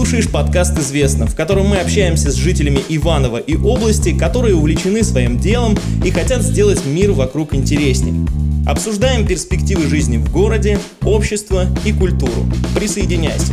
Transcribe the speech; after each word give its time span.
слушаешь 0.00 0.32
подкаст 0.32 0.78
«Известно», 0.78 1.26
в 1.26 1.36
котором 1.36 1.66
мы 1.66 1.76
общаемся 1.76 2.30
с 2.30 2.34
жителями 2.34 2.80
Иванова 2.88 3.36
и 3.36 3.54
области, 3.54 4.16
которые 4.16 4.54
увлечены 4.54 5.02
своим 5.02 5.38
делом 5.38 5.76
и 6.02 6.10
хотят 6.10 6.40
сделать 6.40 6.86
мир 6.86 7.12
вокруг 7.12 7.52
интереснее. 7.54 8.26
Обсуждаем 8.66 9.26
перспективы 9.26 9.86
жизни 9.88 10.16
в 10.16 10.32
городе, 10.32 10.78
общество 11.02 11.66
и 11.84 11.92
культуру. 11.92 12.46
Присоединяйся. 12.74 13.52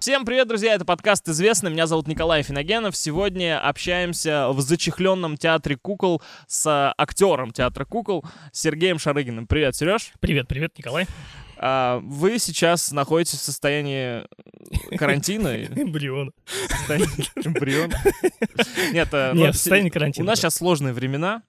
Всем 0.00 0.24
привет, 0.24 0.48
друзья, 0.48 0.74
это 0.74 0.84
подкаст 0.84 1.28
«Известно», 1.28 1.68
меня 1.68 1.86
зовут 1.86 2.08
Николай 2.08 2.42
Финогенов. 2.42 2.96
Сегодня 2.96 3.64
общаемся 3.64 4.48
в 4.48 4.60
зачехленном 4.60 5.36
театре 5.36 5.78
кукол 5.80 6.22
с 6.48 6.92
актером 6.98 7.52
театра 7.52 7.84
кукол 7.84 8.24
Сергеем 8.50 8.98
Шарыгиным. 8.98 9.46
Привет, 9.46 9.76
Сереж. 9.76 10.10
Привет, 10.18 10.48
привет, 10.48 10.76
Николай. 10.76 11.06
А, 11.64 12.00
вы 12.02 12.40
сейчас 12.40 12.90
находитесь 12.90 13.38
в 13.38 13.42
состоянии 13.42 14.26
карантина. 14.96 15.62
Эмбрион. 15.64 16.32
Эмбрион. 17.36 17.92
Нет, 18.92 19.08
э, 19.12 19.32
Нет, 19.32 19.54
в 19.54 19.58
состоянии 19.58 19.88
карантина. 19.88 20.24
У 20.24 20.26
нас 20.26 20.40
сейчас 20.40 20.56
сложные 20.56 20.92
времена. 20.92 21.42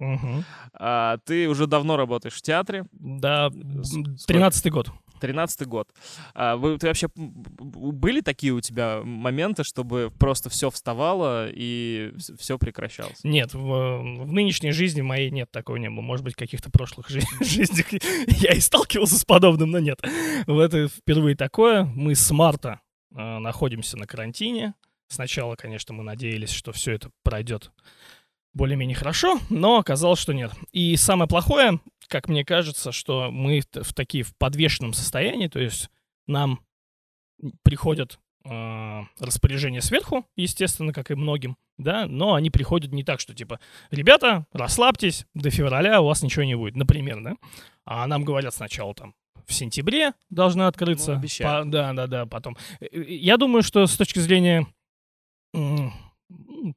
А, 0.76 1.18
ты 1.26 1.50
уже 1.50 1.66
давно 1.66 1.98
работаешь 1.98 2.36
в 2.36 2.42
театре. 2.44 2.86
Да, 2.92 3.48
13-й 3.50 4.70
год. 4.70 4.92
13 5.24 5.66
год. 5.68 5.88
А, 6.34 6.58
вы, 6.58 6.78
ты 6.78 6.88
вообще 6.88 7.08
были 7.16 8.20
такие 8.20 8.52
у 8.52 8.60
тебя 8.60 9.02
моменты, 9.06 9.64
чтобы 9.64 10.12
просто 10.20 10.50
все 10.50 10.70
вставало 10.70 11.48
и 11.50 12.14
все 12.38 12.58
прекращалось? 12.58 13.24
Нет, 13.24 13.54
в, 13.54 13.60
в 13.60 14.34
нынешней 14.34 14.72
жизни 14.72 15.00
моей 15.00 15.32
нет 15.32 15.50
такого 15.50 15.78
не 15.78 15.90
было. 15.90 16.02
Может 16.02 16.26
быть, 16.26 16.34
в 16.34 16.38
каких-то 16.38 16.70
прошлых 16.70 17.10
жи- 17.10 17.22
жизнях 17.40 17.86
я 18.42 18.52
и 18.52 18.60
сталкивался 18.60 19.18
с 19.18 19.24
подобным, 19.24 19.72
но 19.72 19.80
нет. 19.80 20.02
В 20.46 20.60
это 20.60 20.90
впервые 20.90 21.38
такое. 21.38 21.86
Мы 21.86 22.16
с 22.16 22.30
марта 22.32 22.82
э, 23.16 23.38
находимся 23.40 23.96
на 23.96 24.06
карантине. 24.06 24.74
Сначала, 25.08 25.56
конечно, 25.56 25.94
мы 25.94 26.04
надеялись, 26.04 26.52
что 26.52 26.74
все 26.74 26.92
это 26.92 27.12
пройдет 27.24 27.72
более-менее 28.54 28.96
хорошо, 28.96 29.40
но 29.50 29.78
оказалось, 29.78 30.20
что 30.20 30.34
нет. 30.34 30.52
И 30.72 30.96
самое 30.96 31.28
плохое, 31.28 31.80
как 32.08 32.28
мне 32.28 32.46
кажется, 32.46 32.92
что 32.92 33.32
мы 33.32 33.62
в 33.74 33.94
такие 33.94 34.24
в 34.24 34.36
подвешенном 34.38 34.94
состоянии, 34.94 35.48
то 35.48 35.60
есть 35.60 35.90
нам 36.28 36.60
приходят 37.64 38.20
э, 38.46 39.02
распоряжения 39.20 39.82
сверху, 39.82 40.26
естественно, 40.36 40.94
как 40.94 41.12
и 41.12 41.16
многим, 41.16 41.58
да, 41.78 42.06
но 42.08 42.36
они 42.36 42.50
приходят 42.50 42.92
не 42.92 43.04
так, 43.04 43.20
что 43.20 43.34
типа, 43.34 43.60
ребята, 43.92 44.46
расслабьтесь, 44.54 45.26
до 45.34 45.50
февраля 45.50 46.02
у 46.02 46.06
вас 46.06 46.22
ничего 46.22 46.44
не 46.44 46.56
будет, 46.56 46.76
например, 46.76 47.22
да, 47.22 47.36
а 47.86 48.06
нам 48.08 48.24
говорят 48.24 48.54
сначала 48.54 48.94
там, 48.94 49.16
в 49.46 49.54
сентябре 49.54 50.14
должны 50.30 50.64
открыться. 50.64 51.16
Ну, 51.16 51.28
по, 51.44 51.66
да, 51.66 51.94
да, 51.94 52.08
да, 52.08 52.26
потом. 52.26 52.58
Э, 52.80 52.86
э, 52.92 53.04
я 53.16 53.38
думаю, 53.38 53.64
что 53.64 53.86
с 53.88 53.98
точки 53.98 54.20
зрения 54.20 54.68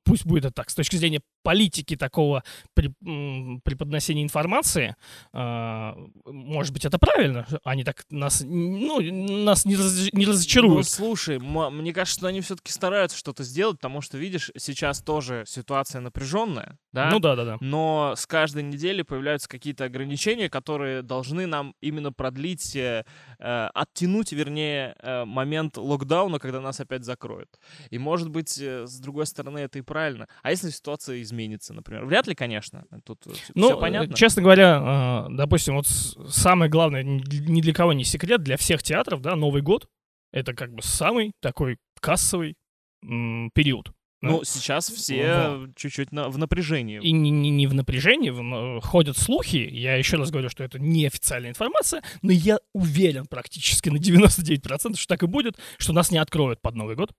пусть 0.05 0.27
будет 0.27 0.45
это 0.47 0.55
так, 0.55 0.71
с 0.71 0.75
точки 0.75 0.97
зрения 0.97 1.21
политики 1.47 1.95
такого 1.95 2.43
преподносения 2.75 4.25
информации, 4.25 4.97
э, 5.33 5.93
может 6.27 6.73
быть, 6.73 6.85
это 6.85 6.99
правильно, 6.99 7.47
они 7.63 7.85
так 7.85 8.05
нас, 8.11 8.43
ну, 8.45 9.01
нас 9.45 9.65
не, 9.65 9.77
раз, 9.77 10.09
не 10.13 10.27
разочаруют. 10.27 10.79
Ну, 10.79 10.83
слушай, 10.83 11.39
мне 11.39 11.93
кажется, 11.93 12.19
что 12.19 12.27
они 12.27 12.41
все-таки 12.41 12.73
стараются 12.73 13.17
что-то 13.17 13.45
сделать, 13.45 13.77
потому 13.77 14.01
что, 14.01 14.19
видишь, 14.19 14.51
сейчас 14.59 15.01
тоже 15.03 15.45
ситуация 15.47 16.01
напряженная, 16.01 16.79
да? 16.91 17.11
Ну 17.13 17.21
да, 17.21 17.37
да, 17.37 17.45
да. 17.45 17.59
Но 17.61 18.15
с 18.17 18.27
каждой 18.27 18.65
недели 18.65 19.03
появляются 19.03 19.49
какие-то 19.49 19.85
ограничения, 19.85 20.51
которые 20.51 21.03
должны 21.03 21.47
нам 21.47 21.77
именно 21.81 22.11
продлить, 22.13 22.75
э, 22.75 23.05
э 23.39 23.67
оттянуть, 23.73 24.33
вернее, 24.33 24.97
э, 25.01 25.25
момент 25.25 25.77
локдауна, 25.77 26.41
когда 26.41 26.61
нас 26.61 26.81
опять 26.81 27.05
закроют. 27.05 27.61
И, 27.91 27.99
может 27.99 28.31
быть, 28.31 28.59
э, 28.61 28.87
с 28.87 28.99
другой 28.99 29.27
стороны, 29.27 29.61
это 29.61 29.79
и 29.79 29.83
правильно. 29.83 30.27
А 30.43 30.51
если 30.51 30.71
ситуация 30.71 31.23
изменится, 31.23 31.36
например? 31.75 32.05
Вряд 32.05 32.27
ли, 32.27 32.35
конечно. 32.35 32.85
Тут 33.05 33.25
ну, 33.55 33.69
все 33.69 33.81
понятно. 33.81 34.15
Честно 34.15 34.43
говоря, 34.43 35.27
допустим, 35.31 35.77
вот 35.77 35.87
самое 35.87 36.71
главное, 36.71 37.03
ни 37.03 37.61
для 37.61 37.73
кого 37.73 37.93
не 37.93 38.05
секрет, 38.05 38.43
для 38.43 38.57
всех 38.57 38.83
театров, 38.83 39.21
да, 39.21 39.37
Новый 39.37 39.63
год— 39.63 39.89
это 40.33 40.55
как 40.55 40.73
бы 40.73 40.83
самый 40.83 41.33
такой 41.41 41.79
кассовый 42.01 42.57
период. 43.03 43.93
Ну, 44.23 44.45
сейчас 44.45 44.89
все 44.89 45.69
чуть-чуть 45.77 46.11
на, 46.11 46.29
в 46.29 46.39
напряжении. 46.39 47.01
И 47.01 47.13
не, 47.13 47.31
не, 47.31 47.51
не 47.51 47.67
в 47.67 47.75
напряжении, 47.75 48.31
в, 48.31 48.81
ходят 48.81 49.17
слухи. 49.17 49.69
Я 49.71 49.97
еще 49.97 50.17
раз 50.17 50.31
говорю, 50.31 50.49
что 50.49 50.65
это 50.65 50.79
неофициальная 50.79 51.51
информация, 51.51 52.03
но 52.23 52.33
я 52.33 52.59
уверен 52.73 53.27
практически 53.27 53.89
на 53.89 53.99
99%, 53.99 54.97
что 54.97 55.07
так 55.07 55.23
и 55.23 55.27
будет, 55.27 55.59
что 55.79 55.93
нас 55.93 56.11
не 56.11 56.19
откроют 56.19 56.61
под 56.61 56.75
Новый 56.75 56.97
год. 56.97 57.13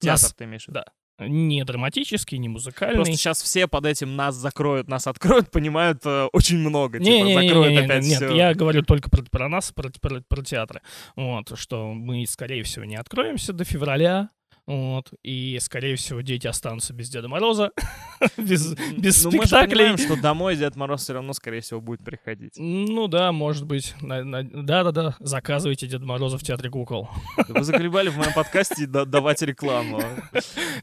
Театр 0.00 0.22
нас, 0.22 0.34
ты 0.34 0.44
имеешь 0.44 0.64
в 0.64 0.68
виду? 0.68 0.80
Да 0.80 0.92
не 1.26 1.64
драматический, 1.64 2.38
не 2.38 2.48
музыкальный. 2.48 2.96
Просто 2.96 3.14
сейчас 3.14 3.42
все 3.42 3.66
под 3.66 3.86
этим 3.86 4.16
нас 4.16 4.34
закроют, 4.34 4.88
нас 4.88 5.06
откроют, 5.06 5.50
понимают 5.50 6.00
э, 6.04 6.28
очень 6.32 6.58
много. 6.58 6.98
Не, 6.98 7.18
типа, 7.18 7.24
не, 7.24 7.34
закроют 7.34 7.68
не, 7.70 7.76
не, 7.76 7.84
опять 7.84 8.04
нет, 8.04 8.16
все. 8.16 8.34
я 8.34 8.54
говорю 8.54 8.82
только 8.82 9.10
про, 9.10 9.22
про 9.22 9.48
нас, 9.48 9.72
про, 9.72 9.90
про, 10.00 10.20
про 10.20 10.42
театры. 10.42 10.80
Вот, 11.16 11.58
что 11.58 11.92
мы, 11.92 12.26
скорее 12.26 12.62
всего, 12.62 12.84
не 12.84 12.96
откроемся 12.96 13.52
до 13.52 13.64
февраля. 13.64 14.30
Вот. 14.66 15.12
И, 15.22 15.58
скорее 15.60 15.96
всего, 15.96 16.20
дети 16.20 16.46
останутся 16.46 16.92
без 16.92 17.08
Деда 17.08 17.28
Мороза, 17.28 17.70
без, 18.36 18.74
без 18.96 19.24
ну, 19.24 19.30
спектаклей. 19.30 19.38
мы 19.38 19.46
же 19.46 19.66
понимаем, 19.68 19.98
что 19.98 20.16
домой 20.20 20.56
Дед 20.56 20.76
Мороз 20.76 21.02
все 21.02 21.14
равно, 21.14 21.32
скорее 21.32 21.60
всего, 21.60 21.80
будет 21.80 22.04
приходить. 22.04 22.54
Ну 22.56 23.08
да, 23.08 23.32
может 23.32 23.66
быть. 23.66 23.94
Да-да-да, 24.00 25.16
заказывайте 25.18 25.86
Деда 25.86 26.04
Мороза 26.04 26.38
в 26.38 26.42
Театре 26.42 26.70
кукол. 26.70 27.08
Вы 27.48 27.64
заколебали 27.64 28.08
в 28.08 28.16
моем 28.16 28.32
подкасте 28.32 28.86
давать 28.86 29.42
рекламу. 29.42 30.02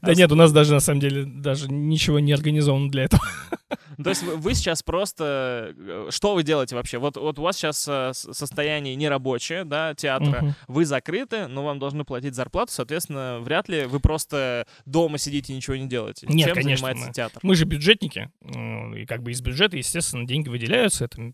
Да 0.02 0.14
нет, 0.14 0.30
у 0.32 0.34
нас 0.34 0.52
даже, 0.52 0.74
на 0.74 0.80
самом 0.80 1.00
деле, 1.00 1.24
даже 1.24 1.70
ничего 1.70 2.18
не 2.18 2.32
организовано 2.32 2.90
для 2.90 3.04
этого. 3.04 3.22
То 4.02 4.10
есть 4.10 4.22
вы 4.22 4.54
сейчас 4.54 4.82
просто... 4.82 5.74
Э, 5.76 6.06
что 6.10 6.34
вы 6.34 6.42
делаете 6.42 6.76
вообще? 6.76 6.98
Вот, 6.98 7.16
вот 7.16 7.38
у 7.38 7.42
вас 7.42 7.56
сейчас 7.56 7.86
э, 7.88 8.12
состояние 8.14 8.94
нерабочее, 8.94 9.64
да, 9.64 9.94
театра. 9.94 10.38
Угу. 10.38 10.54
Вы 10.68 10.84
закрыты, 10.84 11.46
но 11.48 11.64
вам 11.64 11.78
должны 11.78 12.04
платить 12.04 12.34
зарплату, 12.34 12.72
соответственно, 12.72 13.40
вряд 13.40 13.68
ли 13.68 13.86
вы 13.86 14.00
просто 14.00 14.66
дома 14.86 15.18
сидите 15.18 15.52
и 15.52 15.56
ничего 15.56 15.76
не 15.76 15.88
делаете. 15.88 16.26
Нет, 16.28 16.46
Чем 16.46 16.54
конечно. 16.54 16.86
занимается 16.86 17.12
театр? 17.12 17.40
Мы 17.42 17.54
же 17.54 17.64
бюджетники, 17.64 18.30
и 18.96 19.06
как 19.06 19.22
бы 19.22 19.32
из 19.32 19.40
бюджета, 19.40 19.76
естественно, 19.76 20.26
деньги 20.26 20.48
выделяются. 20.48 21.04
Это 21.04 21.32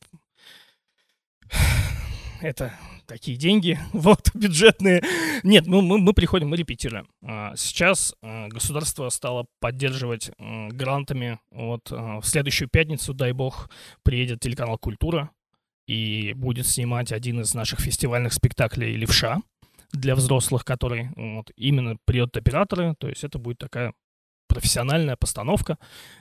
это 2.40 2.74
такие 3.06 3.36
деньги, 3.36 3.78
вот, 3.92 4.30
бюджетные. 4.34 5.02
Нет, 5.42 5.66
ну, 5.66 5.80
мы, 5.80 5.98
мы 5.98 6.12
приходим, 6.12 6.48
мы 6.48 6.56
репетируем. 6.56 7.08
А, 7.22 7.54
сейчас 7.56 8.14
а, 8.22 8.48
государство 8.48 9.08
стало 9.08 9.46
поддерживать 9.60 10.30
а, 10.38 10.68
грантами. 10.68 11.38
Вот 11.50 11.90
в 11.90 12.22
следующую 12.24 12.68
пятницу, 12.68 13.14
дай 13.14 13.32
бог, 13.32 13.70
приедет 14.02 14.40
телеканал 14.40 14.78
«Культура» 14.78 15.30
и 15.86 16.32
будет 16.34 16.66
снимать 16.66 17.12
один 17.12 17.40
из 17.40 17.54
наших 17.54 17.80
фестивальных 17.80 18.32
спектаклей 18.32 18.96
«Левша» 18.96 19.38
для 19.92 20.14
взрослых, 20.14 20.64
который 20.64 21.10
вот, 21.16 21.50
именно 21.56 21.96
приедут 22.04 22.36
операторы. 22.36 22.94
То 22.98 23.08
есть 23.08 23.24
это 23.24 23.38
будет 23.38 23.58
такая 23.58 23.92
профессиональная 24.48 25.16
постановка, 25.16 25.78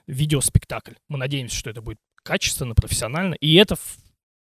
видеоспектакль. 0.08 0.94
Мы 1.10 1.18
надеемся, 1.18 1.56
что 1.56 1.70
это 1.70 1.82
будет 1.82 2.00
качественно, 2.24 2.74
профессионально. 2.74 3.36
И 3.36 3.56
это 3.56 3.76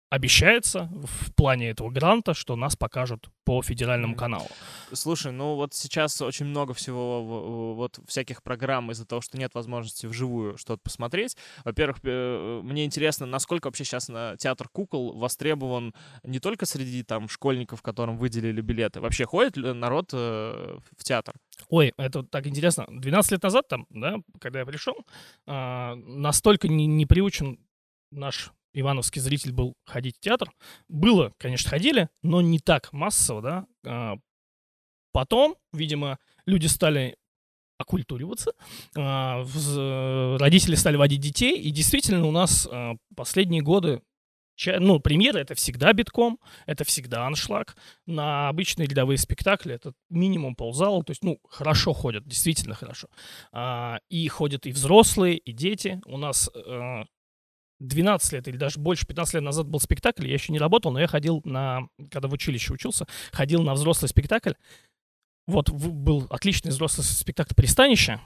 обещается 0.09 0.89
в 1.03 1.33
плане 1.33 1.69
этого 1.69 1.89
гранта, 1.89 2.33
что 2.33 2.55
нас 2.55 2.75
покажут 2.75 3.29
по 3.43 3.61
федеральному 3.61 4.15
каналу. 4.15 4.47
Слушай, 4.93 5.31
ну 5.31 5.55
вот 5.55 5.73
сейчас 5.73 6.21
очень 6.21 6.45
много 6.45 6.73
всего, 6.73 7.73
вот 7.75 7.99
всяких 8.07 8.41
программ 8.41 8.91
из-за 8.91 9.05
того, 9.05 9.21
что 9.21 9.37
нет 9.37 9.53
возможности 9.53 10.05
вживую 10.05 10.57
что-то 10.57 10.81
посмотреть. 10.83 11.35
Во-первых, 11.65 11.99
э, 12.03 12.61
мне 12.63 12.85
интересно, 12.85 13.25
насколько 13.25 13.67
вообще 13.67 13.83
сейчас 13.83 14.07
на 14.07 14.37
театр 14.37 14.69
кукол 14.69 15.17
востребован 15.17 15.93
не 16.23 16.39
только 16.39 16.65
среди 16.65 17.03
там 17.03 17.27
школьников, 17.27 17.81
которым 17.81 18.17
выделили 18.17 18.61
билеты. 18.61 19.01
Вообще 19.01 19.25
ходит 19.25 19.57
ли 19.57 19.73
народ 19.73 20.11
э, 20.13 20.79
в 20.97 21.03
театр? 21.03 21.35
Ой, 21.69 21.93
это 21.97 22.23
так 22.23 22.47
интересно. 22.47 22.85
12 22.89 23.31
лет 23.31 23.43
назад 23.43 23.67
там, 23.67 23.87
да, 23.89 24.17
когда 24.39 24.59
я 24.59 24.65
пришел, 24.65 24.95
а, 25.45 25.95
настолько 25.95 26.67
не, 26.67 26.85
не 26.85 27.05
приучен 27.05 27.59
наш 28.11 28.51
ивановский 28.73 29.21
зритель 29.21 29.51
был 29.51 29.73
ходить 29.85 30.17
в 30.17 30.19
театр. 30.19 30.51
Было, 30.87 31.33
конечно, 31.37 31.69
ходили, 31.69 32.09
но 32.21 32.41
не 32.41 32.59
так 32.59 32.91
массово, 32.93 33.41
да. 33.41 33.65
А, 33.85 34.17
потом, 35.11 35.55
видимо, 35.73 36.19
люди 36.45 36.67
стали 36.67 37.17
оккультуриваться, 37.79 38.53
а, 38.95 39.45
родители 40.39 40.75
стали 40.75 40.95
водить 40.95 41.21
детей, 41.21 41.59
и 41.59 41.69
действительно 41.71 42.25
у 42.25 42.31
нас 42.31 42.67
а, 42.71 42.95
последние 43.15 43.61
годы 43.61 44.01
ну, 44.79 44.99
премьера— 44.99 45.37
это 45.39 45.53
всегда 45.53 45.93
битком, 45.93 46.39
это 46.65 46.83
всегда 46.83 47.27
аншлаг. 47.27 47.77
На 48.07 48.49
обычные 48.49 48.87
рядовые 48.87 49.19
спектакли 49.19 49.75
это 49.75 49.93
минимум 50.09 50.55
ползала, 50.55 51.03
то 51.03 51.11
есть, 51.11 51.23
ну, 51.23 51.37
хорошо 51.47 51.93
ходят, 51.93 52.27
действительно 52.27 52.73
хорошо. 52.73 53.07
и 54.09 54.27
ходят 54.29 54.65
и 54.65 54.71
взрослые, 54.71 55.37
и 55.37 55.51
дети. 55.51 56.01
У 56.07 56.17
нас 56.17 56.49
12 57.79 58.33
лет 58.33 58.47
или 58.47 58.57
даже 58.57 58.79
больше, 58.79 59.05
15 59.05 59.35
лет 59.35 59.43
назад 59.43 59.67
был 59.67 59.79
спектакль, 59.79 60.27
я 60.27 60.33
еще 60.33 60.51
не 60.51 60.59
работал, 60.59 60.91
но 60.91 60.99
я 60.99 61.07
ходил 61.07 61.41
на, 61.45 61.87
когда 62.11 62.27
в 62.27 62.33
училище 62.33 62.73
учился, 62.73 63.05
ходил 63.31 63.61
на 63.63 63.73
взрослый 63.73 64.09
спектакль. 64.09 64.53
вот 65.45 65.69
был 65.69 66.27
отличный 66.29 66.71
взрослый 66.71 67.05
спектакль 67.05 67.53
«Пристанище». 67.55 68.19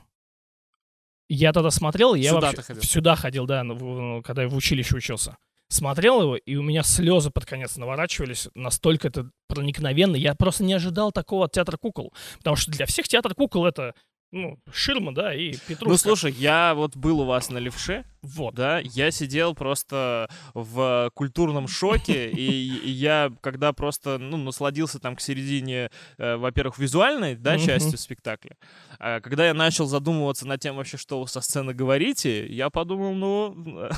Я 1.29 1.53
тогда 1.53 1.71
смотрел, 1.71 2.13
я 2.13 2.31
Сюда 2.31 2.47
вообще 2.47 2.61
ходил? 2.61 2.83
сюда 2.83 3.15
ходил, 3.15 3.45
да, 3.45 3.63
ну, 3.63 3.75
в- 3.75 4.21
когда 4.23 4.41
я 4.43 4.49
в 4.49 4.55
училище 4.55 4.95
учился. 4.97 5.37
Смотрел 5.69 6.21
его, 6.21 6.35
и 6.35 6.55
у 6.57 6.63
меня 6.63 6.83
слезы 6.83 7.29
под 7.29 7.45
конец 7.45 7.77
наворачивались. 7.77 8.49
Настолько 8.55 9.07
это 9.07 9.29
проникновенно. 9.47 10.17
Я 10.17 10.35
просто 10.35 10.65
не 10.65 10.73
ожидал 10.73 11.13
такого 11.13 11.45
от 11.45 11.53
театра 11.53 11.77
кукол. 11.77 12.13
Потому 12.39 12.57
что 12.57 12.69
для 12.71 12.85
всех 12.85 13.07
театр 13.07 13.33
кукол 13.33 13.65
это 13.65 13.93
ну, 14.31 14.57
ширма, 14.71 15.13
да, 15.13 15.33
и 15.33 15.51
Петрушка. 15.53 15.89
Ну, 15.89 15.97
слушай, 15.97 16.31
я 16.31 16.73
вот 16.73 16.95
был 16.95 17.19
у 17.21 17.25
вас 17.25 17.49
на 17.49 17.57
левше, 17.57 18.05
Вот. 18.21 18.55
да, 18.55 18.79
я 18.79 19.11
сидел 19.11 19.53
просто 19.53 20.29
в 20.53 21.11
культурном 21.13 21.67
шоке, 21.67 22.29
и, 22.29 22.89
я, 22.89 23.31
когда 23.41 23.73
просто, 23.73 24.17
ну, 24.17 24.37
насладился 24.37 24.99
там 24.99 25.15
к 25.15 25.21
середине, 25.21 25.91
э, 26.17 26.35
во-первых, 26.37 26.77
визуальной, 26.77 27.35
да, 27.35 27.57
частью 27.57 27.97
спектакля, 27.97 28.55
а 28.99 29.19
когда 29.19 29.47
я 29.47 29.53
начал 29.53 29.85
задумываться 29.85 30.47
над 30.47 30.61
тем 30.61 30.77
вообще, 30.77 30.97
что 30.97 31.19
вы 31.21 31.27
со 31.27 31.41
сцены 31.41 31.73
говорите, 31.73 32.47
я 32.47 32.69
подумал, 32.69 33.13
ну, 33.13 33.89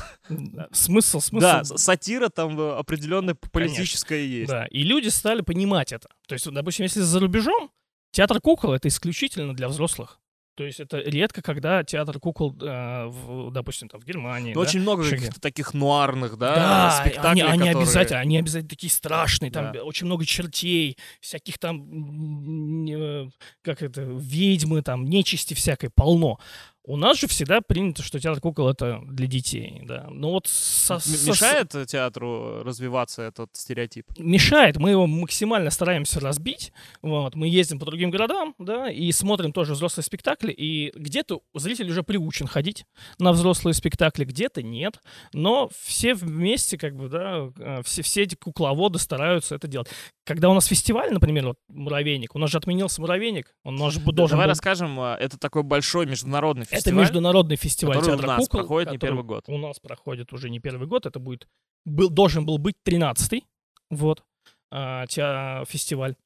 Смысл, 0.72 1.20
смысл. 1.20 1.44
да, 1.44 1.64
сатира 1.64 2.28
там 2.28 2.58
э, 2.58 2.76
определенная 2.76 3.36
политическая 3.52 4.24
есть. 4.24 4.50
Да, 4.50 4.66
и 4.66 4.82
люди 4.82 5.08
стали 5.08 5.42
понимать 5.42 5.92
это. 5.92 6.08
То 6.26 6.32
есть, 6.32 6.50
допустим, 6.50 6.84
если 6.84 7.00
за 7.00 7.20
рубежом, 7.20 7.70
театр 8.10 8.40
кукол 8.40 8.72
это 8.72 8.88
исключительно 8.88 9.54
для 9.54 9.68
взрослых. 9.68 10.18
То 10.56 10.64
есть 10.64 10.78
это 10.78 10.98
редко, 10.98 11.42
когда 11.42 11.82
театр 11.82 12.20
кукол, 12.20 12.54
э, 12.60 13.06
в, 13.06 13.50
допустим, 13.50 13.88
там 13.88 14.00
в 14.00 14.04
Германии. 14.04 14.54
Ну, 14.54 14.60
да, 14.62 14.68
очень 14.68 14.80
много 14.80 15.02
каких-то 15.08 15.40
таких 15.40 15.74
нуарных, 15.74 16.38
да, 16.38 16.54
Да, 16.54 16.98
они, 17.00 17.10
спектаклей, 17.10 17.42
они 17.42 17.58
которые- 17.58 17.76
обязательно, 17.76 18.20
они 18.20 18.38
обязательно 18.38 18.68
такие 18.68 18.90
страшные, 18.90 19.50
там 19.50 19.72
Да. 19.72 19.82
очень 19.82 20.06
много 20.06 20.24
чертей, 20.24 20.96
всяких 21.20 21.58
там, 21.58 22.86
э, 22.88 23.28
как 23.62 23.82
это, 23.82 24.02
ведьмы, 24.02 24.82
там, 24.82 25.04
нечисти 25.06 25.54
всякой 25.54 25.90
полно. 25.90 26.38
У 26.86 26.98
нас 26.98 27.18
же 27.18 27.26
всегда 27.28 27.62
принято, 27.62 28.02
что 28.02 28.20
театр 28.20 28.42
кукол 28.42 28.68
это 28.68 29.00
для 29.06 29.26
детей, 29.26 29.80
да. 29.84 30.06
Но 30.10 30.32
вот 30.32 30.46
со- 30.48 30.98
со- 30.98 31.30
Мешает 31.30 31.74
э, 31.74 31.86
театру 31.86 32.62
развиваться 32.62 33.22
этот 33.22 33.50
стереотип? 33.54 34.04
мешает, 34.18 34.76
мы 34.76 34.90
его 34.90 35.06
максимально 35.06 35.70
стараемся 35.70 36.20
разбить. 36.20 36.72
Вот, 37.00 37.36
мы 37.36 37.48
ездим 37.48 37.78
по 37.78 37.86
другим 37.86 38.10
городам, 38.10 38.54
да, 38.58 38.90
и 38.90 39.10
смотрим 39.12 39.52
тоже 39.52 39.72
взрослые 39.72 40.04
спектакли, 40.04 40.52
и 40.52 40.92
где-то 40.94 41.40
зритель 41.54 41.90
уже 41.90 42.02
приучен 42.02 42.46
ходить 42.46 42.84
на 43.18 43.32
взрослые 43.32 43.72
спектакли, 43.72 44.24
где-то 44.26 44.62
нет, 44.62 44.98
но 45.32 45.70
все 45.80 46.14
вместе, 46.14 46.76
как 46.76 46.94
бы, 46.96 47.08
да, 47.08 47.50
э, 47.56 47.82
все, 47.84 48.02
все 48.02 48.22
эти 48.24 48.34
кукловоды 48.34 48.98
стараются 48.98 49.54
это 49.54 49.68
делать. 49.68 49.88
Когда 50.24 50.48
у 50.48 50.54
нас 50.54 50.66
фестиваль, 50.66 51.12
например, 51.12 51.48
вот 51.48 51.58
«Муравейник», 51.68 52.34
у 52.34 52.38
нас 52.38 52.50
же 52.50 52.56
отменился 52.56 53.00
«Муравейник», 53.00 53.54
он 53.62 53.76
наш 53.76 53.98
бы 53.98 54.12
должен 54.12 54.36
Давай 54.36 54.46
был... 54.46 54.50
расскажем, 54.50 54.98
а, 54.98 55.16
это 55.16 55.38
такой 55.38 55.62
большой 55.62 56.06
международный 56.06 56.64
Это 56.64 56.76
фестиваль. 56.76 57.00
международный 57.02 57.56
фестиваль 57.56 57.96
который 57.98 58.14
у 58.14 58.16
театра 58.16 58.28
нас 58.28 58.46
кукол, 58.46 58.60
проходит 58.60 58.92
не 58.92 58.98
первый 58.98 59.24
год. 59.24 59.44
У 59.48 59.58
нас 59.58 59.78
проходит 59.80 60.32
уже 60.32 60.48
не 60.48 60.60
первый 60.60 60.88
год. 60.88 61.04
Это 61.04 61.18
будет 61.18 61.46
был 61.84 62.08
должен 62.08 62.46
был 62.46 62.56
быть 62.56 62.76
13-й 62.86 63.44
вот 63.90 64.24
теа- 64.72 65.64
фестиваль. 65.68 66.16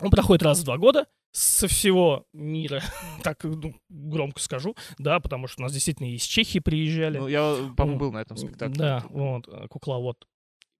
Он 0.00 0.10
проходит 0.10 0.42
раз 0.42 0.60
в 0.60 0.64
два 0.64 0.78
года 0.78 1.06
со 1.32 1.68
всего 1.68 2.24
мира, 2.32 2.82
так 3.22 3.44
ну, 3.44 3.74
громко 3.90 4.40
скажу, 4.40 4.74
да, 4.98 5.20
потому 5.20 5.46
что 5.46 5.60
у 5.60 5.64
нас 5.64 5.72
действительно 5.72 6.10
из 6.10 6.22
Чехии 6.22 6.58
приезжали. 6.60 7.18
Ну, 7.18 7.28
я, 7.28 7.56
по-моему, 7.76 7.98
был 7.98 8.12
на 8.12 8.22
этом 8.22 8.38
спектакле. 8.38 8.74
Да, 8.74 9.04
вот, 9.10 9.46
э, 9.46 9.68
кукловод. 9.68 10.26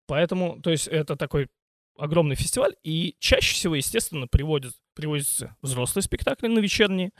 Поэтому, 0.07 0.61
то 0.63 0.71
есть 0.71 0.89
это 0.89 1.17
такой 1.17 1.49
огромный 1.99 2.37
фестиваль, 2.37 2.75
и 2.83 3.17
чаще 3.19 3.55
всего, 3.55 3.75
естественно, 3.75 4.27
приводят, 4.27 4.75
приводятся 4.95 5.57
взрослые 5.63 6.03
спектакли 6.03 6.49
на 6.49 6.59
вечерние, 6.59 7.13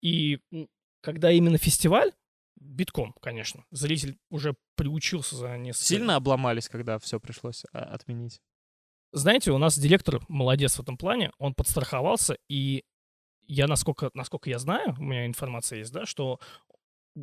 и 0.00 0.40
когда 1.00 1.30
именно 1.30 1.58
фестиваль, 1.58 2.12
битком, 2.56 3.14
конечно, 3.20 3.64
зритель 3.70 4.18
уже 4.30 4.56
приучился 4.76 5.36
за 5.36 5.56
несколько... 5.58 5.84
Сильно 5.84 6.16
обломались, 6.16 6.68
когда 6.68 6.98
все 6.98 7.20
пришлось 7.20 7.64
а, 7.72 7.80
отменить. 7.80 8.40
Знаете, 9.12 9.52
у 9.52 9.58
нас 9.58 9.78
директор 9.78 10.20
молодец 10.28 10.76
в 10.76 10.80
этом 10.80 10.96
плане, 10.96 11.30
он 11.38 11.54
подстраховался, 11.54 12.36
и 12.48 12.84
я, 13.46 13.66
насколько, 13.68 14.10
насколько 14.14 14.50
я 14.50 14.58
знаю, 14.58 14.96
у 14.98 15.02
меня 15.02 15.26
информация 15.26 15.78
есть, 15.78 15.92
да, 15.92 16.06
что 16.06 16.40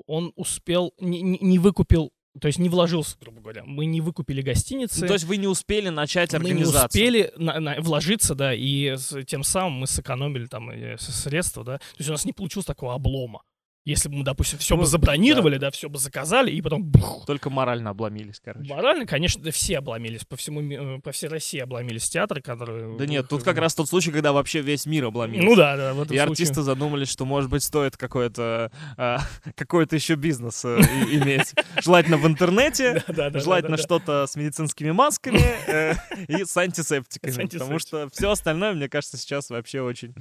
он 0.06 0.32
успел, 0.36 0.94
не- 1.00 1.22
не 1.22 1.60
выкупил, 1.60 2.14
то 2.40 2.48
есть 2.48 2.60
не 2.60 2.70
вложился, 2.70 3.18
грубо 3.20 3.42
говоря. 3.42 3.64
Мы 3.66 3.86
не 3.86 4.00
выкупили 4.02 4.42
гостиницы. 4.42 5.02
Ну, 5.02 5.08
то 5.08 5.14
есть 5.14 5.26
вы 5.26 5.38
не 5.38 5.48
успели 5.48 5.90
начать 5.90 6.32
мы 6.34 6.40
не 6.40 6.52
организацию. 6.52 6.88
успели 6.88 7.34
на- 7.38 7.60
на- 7.60 7.82
вложиться, 7.82 8.36
да, 8.36 8.54
и 8.54 8.96
с- 8.96 9.24
тем 9.26 9.44
самым 9.44 9.74
мы 9.74 9.88
сэкономили 9.88 10.46
там 10.46 10.70
э, 10.70 10.98
средства, 10.98 11.64
да. 11.64 11.78
То 11.78 11.84
есть 11.98 12.10
у 12.10 12.14
нас 12.14 12.24
не 12.26 12.34
получилось 12.34 12.66
такого 12.66 12.94
облома. 12.94 13.42
Если 13.84 14.10
бы 14.10 14.18
мы, 14.18 14.24
допустим, 14.24 14.60
все 14.60 14.76
Ну, 14.76 14.82
бы 14.82 14.88
забронировали, 14.88 15.58
да, 15.58 15.72
все 15.72 15.90
бы 15.90 15.98
заказали, 15.98 16.52
и 16.52 16.62
потом 16.62 16.84
бух. 16.84 17.26
Только 17.26 17.50
морально 17.50 17.90
обломились, 17.90 18.40
короче. 18.40 18.72
Морально, 18.72 19.08
конечно, 19.08 19.42
да 19.42 19.50
все 19.50 19.80
обломились, 19.80 20.24
по 20.24 20.36
всему, 20.38 20.62
э, 20.62 21.00
по 21.02 21.12
всей 21.12 21.28
России 21.30 21.60
обломились 21.60 22.08
театры, 22.08 22.42
которые... 22.42 22.96
Да 22.98 23.08
нет, 23.08 23.28
тут 23.28 23.42
как 23.44 23.58
раз 23.58 23.74
тот 23.74 23.90
случай, 23.90 24.12
когда 24.12 24.34
вообще 24.34 24.62
весь 24.62 24.86
мир 24.86 25.06
обломился. 25.06 25.44
Ну 25.44 25.56
да, 25.56 25.76
да, 25.78 25.94
в 25.94 26.02
этом 26.02 26.16
И 26.16 26.20
случае. 26.20 26.24
артисты 26.24 26.62
задумались, 26.62 27.10
что, 27.10 27.26
может 27.26 27.50
быть, 27.50 27.64
стоит 27.64 27.98
какой-то 27.98 28.72
а, 28.98 29.20
какой-то 29.56 29.96
еще 29.96 30.14
бизнес 30.14 30.64
э, 30.64 30.78
иметь. 31.12 31.54
Желательно 31.82 32.18
в 32.18 32.28
интернете, 32.28 33.04
Да, 33.08 33.14
да, 33.14 33.30
да, 33.32 33.40
желательно 33.40 33.78
да, 33.78 33.82
да. 33.82 33.84
что-то 33.84 34.28
с 34.28 34.36
медицинскими 34.36 34.92
масками 34.92 35.42
э, 35.68 35.94
и 36.28 36.46
с 36.46 36.56
антисептиками. 36.56 37.48
Потому 37.48 37.80
что 37.80 38.10
все 38.14 38.30
остальное, 38.30 38.74
мне 38.74 38.88
кажется, 38.90 39.18
сейчас 39.18 39.50
вообще 39.50 39.82
очень, 39.82 40.14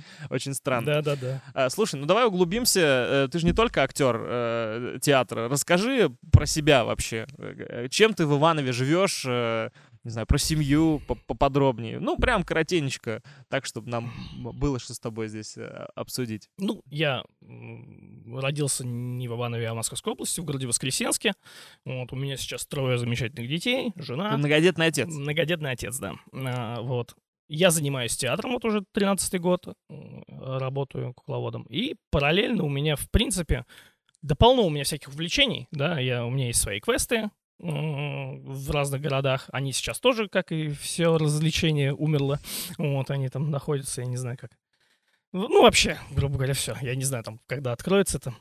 странно. 0.55 0.87
Да, 0.87 1.03
да, 1.03 1.17
да. 1.17 1.43
А, 1.53 1.69
Слушай, 1.69 2.01
ну 2.01 2.07
давай 2.07 2.27
углубимся. 2.27 2.81
Э, 2.81 3.29
Ты 3.31 3.39
же 3.39 3.50
не 3.51 3.55
только 3.57 3.83
актер 3.83 4.17
э, 4.23 4.99
театра. 5.03 5.49
Расскажи 5.49 6.11
про 6.33 6.47
себя 6.47 6.85
вообще. 6.85 7.27
Э, 7.39 7.89
Чем 7.91 8.15
ты 8.15 8.27
в 8.27 8.39
Иванове 8.39 8.71
живешь? 8.73 9.25
э, 9.27 9.71
Не 10.05 10.11
знаю, 10.11 10.27
про 10.27 10.39
семью 10.39 11.03
по- 11.07 11.15
поподробнее. 11.15 11.99
Ну, 12.01 12.17
прям 12.17 12.43
коротенечко, 12.43 13.23
так, 13.49 13.67
чтобы 13.67 13.91
нам 13.91 14.11
было 14.55 14.79
что 14.79 14.95
с 14.95 14.99
тобой 14.99 15.29
здесь 15.29 15.59
э, 15.59 15.87
обсудить. 15.95 16.49
Ну, 16.59 16.81
я 16.87 17.23
родился 18.27 18.87
не 18.87 19.29
в 19.29 19.33
Иванове, 19.35 19.69
а 19.69 19.73
в 19.73 19.77
Московской 19.77 20.13
области, 20.15 20.41
в 20.41 20.45
городе 20.45 20.67
Воскресенске. 20.67 21.33
Вот, 21.85 22.13
у 22.13 22.17
меня 22.17 22.37
сейчас 22.39 22.65
трое 22.67 22.97
замечательных 22.99 23.49
детей, 23.49 23.93
жена. 23.97 24.31
Ты 24.31 24.37
многодетный 24.39 24.87
отец. 24.87 25.09
Многодетный 25.09 25.73
отец, 25.73 25.99
да. 25.99 26.15
А, 26.33 26.81
вот. 26.81 27.15
Я 27.53 27.71
занимаюсь 27.71 28.17
театром 28.17 28.53
вот 28.53 28.65
уже 28.65 28.85
13-й 28.95 29.39
год, 29.41 29.75
работаю 30.29 31.15
кукловодом. 31.15 31.65
И 31.65 31.97
параллельно 32.11 32.63
у 32.63 32.69
меня, 32.69 32.95
в 32.95 33.11
принципе, 33.11 33.65
да 34.23 34.37
полно 34.37 34.63
у 34.63 34.71
меня 34.71 34.85
всяких 34.85 35.09
увлечений, 35.09 35.67
да, 35.73 35.99
я, 35.99 36.25
у 36.25 36.31
меня 36.31 36.47
есть 36.47 36.61
свои 36.61 36.79
квесты 36.79 37.31
в 37.59 38.71
разных 38.71 39.01
городах. 39.03 39.49
Они 39.53 39.73
сейчас 39.73 39.99
тоже, 39.99 40.29
как 40.29 40.53
и 40.53 40.69
все 40.71 41.19
развлечения, 41.19 41.93
умерло. 41.93 42.39
Вот, 42.79 43.11
они 43.11 43.29
там 43.29 43.51
находятся, 43.51 44.03
я 44.03 44.07
не 44.07 44.17
знаю 44.17 44.39
как. 44.39 44.53
Ну, 45.33 45.63
вообще, 45.63 45.99
грубо 46.11 46.37
говоря, 46.37 46.55
все. 46.55 46.77
Я 46.81 46.95
не 46.95 47.05
знаю, 47.05 47.25
там, 47.25 47.41
когда 47.47 47.73
откроется 47.73 48.19
это. 48.19 48.35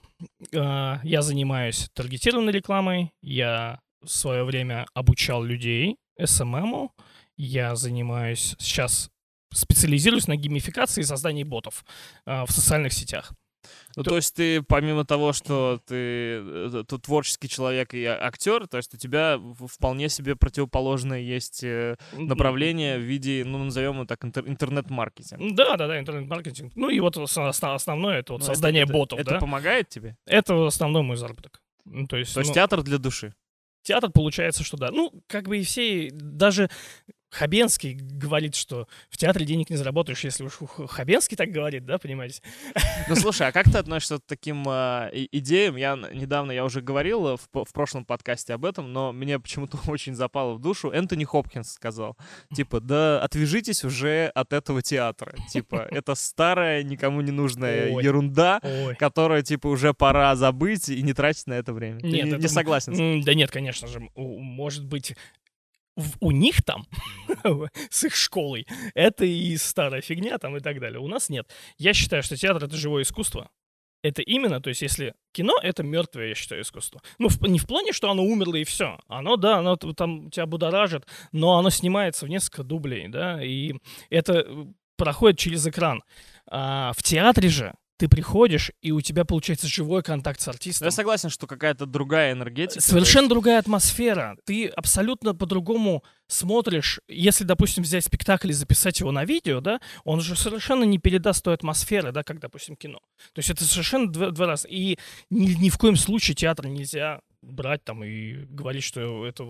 А, 0.55 0.99
Я 1.03 1.21
занимаюсь 1.21 1.89
таргетированной 1.93 2.51
рекламой. 2.51 3.11
Я 3.21 3.79
в 4.01 4.07
свое 4.07 4.43
время 4.43 4.85
обучал 4.93 5.43
людей 5.43 5.97
SMM. 6.19 6.89
Я 7.41 7.75
занимаюсь 7.77 8.55
сейчас 8.59 9.09
специализируюсь 9.53 10.27
на 10.27 10.35
геймификации 10.35 10.99
и 11.01 11.05
создании 11.05 11.43
ботов 11.45 11.85
а, 12.25 12.45
в 12.45 12.51
социальных 12.51 12.91
сетях. 12.91 13.31
Ну, 13.95 14.03
То- 14.03 14.09
то 14.11 14.15
есть 14.17 14.35
ты, 14.35 14.61
помимо 14.61 15.05
того, 15.05 15.31
что 15.31 15.81
ты, 15.85 15.95
э, 15.95 16.83
ты 16.87 16.97
творческий 16.97 17.47
человек 17.47 17.93
и 17.93 18.03
актер, 18.05 18.67
то 18.67 18.75
есть 18.77 18.93
у 18.93 18.97
тебя 18.97 19.39
вполне 19.67 20.09
себе 20.09 20.35
противоположное 20.35 21.19
есть 21.21 21.63
э, 21.63 21.95
направление 22.13 22.97
в 22.97 23.01
виде, 23.01 23.43
ну, 23.45 23.57
назовем 23.63 23.93
его 23.95 24.05
так, 24.05 24.23
интер- 24.25 24.47
интернет-маркетинг. 24.47 25.55
Да, 25.55 25.77
да, 25.77 25.87
да, 25.87 25.97
интернет-маркетинг. 25.99 26.73
Ну 26.75 26.89
и 26.89 26.99
вот 26.99 27.17
ос- 27.17 27.37
осно- 27.37 27.73
основное 27.73 28.19
это 28.19 28.33
вот 28.33 28.41
Ну, 28.41 28.45
создание 28.47 28.83
это- 28.83 28.93
ботов, 28.93 29.19
Это 29.19 29.31
да. 29.31 29.39
помогает 29.39 29.87
тебе? 29.89 30.17
Это 30.25 30.67
основной 30.67 31.03
мой 31.03 31.15
заработок. 31.17 31.61
Ну, 31.85 32.05
то 32.05 32.17
есть, 32.17 32.33
То 32.33 32.41
есть 32.41 32.49
ну, 32.49 32.55
театр 32.55 32.83
для 32.83 32.97
души. 32.97 33.33
театр 33.83 34.11
получается, 34.11 34.63
что 34.63 34.77
да. 34.77 34.91
Ну, 34.91 35.11
как 35.27 35.47
бы 35.47 35.57
и 35.57 35.63
все, 35.63 36.09
даже 36.11 36.69
Хабенский 37.29 37.93
говорит, 37.93 38.55
что 38.55 38.87
в 39.09 39.17
театре 39.17 39.45
денег 39.45 39.69
не 39.69 39.75
заработаешь, 39.75 40.23
если 40.23 40.43
уж 40.43 40.57
Хабенский 40.89 41.37
так 41.37 41.49
говорит, 41.49 41.85
да, 41.85 41.97
понимаете? 41.97 42.41
Ну, 43.07 43.15
слушай, 43.15 43.47
а 43.47 43.51
как 43.51 43.71
ты 43.71 43.77
относишься 43.77 44.17
к 44.17 44.23
таким 44.25 44.67
и- 44.69 45.29
идеям? 45.31 45.75
Я 45.75 45.95
недавно, 45.95 46.51
я 46.51 46.65
уже 46.65 46.81
говорил 46.81 47.27
э, 47.27 47.37
в, 47.37 47.65
в 47.65 47.73
прошлом 47.73 48.05
подкасте 48.05 48.53
об 48.53 48.65
этом, 48.65 48.91
но 48.91 49.11
мне 49.11 49.39
почему-то 49.39 49.77
очень 49.87 50.15
запало 50.15 50.53
в 50.53 50.59
душу. 50.59 50.89
Энтони 50.89 51.23
Хопкинс 51.23 51.71
сказал, 51.71 52.17
типа, 52.53 52.79
да 52.79 53.21
отвяжитесь 53.21 53.83
уже 53.83 54.31
от 54.33 54.53
этого 54.53 54.81
театра. 54.81 55.35
Типа, 55.51 55.87
это 55.91 56.15
старая, 56.15 56.83
никому 56.83 57.21
не 57.21 57.31
нужная 57.31 57.91
Ой. 57.93 58.03
ерунда, 58.03 58.59
Ой. 58.63 58.95
которую, 58.95 59.43
типа, 59.43 59.67
уже 59.67 59.93
пора 59.93 60.35
забыть 60.35 60.89
и 60.89 61.01
не 61.01 61.13
тратить 61.13 61.47
на 61.47 61.53
это 61.53 61.73
время. 61.73 61.99
Ты 61.99 62.07
Нет, 62.07 62.25
не, 62.25 62.31
это 62.31 62.41
не 62.41 62.47
согласен 62.47 63.21
Да 63.21 63.33
нет, 63.33 63.51
конечно 63.51 63.87
же. 63.87 64.09
Может 64.15 64.85
быть, 64.85 65.15
в- 65.99 66.17
у 66.19 66.31
них 66.31 66.63
там, 66.63 66.85
с 67.89 68.03
их 68.03 68.15
школой, 68.15 68.65
это 68.93 69.25
и 69.25 69.55
старая 69.57 70.01
фигня 70.01 70.37
там 70.37 70.57
и 70.57 70.59
так 70.59 70.79
далее. 70.79 70.99
У 70.99 71.07
нас 71.07 71.29
нет. 71.29 71.47
Я 71.77 71.93
считаю, 71.93 72.23
что 72.23 72.35
театр— 72.37 72.63
это 72.65 72.75
живое 72.77 73.03
искусство. 73.03 73.49
Это 74.01 74.21
именно, 74.21 74.61
то 74.61 74.69
есть 74.69 74.81
если 74.81 75.13
кино— 75.33 75.59
это 75.61 75.83
мертвое, 75.83 76.29
я 76.29 76.35
считаю, 76.35 76.61
искусство. 76.61 77.01
Ну, 77.17 77.27
в- 77.27 77.41
не 77.41 77.59
в 77.59 77.67
плане, 77.67 77.91
что 77.91 78.09
оно 78.09 78.23
умерло 78.23 78.55
и 78.55 78.63
все. 78.63 78.97
Оно, 79.07 79.35
да, 79.35 79.57
оно 79.57 79.75
там 79.75 80.31
тебя 80.31 80.45
будоражит, 80.45 81.05
но 81.33 81.57
оно 81.59 81.69
снимается 81.69 82.25
в 82.25 82.29
несколько 82.29 82.63
дублей, 82.63 83.09
да, 83.09 83.43
и 83.43 83.73
это 84.09 84.45
э, 84.47 84.65
проходит 84.97 85.37
через 85.37 85.67
экран. 85.67 86.01
А 86.49 86.93
в 86.93 87.03
театре 87.03 87.49
же 87.49 87.73
ты 87.99 88.07
приходишь, 88.07 88.71
и 88.81 88.91
у 88.93 89.01
тебя 89.01 89.25
получается 89.25 89.67
живой 89.67 90.03
контакт 90.03 90.39
с 90.39 90.47
артистом. 90.47 90.85
Я 90.85 90.91
согласен, 90.91 91.29
что 91.29 91.47
какая-то 91.47 91.85
другая 91.85 92.31
энергетика. 92.31 92.79
Совершенно 92.79 93.23
есть- 93.23 93.29
другая 93.29 93.59
атмосфера. 93.59 94.37
Ты 94.45 94.67
абсолютно 94.67 95.35
по-другому 95.35 96.05
смотришь. 96.27 97.01
Если, 97.09 97.43
допустим, 97.43 97.83
взять 97.83 98.05
спектакль 98.05 98.51
и 98.51 98.53
записать 98.53 99.01
его 99.01 99.11
на 99.11 99.25
видео, 99.25 99.59
да, 99.59 99.81
он 100.05 100.21
же 100.21 100.37
совершенно 100.37 100.85
не 100.85 100.97
передаст 100.97 101.43
той 101.43 101.53
атмосферы, 101.53 102.13
да, 102.13 102.23
как, 102.23 102.39
допустим, 102.39 102.77
кино. 102.77 102.99
То 103.33 103.39
есть 103.39 103.49
это 103.49 103.65
совершенно 103.65 104.09
два, 104.09 104.31
два 104.31 104.45
раза. 104.47 104.69
И 104.69 104.97
ни, 105.29 105.51
ни 105.55 105.69
в 105.69 105.77
коем 105.77 105.97
случае 105.97 106.35
театр 106.35 106.67
нельзя 106.67 107.19
брать 107.41 107.83
там 107.83 108.01
и 108.05 108.45
говорить, 108.45 108.83
что 108.85 109.25
это 109.25 109.43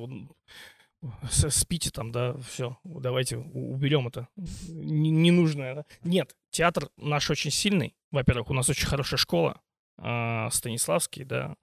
спите 1.30 1.92
там, 1.92 2.12
да, 2.12 2.36
все, 2.40 2.78
давайте 2.84 3.38
уберем 3.38 4.08
это 4.08 4.28
не- 4.68 5.10
ненужное. 5.12 5.76
да. 5.76 5.86
Нет, 6.04 6.36
театр 6.52 6.90
наш 6.98 7.30
очень 7.30 7.52
сильный. 7.52 7.96
Во-первых, 8.12 8.50
у 8.50 8.54
нас 8.54 8.70
очень 8.70 8.88
хорошая 8.88 9.18
школа, 9.18 9.62
а, 9.98 10.50
Станиславский, 10.52 11.24
да, 11.24 11.56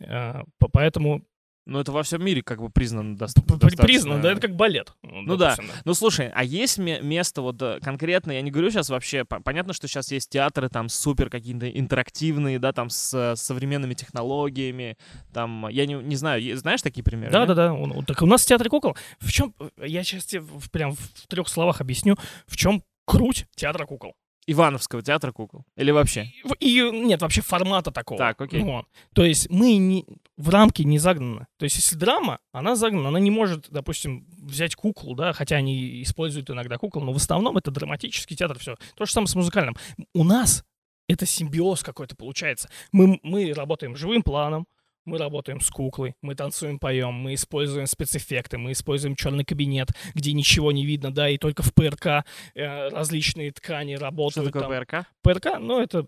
А, 0.00 0.44
по- 0.58 0.68
поэтому 0.68 1.22
Ну, 1.68 1.78
это 1.80 1.92
во 1.92 2.02
всем 2.02 2.24
мире 2.24 2.42
как 2.42 2.60
бы 2.62 2.70
признано 2.70 3.14
достаточно. 3.14 3.58
признано, 3.84 4.22
да, 4.22 4.32
это 4.32 4.40
как 4.40 4.56
балет. 4.56 4.94
Ну 5.02 5.36
да. 5.36 5.54
Ну, 5.84 5.92
слушай, 5.92 6.30
а 6.34 6.42
есть 6.42 6.78
ме- 6.78 7.00
место 7.02 7.42
вот 7.42 7.60
э, 7.60 7.78
конкретно, 7.82 8.32
я 8.32 8.40
не 8.40 8.50
говорю 8.50 8.70
сейчас 8.70 8.88
вообще, 8.88 9.24
по- 9.26 9.40
понятно, 9.40 9.74
что 9.74 9.86
сейчас 9.86 10.10
есть 10.10 10.30
театры 10.30 10.70
там 10.70 10.88
супер 10.88 11.28
какие-то 11.28 11.68
интерактивные, 11.68 12.58
да, 12.58 12.72
там 12.72 12.88
с 12.88 13.12
э, 13.12 13.36
современными 13.36 13.92
технологиями, 13.92 14.96
там, 15.32 15.68
я 15.68 15.84
не, 15.86 15.94
не 15.94 16.16
знаю, 16.16 16.56
знаешь 16.56 16.80
такие 16.80 17.04
примеры? 17.04 17.30
Да, 17.32 17.40
нет? 17.40 17.48
да, 17.48 17.54
да. 17.54 17.72
он- 17.74 17.92
он- 17.92 18.04
так 18.06 18.22
у 18.22 18.26
нас 18.26 18.44
в 18.44 18.46
театре 18.46 18.70
кукол. 18.70 18.96
В 19.20 19.30
чем, 19.30 19.54
я 19.76 20.02
сейчас 20.04 20.24
тебе 20.24 20.42
прям 20.72 20.92
в 20.94 21.26
трех 21.28 21.48
словах 21.48 21.80
объясню, 21.82 22.16
в 22.46 22.56
чем 22.56 22.82
круть 23.06 23.46
театра 23.56 23.84
кукол. 23.84 24.14
Ивановского 24.50 25.02
театра 25.02 25.30
кукол. 25.30 25.66
Или 25.76 25.90
вообще? 25.90 26.32
И, 26.58 26.78
и, 26.78 26.90
нет, 26.90 27.20
вообще 27.20 27.42
формата 27.42 27.90
такого. 27.90 28.16
Так, 28.16 28.40
окей. 28.40 28.62
Вот. 28.62 28.86
То 29.14 29.22
есть 29.22 29.50
мы 29.50 29.76
не, 29.76 30.06
в 30.38 30.48
рамки 30.48 30.80
не 30.82 30.98
загнаны. 30.98 31.46
То 31.58 31.64
есть 31.64 31.76
если 31.76 31.96
драма, 31.96 32.38
она 32.50 32.74
загнана, 32.74 33.08
она 33.08 33.20
не 33.20 33.30
может, 33.30 33.66
допустим, 33.68 34.26
взять 34.38 34.74
куклу, 34.74 35.14
да, 35.14 35.34
хотя 35.34 35.56
они 35.56 36.02
используют 36.02 36.48
иногда 36.48 36.78
кукол, 36.78 37.02
но 37.02 37.12
в 37.12 37.16
основном 37.16 37.58
это 37.58 37.70
драматический 37.70 38.36
театр, 38.36 38.58
все. 38.58 38.76
То 38.96 39.04
же 39.04 39.12
самое 39.12 39.28
с 39.28 39.34
музыкальным. 39.34 39.76
У 40.14 40.24
нас 40.24 40.64
это 41.08 41.26
симбиоз 41.26 41.82
какой-то 41.82 42.16
получается. 42.16 42.70
Мы, 42.90 43.20
мы 43.22 43.52
работаем 43.52 43.96
живым 43.96 44.22
планом, 44.22 44.66
мы 45.08 45.18
работаем 45.18 45.60
с 45.60 45.70
куклой, 45.70 46.14
мы 46.22 46.34
танцуем, 46.34 46.78
поем, 46.78 47.14
мы 47.14 47.34
используем 47.34 47.86
спецэффекты, 47.86 48.58
мы 48.58 48.72
используем 48.72 49.16
черный 49.16 49.44
кабинет, 49.44 49.88
где 50.14 50.32
ничего 50.32 50.70
не 50.70 50.84
видно, 50.84 51.12
да, 51.12 51.28
и 51.28 51.38
только 51.38 51.62
в 51.62 51.74
ПРК 51.74 52.24
э, 52.54 52.88
различные 52.88 53.52
ткани 53.52 53.96
Что 53.96 54.04
работают. 54.04 54.52
такое 54.52 54.62
там. 54.62 54.86
ПРК? 54.86 55.06
ПРК, 55.22 55.58
ну, 55.58 55.80
это 55.80 56.06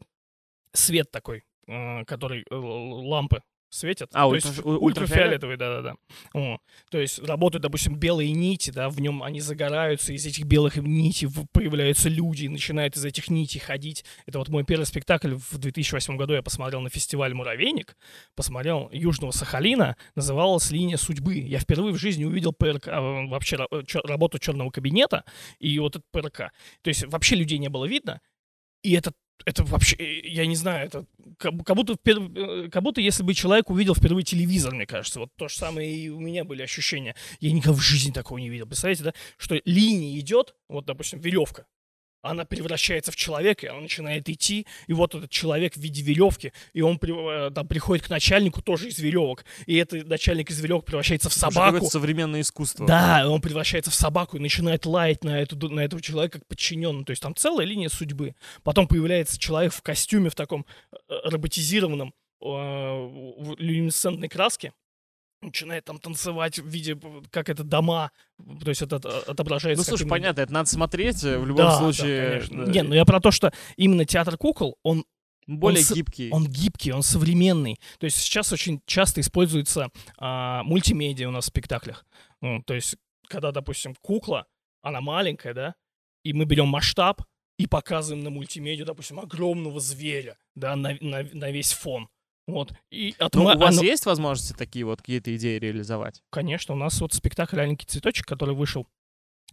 свет 0.72 1.10
такой, 1.10 1.44
э, 1.66 2.04
который 2.04 2.44
э, 2.48 2.54
лампы 2.54 3.42
светят. 3.70 4.10
А, 4.12 4.28
То 4.28 4.34
ультра- 4.34 4.48
есть 4.48 4.60
ультрафиолетовый, 4.64 5.56
да-да-да. 5.56 6.58
То 6.90 6.98
есть 6.98 7.20
работают, 7.20 7.62
допустим, 7.62 7.96
белые 7.96 8.32
нити, 8.32 8.70
да, 8.70 8.90
в 8.90 9.00
нем 9.00 9.22
они 9.22 9.40
загораются, 9.40 10.12
из 10.12 10.26
этих 10.26 10.44
белых 10.44 10.76
нитей 10.76 11.28
появляются 11.52 12.08
люди, 12.08 12.44
и 12.44 12.48
начинают 12.48 12.96
из 12.96 13.04
этих 13.04 13.30
нитей 13.30 13.60
ходить. 13.60 14.04
Это 14.26 14.38
вот 14.38 14.48
мой 14.48 14.64
первый 14.64 14.84
спектакль 14.84 15.34
в 15.34 15.58
2008 15.58 16.16
году 16.16 16.34
я 16.34 16.42
посмотрел 16.42 16.80
на 16.80 16.90
фестиваль 16.90 17.32
«Муравейник», 17.32 17.96
посмотрел 18.34 18.90
Южного 18.92 19.30
Сахалина, 19.30 19.96
называлась 20.14 20.70
«Линия 20.70 20.96
судьбы». 20.96 21.34
Я 21.38 21.60
впервые 21.60 21.94
в 21.94 21.98
жизни 21.98 22.24
увидел 22.24 22.52
ПРК, 22.52 22.88
э, 22.88 23.26
вообще 23.28 23.66
э, 23.70 23.82
работу 24.04 24.38
черного 24.38 24.70
кабинета 24.70 25.24
и 25.58 25.78
вот 25.78 25.96
этот 25.96 26.10
ПРК. 26.10 26.52
То 26.82 26.88
есть 26.88 27.04
вообще 27.06 27.36
людей 27.36 27.58
не 27.58 27.68
было 27.68 27.84
видно, 27.84 28.20
и 28.82 28.94
это 28.94 29.12
это 29.44 29.64
вообще, 29.64 29.96
э, 29.96 30.28
я 30.28 30.46
не 30.46 30.56
знаю, 30.56 30.86
это 30.86 31.06
как, 31.38 31.52
бу- 31.54 31.64
как 31.64 31.76
будто, 31.76 31.96
э, 32.04 32.68
как 32.70 32.82
будто 32.82 33.00
если 33.00 33.22
бы 33.22 33.34
человек 33.34 33.70
увидел 33.70 33.94
впервые 33.94 34.24
телевизор, 34.24 34.74
мне 34.74 34.86
кажется. 34.86 35.20
Вот 35.20 35.30
то 35.36 35.48
же 35.48 35.56
самое 35.56 35.90
и 35.92 36.08
у 36.08 36.20
меня 36.20 36.44
были 36.44 36.62
ощущения. 36.62 37.14
Я 37.40 37.52
никогда 37.52 37.76
в 37.76 37.80
жизни 37.80 38.12
такого 38.12 38.38
не 38.38 38.48
видел. 38.48 38.66
Представляете, 38.66 39.04
да? 39.04 39.14
Что 39.36 39.60
линия 39.64 40.18
идет, 40.18 40.54
вот, 40.68 40.84
допустим, 40.86 41.20
веревка, 41.20 41.66
она 42.22 42.44
превращается 42.44 43.12
в 43.12 43.16
человека, 43.16 43.66
и 43.66 43.68
она 43.68 43.80
начинает 43.80 44.28
идти, 44.28 44.66
и 44.86 44.92
вот 44.92 45.14
этот 45.14 45.30
человек 45.30 45.74
в 45.74 45.78
виде 45.80 46.02
веревки, 46.02 46.52
и 46.72 46.82
он 46.82 46.98
при- 46.98 47.48
э, 47.48 47.50
там 47.50 47.66
приходит 47.66 48.06
к 48.06 48.10
начальнику 48.10 48.62
тоже 48.62 48.88
из 48.88 48.98
веревок, 48.98 49.44
и 49.66 49.76
этот 49.76 50.06
начальник 50.06 50.50
из 50.50 50.60
веревок 50.60 50.84
превращается 50.84 51.28
в 51.28 51.32
Это 51.32 51.40
собаку. 51.40 51.74
какое-то 51.74 51.86
современное 51.92 52.40
искусство. 52.42 52.86
Да, 52.86 53.28
он 53.28 53.40
превращается 53.40 53.90
в 53.90 53.94
собаку 53.94 54.36
и 54.36 54.40
начинает 54.40 54.86
лаять 54.86 55.24
на, 55.24 55.40
эту, 55.40 55.56
на 55.68 55.80
этого 55.80 56.02
человека 56.02 56.38
как 56.38 56.48
подчиненный. 56.48 57.04
То 57.04 57.10
есть 57.10 57.22
там 57.22 57.34
целая 57.34 57.66
линия 57.66 57.88
судьбы. 57.88 58.34
Потом 58.62 58.86
появляется 58.86 59.38
человек 59.38 59.72
в 59.72 59.82
костюме, 59.82 60.30
в 60.30 60.34
таком 60.34 60.66
э, 60.92 60.96
роботизированном, 61.24 62.12
э, 62.42 62.46
люминесцентной 63.58 64.28
краске. 64.28 64.72
Начинает 65.42 65.84
там 65.86 65.98
танцевать 65.98 66.58
в 66.58 66.66
виде, 66.66 66.98
э, 67.02 67.22
как 67.30 67.48
это 67.48 67.64
дома, 67.64 68.10
то 68.62 68.68
есть 68.68 68.82
это 68.82 69.00
э, 69.02 69.30
отображается. 69.30 69.80
Ну, 69.80 69.84
слушай, 69.84 70.02
именно- 70.02 70.10
понятно, 70.10 70.40
это 70.42 70.52
надо 70.52 70.68
смотреть 70.68 71.24
э, 71.24 71.38
в 71.38 71.46
любом 71.46 71.64
Да, 71.64 71.70
да, 71.72 71.78
случае. 71.78 72.30
конечно. 72.30 72.66
да, 72.66 72.72
Не, 72.72 72.82
ну 72.82 72.94
я 72.94 73.04
про 73.06 73.20
то, 73.20 73.30
что 73.30 73.50
именно 73.76 74.04
театр 74.04 74.36
кукол, 74.36 74.76
он 74.82 75.06
более 75.46 75.82
с- 75.82 75.92
гибкий. 75.92 76.28
он 76.30 76.46
гибкий, 76.46 76.92
он 76.92 77.02
современный. 77.02 77.80
То 77.98 78.04
есть 78.04 78.18
сейчас 78.18 78.52
очень 78.52 78.82
часто 78.84 79.22
используется 79.22 79.88
а, 80.18 80.62
мультимедиа 80.64 81.28
у 81.28 81.32
нас 81.32 81.44
в 81.44 81.48
спектаклях. 81.48 82.04
Ну, 82.42 82.62
то 82.62 82.74
есть, 82.74 82.96
когда, 83.26 83.50
допустим, 83.50 83.94
кукла, 84.02 84.46
она 84.82 85.00
маленькая, 85.00 85.54
да, 85.54 85.74
и 86.22 86.34
мы 86.34 86.44
берем 86.44 86.68
масштаб 86.68 87.22
и 87.58 87.66
показываем 87.66 88.22
на 88.22 88.28
мультимедиа, 88.30 88.84
допустим, 88.84 89.18
огромного 89.18 89.80
зверя, 89.80 90.36
да, 90.54 90.76
на, 90.76 90.98
на- 91.00 91.26
на 91.32 91.50
весь 91.50 91.72
фон. 91.72 92.08
Вот. 92.50 92.72
И 92.90 93.14
от 93.18 93.34
Ну, 93.34 93.44
ма- 93.44 93.54
у 93.54 93.58
вас 93.58 93.78
оно- 93.78 93.82
есть 93.86 94.06
возможности 94.06 94.52
такие 94.52 94.84
вот 94.84 95.00
какие-то 95.00 95.34
идеи 95.36 95.58
реализовать? 95.58 96.22
Конечно, 96.30 96.74
у 96.74 96.78
нас 96.78 97.00
вот 97.00 97.12
спектакль 97.14 97.60
«Аленький 97.60 97.86
цветочек», 97.86 98.26
который 98.26 98.54
вышел 98.54 98.86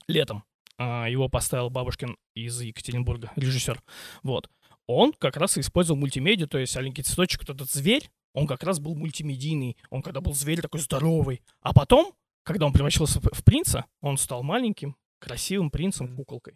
летом. 0.08 0.44
А, 0.78 1.08
Его 1.10 1.28
поставил 1.30 1.70
Бабушкин 1.70 2.18
из 2.36 2.60
Екатеринбурга, 2.62 3.32
режиссер. 3.36 3.82
Вот. 4.24 4.50
Он 4.86 5.12
как 5.14 5.36
раз 5.38 5.58
использовал 5.58 6.00
мультимедиа, 6.00 6.48
то 6.48 6.58
есть 6.58 6.76
«Аленький 6.78 7.04
цветочек», 7.04 7.42
вот 7.42 7.56
этот 7.56 7.70
зверь, 7.72 8.10
он 8.34 8.46
как 8.48 8.64
раз 8.64 8.80
был 8.80 8.96
мультимедийный. 8.96 9.76
Он 9.90 10.02
когда 10.02 10.22
был 10.22 10.34
зверь 10.34 10.62
такой 10.62 10.80
здоровый. 10.80 11.42
А 11.62 11.74
потом, 11.74 12.14
когда 12.44 12.66
он 12.68 12.74
превратился 12.74 13.20
в 13.20 13.24
в 13.34 13.44
принца, 13.44 13.86
он 14.02 14.18
стал 14.18 14.44
маленьким, 14.44 14.96
красивым 15.20 15.72
принцем, 15.72 16.16
куколкой. 16.16 16.56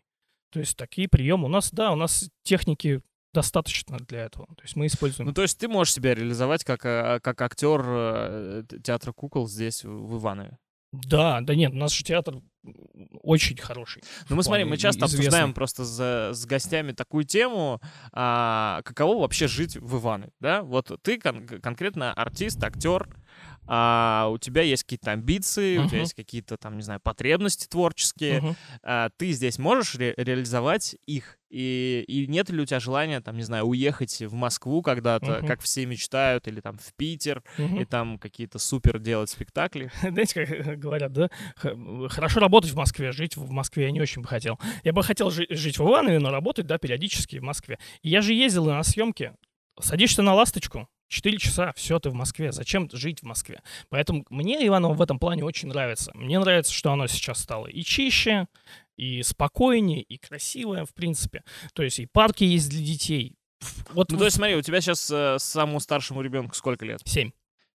То 0.51 0.59
есть 0.59 0.77
такие 0.77 1.07
приемы. 1.07 1.45
У 1.45 1.47
нас, 1.47 1.71
да, 1.71 1.91
у 1.91 1.95
нас 1.95 2.29
техники 2.43 3.01
достаточно 3.33 3.97
для 3.97 4.25
этого. 4.25 4.47
То 4.55 4.63
есть 4.63 4.75
мы 4.75 4.87
используем 4.87 5.27
Ну, 5.27 5.33
то 5.33 5.41
есть 5.41 5.57
ты 5.57 5.67
можешь 5.67 5.93
себя 5.93 6.13
реализовать 6.15 6.63
как, 6.63 6.85
э, 6.85 7.19
как 7.21 7.41
актер 7.41 7.81
э, 7.85 8.63
театра 8.83 9.11
кукол 9.13 9.47
здесь, 9.47 9.83
в 9.83 10.17
Иванове. 10.17 10.57
Да, 10.91 11.39
да 11.39 11.55
нет, 11.55 11.71
у 11.71 11.77
нас 11.77 11.93
же 11.93 12.03
театр 12.03 12.35
очень 13.23 13.55
хороший. 13.55 14.03
Ну, 14.29 14.35
мы 14.35 14.43
смотри, 14.43 14.63
вполне 14.63 14.71
мы 14.71 14.77
часто 14.77 15.05
известный. 15.05 15.19
обсуждаем 15.19 15.53
просто 15.53 15.85
за- 15.85 16.31
с 16.33 16.45
гостями 16.45 16.91
такую 16.91 17.23
тему, 17.23 17.79
а, 18.11 18.81
каково 18.83 19.21
вообще 19.21 19.47
жить 19.47 19.77
в 19.77 19.97
Иванове, 19.99 20.31
да? 20.41 20.63
Вот 20.63 20.91
ты 21.01 21.17
кон- 21.17 21.47
конкретно 21.47 22.11
артист, 22.13 22.61
актер, 22.61 23.07
а, 23.73 24.27
у 24.29 24.37
тебя 24.37 24.63
есть 24.63 24.83
какие-то 24.83 25.11
амбиции, 25.11 25.77
у 25.77 25.87
тебя 25.87 25.99
есть 25.99 26.13
какие-то 26.13 26.57
там, 26.57 26.75
не 26.75 26.81
знаю, 26.83 26.99
потребности 27.01 27.67
творческие, 27.69 28.41
Мгм. 28.41 28.55
а, 28.83 29.09
ты 29.15 29.31
здесь 29.31 29.57
можешь 29.59 29.95
ре- 29.95 30.13
реализовать 30.17 30.97
их? 31.05 31.37
И, 31.49 32.03
и 32.07 32.27
нет 32.27 32.49
ли 32.49 32.61
у 32.61 32.65
тебя 32.65 32.81
желания, 32.81 33.21
там, 33.21 33.35
не 33.37 33.43
знаю, 33.43 33.63
уехать 33.65 34.21
в 34.21 34.33
Москву 34.33 34.81
когда-то, 34.81 35.37
Мгм. 35.39 35.47
как 35.47 35.61
все 35.61 35.85
мечтают, 35.85 36.49
или 36.49 36.59
там 36.59 36.77
в 36.77 36.93
Питер, 36.97 37.43
Мгм. 37.57 37.79
и 37.81 37.85
там 37.85 38.19
какие-то 38.19 38.59
супер 38.59 38.99
делать 38.99 39.29
спектакли? 39.29 39.89
Знаете, 40.01 40.45
как 40.45 40.77
говорят, 40.79 41.13
да? 41.13 41.29
Хорошо 42.09 42.39
работать 42.41 42.71
в 42.71 42.75
Москве, 42.75 43.11
жить 43.13 43.37
в 43.37 43.49
Москве 43.51 43.85
я 43.85 43.91
не 43.91 44.01
очень 44.01 44.21
бы 44.21 44.27
хотел. 44.27 44.59
Я 44.83 44.91
бы 44.91 45.01
хотел 45.03 45.29
жи- 45.29 45.47
жить 45.49 45.77
в 45.77 45.81
Иванове, 45.83 46.19
но 46.19 46.29
работать, 46.29 46.67
да, 46.67 46.77
периодически 46.77 47.37
в 47.39 47.43
Москве. 47.43 47.79
И 48.01 48.09
я 48.09 48.21
же 48.21 48.33
ездил 48.33 48.65
на 48.65 48.83
съемки. 48.83 49.33
Садишься 49.79 50.21
на 50.21 50.33
ласточку, 50.33 50.87
4 51.11 51.37
часа, 51.37 51.73
все, 51.75 51.99
ты 51.99 52.09
в 52.09 52.13
Москве. 52.13 52.51
Зачем 52.53 52.89
жить 52.91 53.19
в 53.19 53.25
Москве? 53.25 53.61
Поэтому 53.89 54.25
мне 54.29 54.65
Иваново 54.65 54.93
в 54.93 55.01
этом 55.01 55.19
плане 55.19 55.43
очень 55.43 55.67
нравится. 55.67 56.11
Мне 56.15 56.39
нравится, 56.39 56.73
что 56.73 56.91
оно 56.91 57.07
сейчас 57.07 57.39
стало 57.39 57.67
и 57.67 57.83
чище, 57.83 58.47
и 58.95 59.21
спокойнее, 59.21 60.01
и 60.01 60.17
красивое, 60.17 60.85
в 60.85 60.93
принципе. 60.93 61.43
То 61.73 61.83
есть 61.83 61.99
и 61.99 62.05
парки 62.05 62.45
есть 62.45 62.69
для 62.69 62.81
детей. 62.81 63.35
Вот 63.91 64.09
Ну, 64.09 64.17
то 64.17 64.25
есть 64.25 64.37
смотри, 64.37 64.55
у 64.55 64.61
тебя 64.61 64.79
сейчас 64.81 65.11
самому 65.43 65.79
старшему 65.79 66.21
ребенку 66.21 66.55
сколько 66.55 66.85
лет? 66.85 67.01
7. 67.03 67.31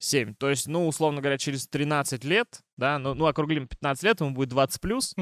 7. 0.05 0.35
То 0.35 0.49
есть, 0.49 0.67
ну, 0.67 0.87
условно 0.87 1.21
говоря, 1.21 1.37
через 1.37 1.67
13 1.67 2.23
лет, 2.23 2.61
да, 2.77 2.99
ну, 2.99 3.13
ну 3.13 3.25
округлим 3.25 3.67
15 3.67 4.03
лет, 4.03 4.21
ему 4.21 4.31
будет 4.31 4.49
20 4.49 4.81
плюс, 4.81 5.15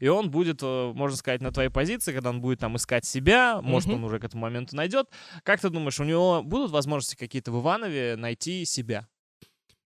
и 0.00 0.08
он 0.08 0.30
будет, 0.30 0.60
э, 0.62 0.92
можно 0.94 1.16
сказать, 1.16 1.40
на 1.40 1.52
твоей 1.52 1.70
позиции, 1.70 2.12
когда 2.12 2.30
он 2.30 2.40
будет 2.40 2.60
там 2.60 2.76
искать 2.76 3.04
себя, 3.04 3.60
может, 3.62 3.90
он 3.90 4.04
уже 4.04 4.18
к 4.18 4.24
этому 4.24 4.42
моменту 4.42 4.76
найдет. 4.76 5.08
Как 5.42 5.60
ты 5.60 5.70
думаешь, 5.70 6.00
у 6.00 6.04
него 6.04 6.42
будут 6.42 6.70
возможности 6.70 7.16
какие-то 7.16 7.52
в 7.52 7.60
Иванове 7.60 8.16
найти 8.16 8.64
себя? 8.64 9.06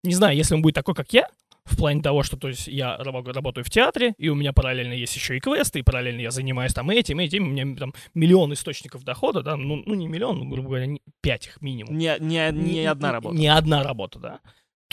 Не 0.03 0.15
знаю, 0.15 0.37
если 0.37 0.55
он 0.55 0.61
будет 0.61 0.75
такой, 0.75 0.95
как 0.95 1.13
я, 1.15 1.29
в 1.65 1.77
плане 1.77 2.03
того, 2.03 2.23
что 2.23 2.37
то 2.37 2.49
есть 2.49 2.67
я 2.69 2.97
рабо- 3.01 3.33
работаю 3.33 3.65
в 3.65 3.71
театре, 3.71 4.15
и 4.19 4.29
у 4.29 4.35
меня 4.35 4.53
параллельно 4.53 4.93
есть 4.93 5.17
еще 5.17 5.37
и 5.37 5.41
квесты, 5.41 5.79
и 5.79 5.83
параллельно 5.83 6.21
я 6.21 6.31
занимаюсь 6.31 6.75
там 6.75 6.91
этим, 6.91 7.19
этим, 7.19 7.45
у 7.45 7.51
меня 7.51 7.77
там 7.77 7.95
миллион 8.15 8.53
источников 8.53 9.03
дохода, 9.05 9.43
да, 9.43 9.57
ну, 9.57 9.83
ну 9.85 9.95
не 9.95 10.07
миллион, 10.07 10.39
ну, 10.39 10.49
грубо 10.49 10.69
говоря, 10.69 10.87
не- 10.87 11.01
пять 11.23 11.47
их 11.47 11.63
минимум. 11.63 11.97
Не, 11.97 12.17
не, 12.21 12.51
не 12.53 12.85
одна 12.87 13.13
работа. 13.13 13.37
Не 13.37 13.49
одна 13.49 13.83
работа, 13.83 14.19
да. 14.19 14.41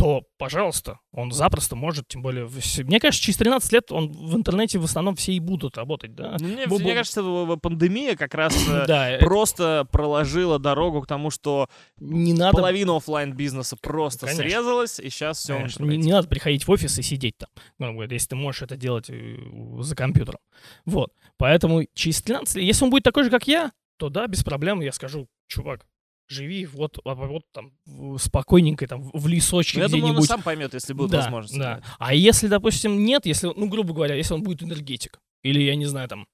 То, 0.02 0.24
пожалуйста, 0.40 0.98
он 1.12 1.32
запросто 1.32 1.76
может, 1.76 2.08
тем 2.08 2.24
более... 2.24 2.50
Мне 2.86 3.00
кажется, 3.00 3.24
через 3.24 3.38
13 3.38 3.72
лет 3.72 3.92
он 3.92 4.12
в 4.12 4.36
интернете 4.36 4.80
в 4.80 4.84
основном 4.84 5.16
все 5.16 5.34
и 5.34 5.40
будут 5.40 5.78
работать, 5.78 6.16
да. 6.16 6.38
Ну, 6.40 6.48
Мне, 6.48 6.66
Бу- 6.66 6.80
мне 6.80 6.94
бу- 6.94 6.96
кажется, 6.96 7.22
пандемия 7.62 8.16
как 8.16 8.34
раз 8.34 8.56
э, 8.68 8.78
это 8.88 9.18
просто 9.20 9.88
проложила 9.92 10.58
дорогу 10.58 11.04
к 11.04 11.08
тому, 11.08 11.30
что 11.30 11.70
не 12.00 12.34
надо... 12.34 12.58
половина 12.58 12.98
оффлайн 12.98 13.34
бизнеса 13.34 13.78
просто 13.80 14.26
Конечно. 14.26 14.44
срезалась, 14.44 15.00
и 15.00 15.12
сейчас 15.12 15.38
все 15.38 15.54
Конечно, 15.58 15.86
не, 15.86 15.98
не 15.98 16.12
надо 16.12 16.28
приходить 16.28 16.66
в 16.66 16.72
офис 16.72 16.98
и 16.98 17.04
сидеть 17.04 17.36
там, 17.38 18.02
если 18.02 18.30
ты 18.30 18.36
можешь 18.36 18.64
это 18.64 18.78
делать 18.78 19.08
э, 19.12 19.38
за 19.82 19.96
компьютером. 19.96 20.40
Вот. 20.86 21.14
Поэтому 21.38 21.84
через 21.94 22.24
13 22.24 22.56
лет, 22.56 22.66
если 22.66 22.86
он 22.86 22.90
будет 22.90 23.04
такой 23.04 23.24
же, 23.24 23.30
как 23.30 23.48
я, 23.48 23.72
то 23.98 24.10
да, 24.10 24.26
без 24.26 24.44
проблем 24.44 24.82
я 24.82 24.94
скажу, 24.94 25.28
чувак, 25.48 25.86
живи 26.32 26.66
вот, 26.66 27.00
а 27.06 27.14
вот 27.16 27.44
там 27.52 27.74
спокойненько 28.18 28.88
там 28.88 29.10
в 29.14 29.28
лесочке 29.28 29.80
Я 29.80 29.88
думаю, 29.88 30.16
он 30.16 30.24
сам 30.24 30.42
поймет, 30.42 30.74
если 30.74 30.94
будут 30.94 31.12
да, 31.12 31.22
возможности. 31.22 31.58
да. 31.58 31.82
А 32.00 32.14
если, 32.14 32.48
допустим, 32.48 33.04
нет, 33.04 33.26
если, 33.26 33.52
ну, 33.56 33.68
грубо 33.68 33.94
говоря, 33.94 34.16
если 34.16 34.34
он 34.34 34.44
будет 34.44 34.64
энергетик, 34.64 35.20
или, 35.44 35.62
я 35.62 35.76
не 35.76 35.86
знаю, 35.86 36.08
там, 36.08 36.28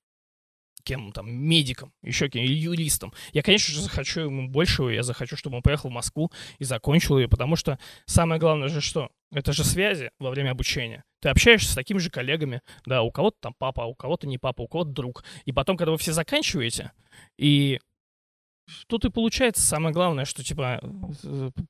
кем 0.84 1.12
там, 1.12 1.30
медиком, 1.30 1.92
еще 2.02 2.30
кем, 2.30 2.44
или 2.44 2.54
юристом, 2.54 3.14
я, 3.34 3.44
конечно 3.44 3.74
же, 3.74 3.82
захочу 3.82 4.22
ему 4.22 4.48
большего, 4.48 4.90
я 4.90 5.04
захочу, 5.04 5.36
чтобы 5.36 5.58
он 5.58 5.62
поехал 5.62 5.90
в 5.90 5.94
Москву 5.94 6.32
и 6.60 6.64
закончил 6.64 7.18
ее, 7.18 7.28
потому 7.28 7.58
что 7.58 7.78
самое 8.06 8.40
главное 8.40 8.70
же 8.70 8.80
что? 8.80 9.10
Это 9.34 9.52
же 9.52 9.66
связи 9.66 10.12
во 10.20 10.30
время 10.30 10.52
обучения. 10.52 11.04
Ты 11.22 11.28
общаешься 11.28 11.72
с 11.72 11.76
такими 11.76 11.98
же 11.98 12.10
коллегами, 12.10 12.62
да, 12.86 13.02
у 13.02 13.12
кого-то 13.12 13.36
там 13.42 13.54
папа, 13.58 13.84
а 13.84 13.88
у 13.88 13.96
кого-то 13.96 14.28
не 14.28 14.38
папа, 14.38 14.62
у 14.62 14.68
кого-то 14.68 14.92
друг. 14.92 15.26
И 15.44 15.52
потом, 15.52 15.76
когда 15.76 15.92
вы 15.92 15.98
все 15.98 16.14
заканчиваете, 16.14 16.94
и 17.38 17.80
тут 18.88 19.06
и 19.06 19.10
получается 19.10 19.62
самое 19.62 19.94
главное, 19.94 20.26
что 20.26 20.44
типа 20.44 20.80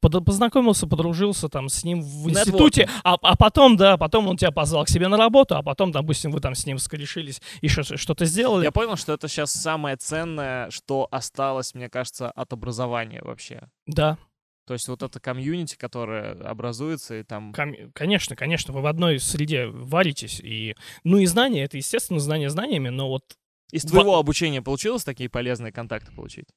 познакомился, 0.01 0.87
подружился 0.87 1.49
там 1.49 1.69
с 1.69 1.83
ним 1.83 2.01
в 2.01 2.29
институте, 2.29 2.89
а, 3.03 3.15
а 3.21 3.35
потом, 3.35 3.77
да, 3.77 3.97
потом 3.97 4.27
он 4.27 4.37
тебя 4.37 4.51
позвал 4.51 4.85
к 4.85 4.89
себе 4.89 5.07
на 5.07 5.17
работу, 5.17 5.55
а 5.55 5.63
потом, 5.63 5.91
допустим, 5.91 6.31
вы 6.31 6.39
там 6.39 6.55
с 6.55 6.65
ним 6.65 6.77
скорешились 6.79 7.41
и 7.61 7.67
что- 7.67 7.97
что-то 7.97 8.25
сделали. 8.25 8.63
Я 8.63 8.71
понял, 8.71 8.95
что 8.95 9.13
это 9.13 9.27
сейчас 9.27 9.51
самое 9.51 9.95
ценное, 9.97 10.69
что 10.69 11.07
осталось, 11.11 11.73
мне 11.73 11.89
кажется, 11.89 12.31
от 12.31 12.53
образования 12.53 13.21
вообще. 13.23 13.67
Да, 13.85 14.17
То 14.65 14.73
есть 14.73 14.87
вот 14.89 15.01
это 15.01 15.19
комьюнити, 15.21 15.77
которое 15.77 16.33
образуется, 16.43 17.15
и 17.19 17.23
там... 17.23 17.53
ком- 17.53 17.91
конечно, 17.93 18.35
конечно, 18.35 18.73
вы 18.73 18.81
в 18.81 18.87
одной 18.87 19.19
среде 19.19 19.67
варитесь, 19.67 20.41
и, 20.41 20.75
ну 21.05 21.17
и 21.19 21.25
знания, 21.25 21.63
это, 21.63 21.77
естественно, 21.77 22.19
знания 22.19 22.49
знаниями, 22.49 22.89
но 22.89 23.07
вот, 23.07 23.23
Из 23.71 23.83
Во- 23.85 23.89
твоего 23.91 24.17
обучения 24.17 24.61
получилось 24.61 25.03
такие 25.05 25.29
полезные 25.29 25.71
контакты 25.71 26.11
получить? 26.13 26.47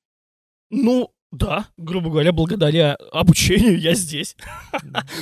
Ну, 0.70 1.12
да, 1.32 1.68
грубо 1.76 2.10
говоря, 2.10 2.32
благодаря 2.32 2.94
обучению 3.12 3.78
я 3.78 3.94
здесь. 3.94 4.36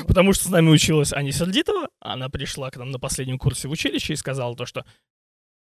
Потому 0.07 0.33
что 0.33 0.45
с 0.45 0.51
нами 0.51 0.71
училась 0.71 1.13
Аня 1.13 1.33
Сердитова. 1.33 1.89
Она 2.01 2.29
пришла 2.29 2.71
к 2.71 2.77
нам 2.77 2.91
на 2.91 2.99
последнем 2.99 3.39
курсе 3.39 3.69
в 3.69 3.71
училище 3.73 4.15
и 4.15 4.17
сказала 4.17 4.57
то, 4.57 4.65
что 4.67 4.87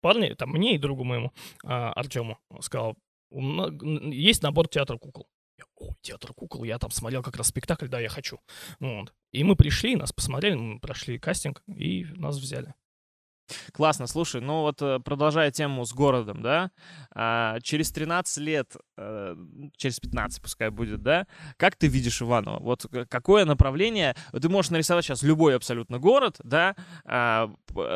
парни, 0.00 0.34
там 0.34 0.50
мне 0.50 0.74
и 0.74 0.78
другу 0.78 1.02
моему, 1.04 1.32
а, 1.64 1.92
Артему, 1.92 2.38
сказал, 2.60 2.96
«У 3.30 3.40
мна- 3.40 3.68
н- 3.68 4.10
есть 4.10 4.42
набор 4.42 4.68
театра 4.68 4.98
кукол. 4.98 5.26
Я, 5.58 5.64
О, 5.76 5.94
театр 6.02 6.32
кукол, 6.34 6.64
я 6.64 6.78
там 6.78 6.90
смотрел 6.90 7.22
как 7.22 7.36
раз 7.36 7.48
спектакль, 7.48 7.88
да, 7.88 7.98
я 7.98 8.08
хочу. 8.08 8.38
Вот. 8.78 9.12
И 9.32 9.42
мы 9.42 9.56
пришли, 9.56 9.96
нас 9.96 10.12
посмотрели, 10.12 10.54
мы 10.54 10.78
прошли 10.78 11.18
кастинг, 11.18 11.62
и 11.66 12.04
нас 12.16 12.36
взяли. 12.38 12.74
Классно, 13.72 14.06
слушай, 14.06 14.40
ну 14.40 14.62
вот 14.62 14.82
э, 14.82 14.98
продолжая 14.98 15.50
тему 15.50 15.84
с 15.84 15.92
городом, 15.92 16.42
да, 16.42 16.70
а, 17.14 17.60
через 17.60 17.92
13 17.92 18.38
лет, 18.38 18.74
э, 18.96 19.36
через 19.76 20.00
15 20.00 20.42
пускай 20.42 20.70
будет, 20.70 21.02
да, 21.02 21.26
как 21.56 21.76
ты 21.76 21.86
видишь 21.86 22.20
Иваново? 22.22 22.58
Вот 22.58 22.82
к- 22.90 23.06
какое 23.06 23.44
направление, 23.44 24.16
ты 24.32 24.48
можешь 24.48 24.70
нарисовать 24.70 25.04
сейчас 25.04 25.22
любой 25.22 25.54
абсолютно 25.54 25.98
город, 25.98 26.36
да, 26.42 26.74
а, 27.04 27.50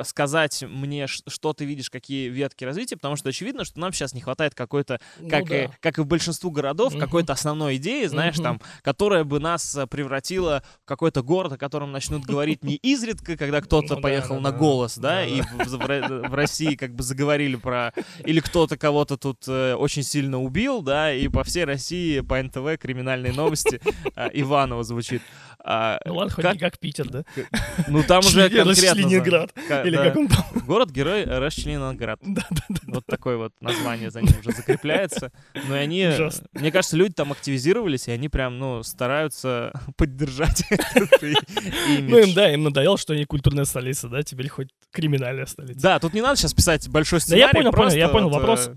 сказать 0.04 0.62
мне, 0.62 1.06
что 1.06 1.52
ты 1.52 1.64
видишь, 1.64 1.90
какие 1.90 2.28
ветки 2.28 2.64
развития, 2.64 2.96
потому 2.96 3.16
что 3.16 3.28
очевидно, 3.30 3.64
что 3.64 3.80
нам 3.80 3.92
сейчас 3.92 4.14
не 4.14 4.20
хватает 4.20 4.54
какой-то 4.54 5.00
как, 5.28 5.48
Ну 5.50 5.54
и, 5.56 5.66
да. 5.66 5.74
как 5.80 5.98
и 5.98 6.02
большинству 6.04 6.50
городов, 6.50 6.92
Мгм. 6.92 7.00
какой-то 7.00 7.32
основной 7.32 7.76
идеи, 7.76 8.06
знаешь, 8.06 8.36
Мгм. 8.36 8.44
там, 8.44 8.60
которая 8.82 9.24
бы 9.24 9.40
нас 9.40 9.74
э, 9.76 9.86
превратила 9.86 10.62
в 10.82 10.86
какой-то 10.86 11.22
город, 11.22 11.52
о 11.52 11.58
котором 11.58 11.90
начнут 11.92 12.24
говорить 12.24 12.62
не 12.62 12.76
изредка, 12.76 13.36
когда 13.36 13.60
кто-то 13.60 13.96
Ну 13.96 14.00
поехал 14.02 14.36
да, 14.36 14.40
на 14.42 14.50
да. 14.52 14.58
голос, 14.58 14.96
да, 14.96 15.10
Да, 15.10 15.24
и 15.24 15.39
в, 15.42 15.64
в- 15.64 15.68
в 15.68 15.80
Ро- 15.80 16.28
в 16.28 16.34
России 16.34 16.74
как 16.74 16.94
бы 16.94 17.02
заговорили 17.02 17.56
про... 17.56 17.92
Или 18.24 18.40
кто-то 18.40 18.76
кого-то 18.76 19.16
тут 19.16 19.38
э, 19.48 19.74
очень 19.74 20.02
сильно 20.02 20.40
убил, 20.40 20.82
да, 20.82 21.12
и 21.12 21.28
по 21.28 21.44
всей 21.44 21.64
России 21.64 22.20
по 22.20 22.42
НТВ 22.42 22.78
криминальные 22.80 23.32
новости 23.32 23.80
а, 24.14 24.28
Иванова 24.32 24.82
звучит. 24.84 25.22
А, 25.62 26.00
Ну 26.04 26.14
ладно, 26.14 26.32
хоть 26.34 26.42
как- 26.44 26.54
не 26.54 26.58
как 26.58 26.78
Питер, 26.78 27.08
да? 27.08 27.24
Ну 27.88 28.02
там 28.02 28.20
уже 28.20 28.48
конкретно... 28.48 28.98
Ленинград. 28.98 29.52
Или 29.84 29.96
да. 29.96 30.04
как 30.04 30.16
он 30.16 30.28
там. 30.28 30.44
Город-герой 30.66 31.24
Расчлениноград. 31.24 32.18
Да, 32.22 32.46
да, 32.50 32.62
да. 32.68 32.78
Вот 32.86 33.04
такое 33.06 33.36
вот 33.36 33.52
название 33.60 34.10
за 34.10 34.20
ним 34.22 34.32
уже 34.40 34.52
закрепляется. 34.52 35.32
И 35.54 35.72
они, 35.72 36.10
мне 36.52 36.72
кажется, 36.72 36.96
люди 36.96 37.14
там 37.14 37.32
активизировались, 37.32 38.08
и 38.08 38.10
они 38.12 38.28
прям, 38.28 38.58
ну, 38.58 38.82
стараются 38.82 39.72
поддержать 39.96 40.64
этот 40.70 41.20
Ну 41.20 42.18
им, 42.18 42.34
да, 42.34 42.52
им 42.52 42.62
надоело, 42.62 42.96
что 42.98 43.12
они 43.12 43.24
культурная 43.24 43.64
столица, 43.64 44.08
да, 44.08 44.22
теперь 44.22 44.48
хоть 44.48 44.68
криминальная 44.92 45.46
столица. 45.46 45.80
Да, 45.80 45.98
тут 45.98 46.14
не 46.14 46.22
надо 46.22 46.36
сейчас 46.36 46.54
писать 46.54 46.88
большой 46.88 47.18
Да 47.18 47.24
сценарий. 47.24 47.42
я 47.42 47.50
понял, 47.50 47.72
понял, 47.72 47.90
я 47.96 48.08
понял 48.08 48.28
вопрос. 48.30 48.70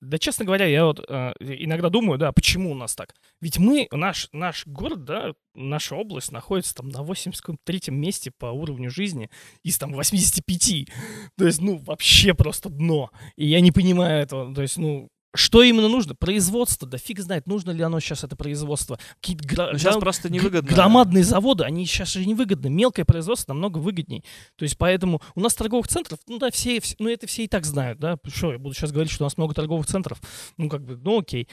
Э, 0.00 0.06
Да, 0.06 0.18
честно 0.18 0.44
говоря, 0.44 0.66
я 0.66 0.84
вот 0.84 1.04
а, 1.08 1.32
иногда 1.40 1.88
думаю, 1.88 2.18
да, 2.18 2.32
почему 2.32 2.72
у 2.72 2.74
нас 2.74 2.94
так? 2.94 3.14
Ведь 3.40 3.58
мы, 3.58 3.88
наш, 3.90 4.28
наш 4.32 4.66
город, 4.66 5.04
да, 5.04 5.34
наша 5.54 5.96
область 5.96 6.32
находится 6.32 6.74
там 6.74 6.88
на 6.88 6.98
83-м 6.98 7.94
месте 7.94 8.30
по 8.30 8.46
уровню 8.46 8.90
жизни 8.90 9.30
из 9.62 9.78
там 9.78 9.92
85. 9.92 10.88
То 11.36 11.46
есть, 11.46 11.60
ну, 11.60 11.78
вообще 11.78 12.34
просто 12.34 12.68
дно. 12.68 13.10
И 13.36 13.46
я 13.46 13.60
не 13.60 13.72
понимаю 13.72 14.22
этого. 14.22 14.54
То 14.54 14.62
есть, 14.62 14.76
ну, 14.76 15.08
что 15.36 15.62
именно 15.62 15.88
нужно? 15.88 16.14
Производство, 16.14 16.88
да 16.88 16.98
фиг 16.98 17.20
знает, 17.20 17.46
нужно 17.46 17.70
ли 17.70 17.82
оно 17.82 18.00
сейчас 18.00 18.24
это 18.24 18.36
производство. 18.36 18.98
Какие-то 19.20 19.46
гра- 19.46 19.70
Ну, 19.72 19.78
сейчас 19.78 19.94
гра- 19.94 20.00
просто 20.00 20.30
невыгодно. 20.30 20.68
Громадные 20.68 21.24
заводы, 21.24 21.64
они 21.64 21.86
сейчас 21.86 22.08
же 22.12 22.24
невыгодны. 22.26 22.68
Мелкое 22.70 23.04
производство 23.04 23.52
намного 23.52 23.78
выгодней. 23.78 24.24
То 24.56 24.64
есть 24.64 24.76
поэтому 24.78 25.20
у 25.34 25.40
нас 25.40 25.54
торговых 25.54 25.88
центров, 25.88 26.18
ну 26.26 26.38
да, 26.38 26.50
все, 26.50 26.78
вс- 26.78 26.96
ну 26.98 27.08
это 27.08 27.26
все 27.26 27.44
и 27.44 27.48
так 27.48 27.64
знают, 27.64 27.98
да. 27.98 28.18
Что, 28.26 28.52
я 28.52 28.58
буду 28.58 28.74
сейчас 28.74 28.92
говорить, 28.92 29.12
что 29.12 29.24
у 29.24 29.26
нас 29.26 29.36
много 29.36 29.54
торговых 29.54 29.86
центров. 29.86 30.20
Ну 30.56 30.68
как 30.68 30.84
бы, 30.84 30.96
ну 30.96 31.20
окей. 31.20 31.48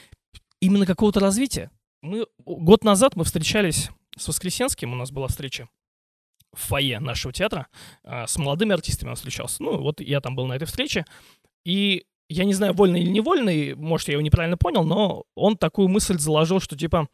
Именно 0.60 0.86
какого-то 0.86 1.20
развития. 1.20 1.70
Мы 2.02 2.26
год 2.46 2.84
назад 2.84 3.16
мы 3.16 3.24
встречались 3.24 3.90
с 4.18 4.28
Воскресенским, 4.28 4.92
у 4.94 4.96
нас 4.96 5.12
была 5.12 5.28
встреча 5.28 5.68
в 6.54 6.60
фойе 6.68 7.00
нашего 7.00 7.34
театра, 7.34 7.68
а, 8.04 8.28
с 8.28 8.38
молодыми 8.38 8.74
артистами 8.74 9.10
он 9.10 9.16
встречался. 9.16 9.64
Ну 9.64 9.82
вот 9.82 10.00
я 10.02 10.22
там 10.22 10.36
был 10.36 10.46
на 10.46 10.54
этой 10.54 10.66
встрече, 10.66 11.06
и 11.66 12.06
я 12.30 12.46
не 12.46 12.54
знаю, 12.54 12.74
вольно 12.74 12.98
или 12.98 13.10
невольно, 13.10 13.76
может, 13.76 14.08
я 14.08 14.14
его 14.14 14.22
неправильно 14.22 14.58
понял, 14.58 14.84
но 14.84 15.26
он 15.36 15.58
такую 15.58 15.88
мысль 15.88 16.18
заложил, 16.18 16.60
что 16.60 16.78
типа 16.78 17.08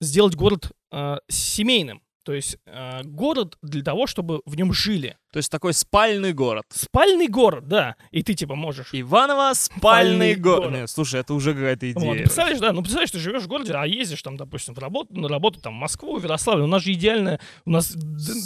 сделать 0.00 0.34
город 0.34 0.72
э, 0.92 1.16
семейным. 1.28 2.02
То 2.24 2.32
есть 2.32 2.56
э, 2.66 3.02
город 3.04 3.58
для 3.62 3.82
того, 3.82 4.06
чтобы 4.06 4.40
в 4.46 4.56
нем 4.56 4.72
жили. 4.72 5.18
То 5.34 5.38
есть 5.38 5.50
такой 5.50 5.74
спальный 5.74 6.32
город. 6.32 6.64
Спальный 6.70 7.26
город, 7.26 7.66
да. 7.66 7.96
И 8.12 8.22
ты 8.22 8.34
типа 8.34 8.54
можешь. 8.54 8.90
Иваново 8.92 9.52
спальный 9.54 9.78
Спальный 9.80 10.34
город. 10.36 10.62
город. 10.70 10.80
Не, 10.82 10.86
слушай, 10.86 11.18
это 11.18 11.34
уже 11.34 11.54
какая-то 11.54 11.86
Вот, 11.86 12.02
идея. 12.02 12.12
ты 12.12 12.18
представляешь, 12.20 12.60
да, 12.60 12.72
ну 12.72 12.82
представляешь, 12.82 13.10
ты 13.10 13.18
живешь 13.18 13.42
в 13.42 13.48
городе, 13.48 13.72
а 13.74 13.84
ездишь 13.84 14.22
там, 14.22 14.36
допустим, 14.36 14.74
в 14.74 14.78
работу, 14.78 15.12
на 15.18 15.26
работу 15.26 15.60
там 15.60 15.72
в 15.74 15.80
Москву, 15.80 16.18
в 16.20 16.22
Ярославль. 16.22 16.62
У 16.62 16.68
нас 16.68 16.82
же 16.84 16.92
идеальная, 16.92 17.40
у 17.64 17.70
нас 17.70 17.92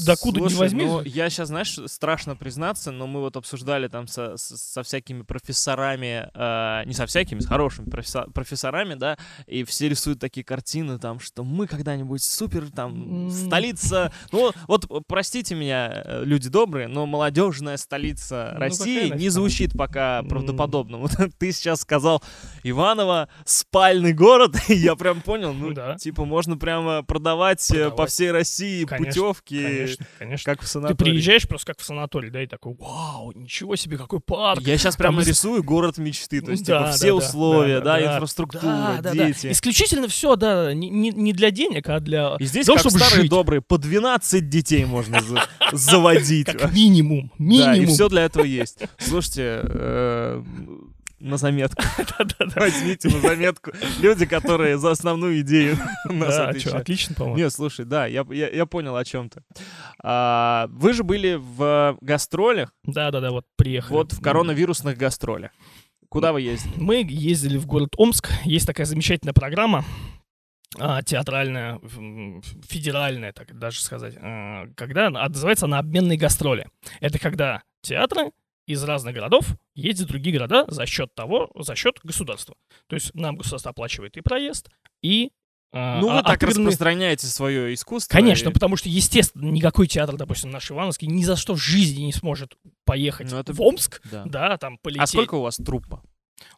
докуда 0.07 0.41
не 0.41 0.49
Слушай, 0.49 0.59
возьми. 0.61 0.85
ну, 0.87 1.03
я 1.03 1.29
сейчас, 1.29 1.49
знаешь, 1.49 1.79
страшно 1.89 2.37
признаться, 2.37 2.91
но 2.91 3.07
мы 3.07 3.21
вот 3.21 3.37
обсуждали 3.37 3.89
там 3.89 4.07
со, 4.07 4.39
со 4.39 4.83
всякими 4.83 5.21
профессорами, 5.23 6.31
э, 6.33 6.85
не 6.87 6.95
со 6.95 7.05
всякими, 7.05 7.41
с 7.41 7.47
хорошими 7.47 7.87
профессо- 7.91 8.31
профессорами, 8.33 8.95
да, 8.95 9.19
и 9.47 9.65
все 9.65 9.91
рисуют 9.91 10.21
такие 10.21 10.43
картины 10.43 10.99
там, 10.99 11.21
что 11.21 11.45
мы 11.45 11.67
когда-нибудь 11.67 12.23
супер 12.23 12.71
там 12.71 13.29
столица. 13.31 14.11
Ну 14.33 14.53
вот, 14.67 14.87
простите 15.07 15.55
меня, 15.55 16.03
э, 16.05 16.23
люди 16.25 16.49
добрые, 16.49 16.78
цифры, 16.79 16.89
но 16.89 17.07
молодежная 17.07 17.77
столица 17.77 18.51
Ну, 18.55 18.61
России 18.61 19.09
не 19.17 19.29
звучит 19.29 19.73
пока 19.77 20.23
правдоподобно. 20.23 20.99
Вот 21.09 21.13
ты 21.39 21.53
сейчас 21.53 21.81
сказал 21.81 22.23
Иваново 22.63 23.29
спальный 23.45 24.13
город, 24.13 24.57
я 24.69 24.95
прям 24.97 25.21
понял, 25.21 25.53
ну 25.53 25.73
Да. 25.73 25.97
типа 25.97 26.25
можно 26.25 26.57
прямо 26.57 27.03
продавать, 27.03 27.71
э, 27.71 27.91
по 27.91 28.07
всей 28.07 28.31
России 28.31 28.85
Конечно, 28.85 29.07
путевки, 29.23 29.63
Конечно, 29.63 30.07
конечно. 30.19 30.53
как 30.53 30.61
в 30.63 30.65
Ты 30.65 30.71
санатории. 30.71 31.11
приезжаешь 31.11 31.49
просто 31.49 31.73
как 31.73 31.81
в 31.81 31.85
санаторий, 31.85 32.31
да, 32.31 32.43
и 32.43 32.47
такой, 32.47 32.75
вау, 32.79 33.33
ничего 33.35 33.77
себе, 33.77 33.97
какой 33.97 34.21
парк. 34.21 34.61
Я 34.63 34.77
сейчас 34.79 34.97
прям 34.97 35.15
Там 35.15 35.23
из- 35.23 35.29
рисую 35.29 35.63
город 35.63 35.99
мечты, 35.99 36.41
то 36.41 36.51
есть 36.51 36.65
Да, 36.67 36.79
типа 36.81 36.93
все 36.93 37.07
да, 37.09 37.15
условия, 37.15 37.81
да, 37.81 37.85
да, 37.85 37.99
да, 38.01 38.07
да. 38.07 38.15
инфраструктура, 38.15 38.63
Да, 38.63 38.99
да, 39.03 39.15
да. 39.15 39.27
дети. 39.27 39.51
Исключительно 39.53 40.09
все, 40.09 40.37
да, 40.37 40.73
не, 40.75 41.33
для 41.33 41.51
денег, 41.51 41.89
а 41.89 42.01
для 42.01 42.37
И 42.39 42.45
здесь, 42.45 42.67
того, 42.67 42.77
как 42.77 42.87
чтобы 42.91 42.99
старые 42.99 43.23
жить. 43.23 43.31
добрые, 43.31 43.63
по 43.63 43.79
12 43.79 44.49
детей 44.49 44.85
можно 44.85 45.21
за- 45.23 45.45
заводить. 45.73 46.49
Как 46.69 46.75
минимум. 46.77 47.33
Да, 47.39 47.45
и 47.45 47.79
Минимум. 47.81 47.95
все 47.95 48.09
для 48.09 48.23
этого 48.23 48.45
есть. 48.45 48.79
Слушайте, 48.99 49.61
э, 49.65 50.43
на 51.21 51.37
заметку. 51.37 51.83
Возьмите 52.57 53.09
на 53.09 53.21
заметку. 53.21 53.73
Люди, 54.01 54.25
которые 54.27 54.79
за 54.79 54.93
основную 54.93 55.41
идею 55.41 55.77
нас 56.05 56.37
Да, 56.37 56.45
чё, 56.45 56.49
отвечают. 56.51 56.81
отлично, 56.81 57.15
по-моему. 57.17 57.39
Нет, 57.39 57.53
слушай, 57.53 57.85
да, 57.85 58.07
я, 58.07 58.25
я, 58.31 58.49
я 58.49 58.67
понял 58.67 58.95
о 58.97 59.05
чем 59.05 59.29
ты. 59.29 59.43
А, 60.03 60.69
вы 60.71 60.93
же 60.93 61.03
были 61.03 61.35
в 61.35 61.99
гастролях, 62.01 62.73
Да-да-да, 62.85 63.31
вот 63.33 63.45
приехали. 63.57 63.95
вот 63.97 64.13
в 64.13 64.21
коронавирусных 64.21 64.97
гастролях. 64.97 65.51
Куда 66.09 66.33
вы 66.33 66.41
ездили? 66.41 66.73
Мы 66.77 67.05
ездили 67.07 67.59
в 67.59 67.67
город 67.67 67.91
Омск. 67.99 68.31
Есть 68.45 68.67
такая 68.67 68.87
замечательная 68.87 69.35
программа 69.35 69.85
а, 70.77 71.03
театральная, 71.03 71.81
федеральная, 72.67 73.33
так 73.33 73.59
даже 73.59 73.81
сказать, 73.81 74.15
а, 74.21 74.67
когда 74.77 75.07
она- 75.09 75.25
а, 75.25 75.29
называется 75.29 75.67
она 75.67 75.79
обменные 75.79 76.19
гастроли. 76.19 76.69
Это 77.01 77.19
когда 77.19 77.63
театры 77.83 78.33
из 78.67 78.83
разных 78.85 79.15
городов 79.15 79.47
ездят 79.75 80.09
в 80.09 80.11
другие 80.11 80.37
города 80.37 80.65
за 80.69 80.85
счет 80.87 81.15
того, 81.15 81.51
за 81.59 81.75
счет 81.75 81.99
государства. 82.03 82.55
То 82.87 82.95
есть 82.95 83.15
нам 83.15 83.37
государство 83.37 83.71
оплачивает 83.71 84.17
и 84.17 84.21
проезд, 84.21 84.69
и 85.03 85.31
а, 85.71 86.01
Ну, 86.01 86.09
вы 86.09 86.19
а- 86.19 86.23
так 86.23 86.37
отыгранные- 86.43 86.69
распространяете 86.69 87.27
свое 87.27 87.75
искусство. 87.75 88.11
Конечно, 88.15 88.49
и- 88.49 88.53
потому 88.55 88.77
что, 88.77 88.89
естественно, 88.89 89.51
никакой 89.51 89.87
театр, 89.87 90.17
допустим, 90.17 90.49
наш 90.51 90.71
Ивановский, 90.71 91.07
ни 91.09 91.23
за 91.23 91.37
что 91.37 91.55
в 91.55 91.59
жизни 91.59 92.05
не 92.05 92.13
сможет 92.15 92.57
поехать 92.87 93.31
Ну, 93.31 93.39
это- 93.39 93.53
в 93.53 93.61
Омск, 93.61 94.01
Да. 94.11 94.25
да, 94.25 94.57
там 94.57 94.79
полететь. 94.79 95.03
А 95.03 95.07
сколько 95.07 95.35
у 95.35 95.43
вас 95.43 95.57
труппа? 95.57 96.03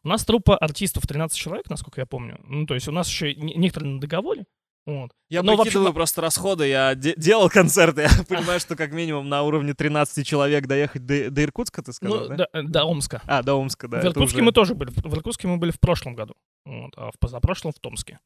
У 0.04 0.08
нас 0.08 0.24
труппа 0.24 0.56
артистов 0.56 1.06
13 1.06 1.36
человек, 1.38 1.68
насколько 1.70 2.00
я 2.00 2.06
помню. 2.06 2.38
Ну, 2.44 2.66
то 2.66 2.74
есть 2.74 2.88
у 2.88 2.92
нас 2.92 3.08
еще 3.08 3.34
не- 3.34 3.54
некоторые 3.54 3.94
на 3.94 4.00
договоре. 4.00 4.46
Вот. 4.86 5.10
Я 5.28 5.42
Но 5.42 5.52
вообще- 5.56 5.64
прикидываю 5.64 5.92
просто 5.92 6.20
расходы, 6.22 6.66
я 6.66 6.94
де- 6.94 7.14
делал 7.16 7.50
концерты, 7.50 8.02
я 8.02 8.08
понимаю, 8.28 8.60
что 8.60 8.76
как 8.76 8.92
минимум 8.92 9.28
на 9.28 9.42
уровне 9.42 9.74
13 9.74 10.26
человек 10.26 10.66
доехать 10.66 11.04
до, 11.04 11.30
до 11.30 11.44
Иркутска, 11.44 11.82
ты 11.82 11.92
сказал, 11.92 12.20
ну, 12.20 12.28
да? 12.28 12.46
до, 12.52 12.62
до 12.62 12.84
Омска. 12.84 13.22
А, 13.26 13.42
до 13.42 13.54
Омска, 13.54 13.88
да. 13.88 14.00
в 14.00 14.04
Иркутске 14.06 14.36
уже- 14.38 14.44
мы 14.44 14.52
тоже 14.52 14.74
были. 14.74 14.90
В 14.90 15.14
Иркутске 15.14 15.48
мы 15.48 15.58
были 15.58 15.70
в 15.70 15.78
прошлом 15.80 16.14
году. 16.14 16.34
Вот, 16.64 16.92
а 16.96 17.10
в 17.10 17.18
позапрошлом 17.18 17.72
в 17.72 17.78
Томске. 17.78 18.18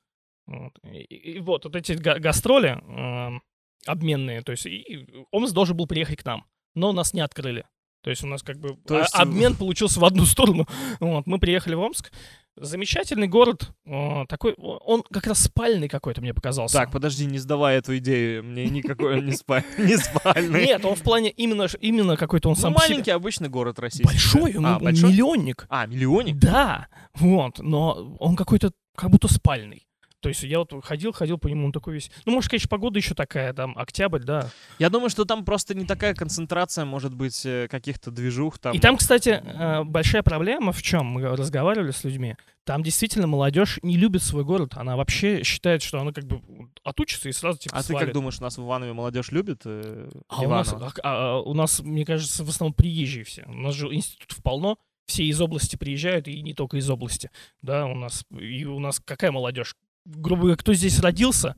Вот. 0.46 0.72
И, 0.84 0.98
и- 0.98 1.32
и 1.36 1.40
вот, 1.40 1.64
вот 1.64 1.74
эти 1.74 1.92
га- 1.92 2.18
гастроли 2.20 2.80
эм, 2.86 3.42
обменные, 3.86 4.42
то 4.42 4.52
есть 4.52 4.66
и 4.66 5.06
Омск 5.32 5.54
должен 5.54 5.76
был 5.76 5.86
приехать 5.86 6.18
к 6.22 6.24
нам, 6.24 6.44
но 6.74 6.92
нас 6.92 7.12
не 7.14 7.20
открыли. 7.20 7.66
То 8.04 8.10
есть 8.10 8.22
у 8.22 8.26
нас 8.26 8.42
как 8.42 8.58
бы 8.58 8.76
То 8.86 8.96
а- 8.96 8.98
есть- 9.00 9.14
обмен 9.14 9.56
получился 9.56 9.98
в 9.98 10.04
одну 10.04 10.26
сторону. 10.26 10.68
Вот, 11.00 11.26
мы 11.26 11.38
приехали 11.38 11.74
в 11.74 11.80
Омск. 11.80 12.12
Замечательный 12.56 13.26
город, 13.26 13.72
э, 13.84 14.26
такой, 14.28 14.52
он 14.54 15.02
как 15.10 15.26
раз 15.26 15.40
спальный 15.42 15.88
какой-то 15.88 16.20
мне 16.20 16.32
показался. 16.32 16.76
Так, 16.76 16.92
подожди, 16.92 17.24
не 17.24 17.38
сдавай 17.38 17.78
эту 17.78 17.96
идею, 17.98 18.44
мне 18.44 18.66
никакой 18.66 19.18
он 19.18 19.26
не 19.26 19.32
спа- 19.32 19.64
не 19.78 19.96
спальный. 19.96 20.66
Нет, 20.66 20.84
он 20.84 20.94
в 20.94 21.02
плане 21.02 21.30
именно, 21.30 21.66
именно 21.80 22.16
какой-то 22.16 22.50
он 22.50 22.54
Ну, 22.56 22.60
сам 22.60 22.72
маленький 22.74 23.10
обычный 23.10 23.48
город 23.48 23.80
российский. 23.80 24.06
Большой, 24.06 24.56
он, 24.56 24.66
А, 24.66 24.78
миллионник. 24.78 25.66
А, 25.68 25.86
миллионник? 25.86 26.36
Да, 26.36 26.86
вот, 27.14 27.58
но 27.58 28.14
он 28.20 28.36
какой-то 28.36 28.70
как 28.94 29.10
будто 29.10 29.26
спальный. 29.32 29.88
То 30.24 30.30
есть 30.30 30.42
я 30.42 30.60
вот 30.60 30.72
ходил, 30.82 31.12
ходил 31.12 31.36
по 31.36 31.48
нему, 31.48 31.66
он 31.66 31.72
такой 31.72 31.92
весь... 31.92 32.10
Ну, 32.24 32.32
может, 32.32 32.48
конечно, 32.48 32.66
погода 32.66 32.98
еще 32.98 33.14
такая, 33.14 33.52
там, 33.52 33.76
октябрь, 33.76 34.22
да. 34.22 34.48
Я 34.78 34.88
думаю, 34.88 35.10
что 35.10 35.26
там 35.26 35.44
просто 35.44 35.74
не 35.74 35.84
такая 35.84 36.14
концентрация, 36.14 36.86
может 36.86 37.12
быть, 37.14 37.44
э, 37.44 37.68
каких-то 37.70 38.10
движух 38.10 38.58
там. 38.58 38.74
И 38.74 38.78
там, 38.78 38.96
кстати, 38.96 39.42
э, 39.44 39.84
большая 39.84 40.22
проблема 40.22 40.72
в 40.72 40.80
чем? 40.80 41.04
Мы 41.04 41.36
разговаривали 41.36 41.90
с 41.90 42.04
людьми. 42.04 42.36
Там 42.64 42.82
действительно 42.82 43.26
молодежь 43.26 43.78
не 43.82 43.98
любит 43.98 44.22
свой 44.22 44.44
город. 44.44 44.78
Она 44.78 44.96
вообще 44.96 45.42
считает, 45.42 45.82
что 45.82 46.00
она 46.00 46.12
как 46.12 46.24
бы 46.24 46.40
отучится 46.84 47.28
и 47.28 47.32
сразу 47.32 47.58
типа 47.58 47.76
А 47.76 47.80
ты 47.82 47.88
свалит. 47.88 48.06
как 48.06 48.14
думаешь, 48.14 48.40
у 48.40 48.44
нас 48.44 48.56
в 48.56 48.62
Иванове 48.64 48.94
молодежь 48.94 49.30
любит 49.30 49.60
э, 49.66 50.08
А 50.28 50.40
у, 50.40 50.48
нас, 50.48 50.72
а, 50.72 50.90
а, 51.02 51.40
у 51.42 51.52
нас, 51.52 51.80
мне 51.80 52.06
кажется, 52.06 52.44
в 52.44 52.48
основном 52.48 52.72
приезжие 52.72 53.24
все. 53.24 53.44
У 53.46 53.52
нас 53.52 53.74
же 53.74 53.92
институтов 53.92 54.42
полно, 54.42 54.78
все 55.06 55.24
из 55.24 55.40
области 55.40 55.76
приезжают, 55.76 56.28
и 56.28 56.40
не 56.42 56.54
только 56.54 56.78
из 56.78 56.88
области. 56.88 57.30
Да, 57.62 57.86
у 57.86 57.94
нас, 57.94 58.24
и 58.30 58.64
у 58.64 58.78
нас 58.78 59.00
какая 59.04 59.30
молодежь? 59.32 59.76
Грубо 60.04 60.42
говоря, 60.42 60.56
кто 60.56 60.74
здесь 60.74 61.00
родился? 61.00 61.56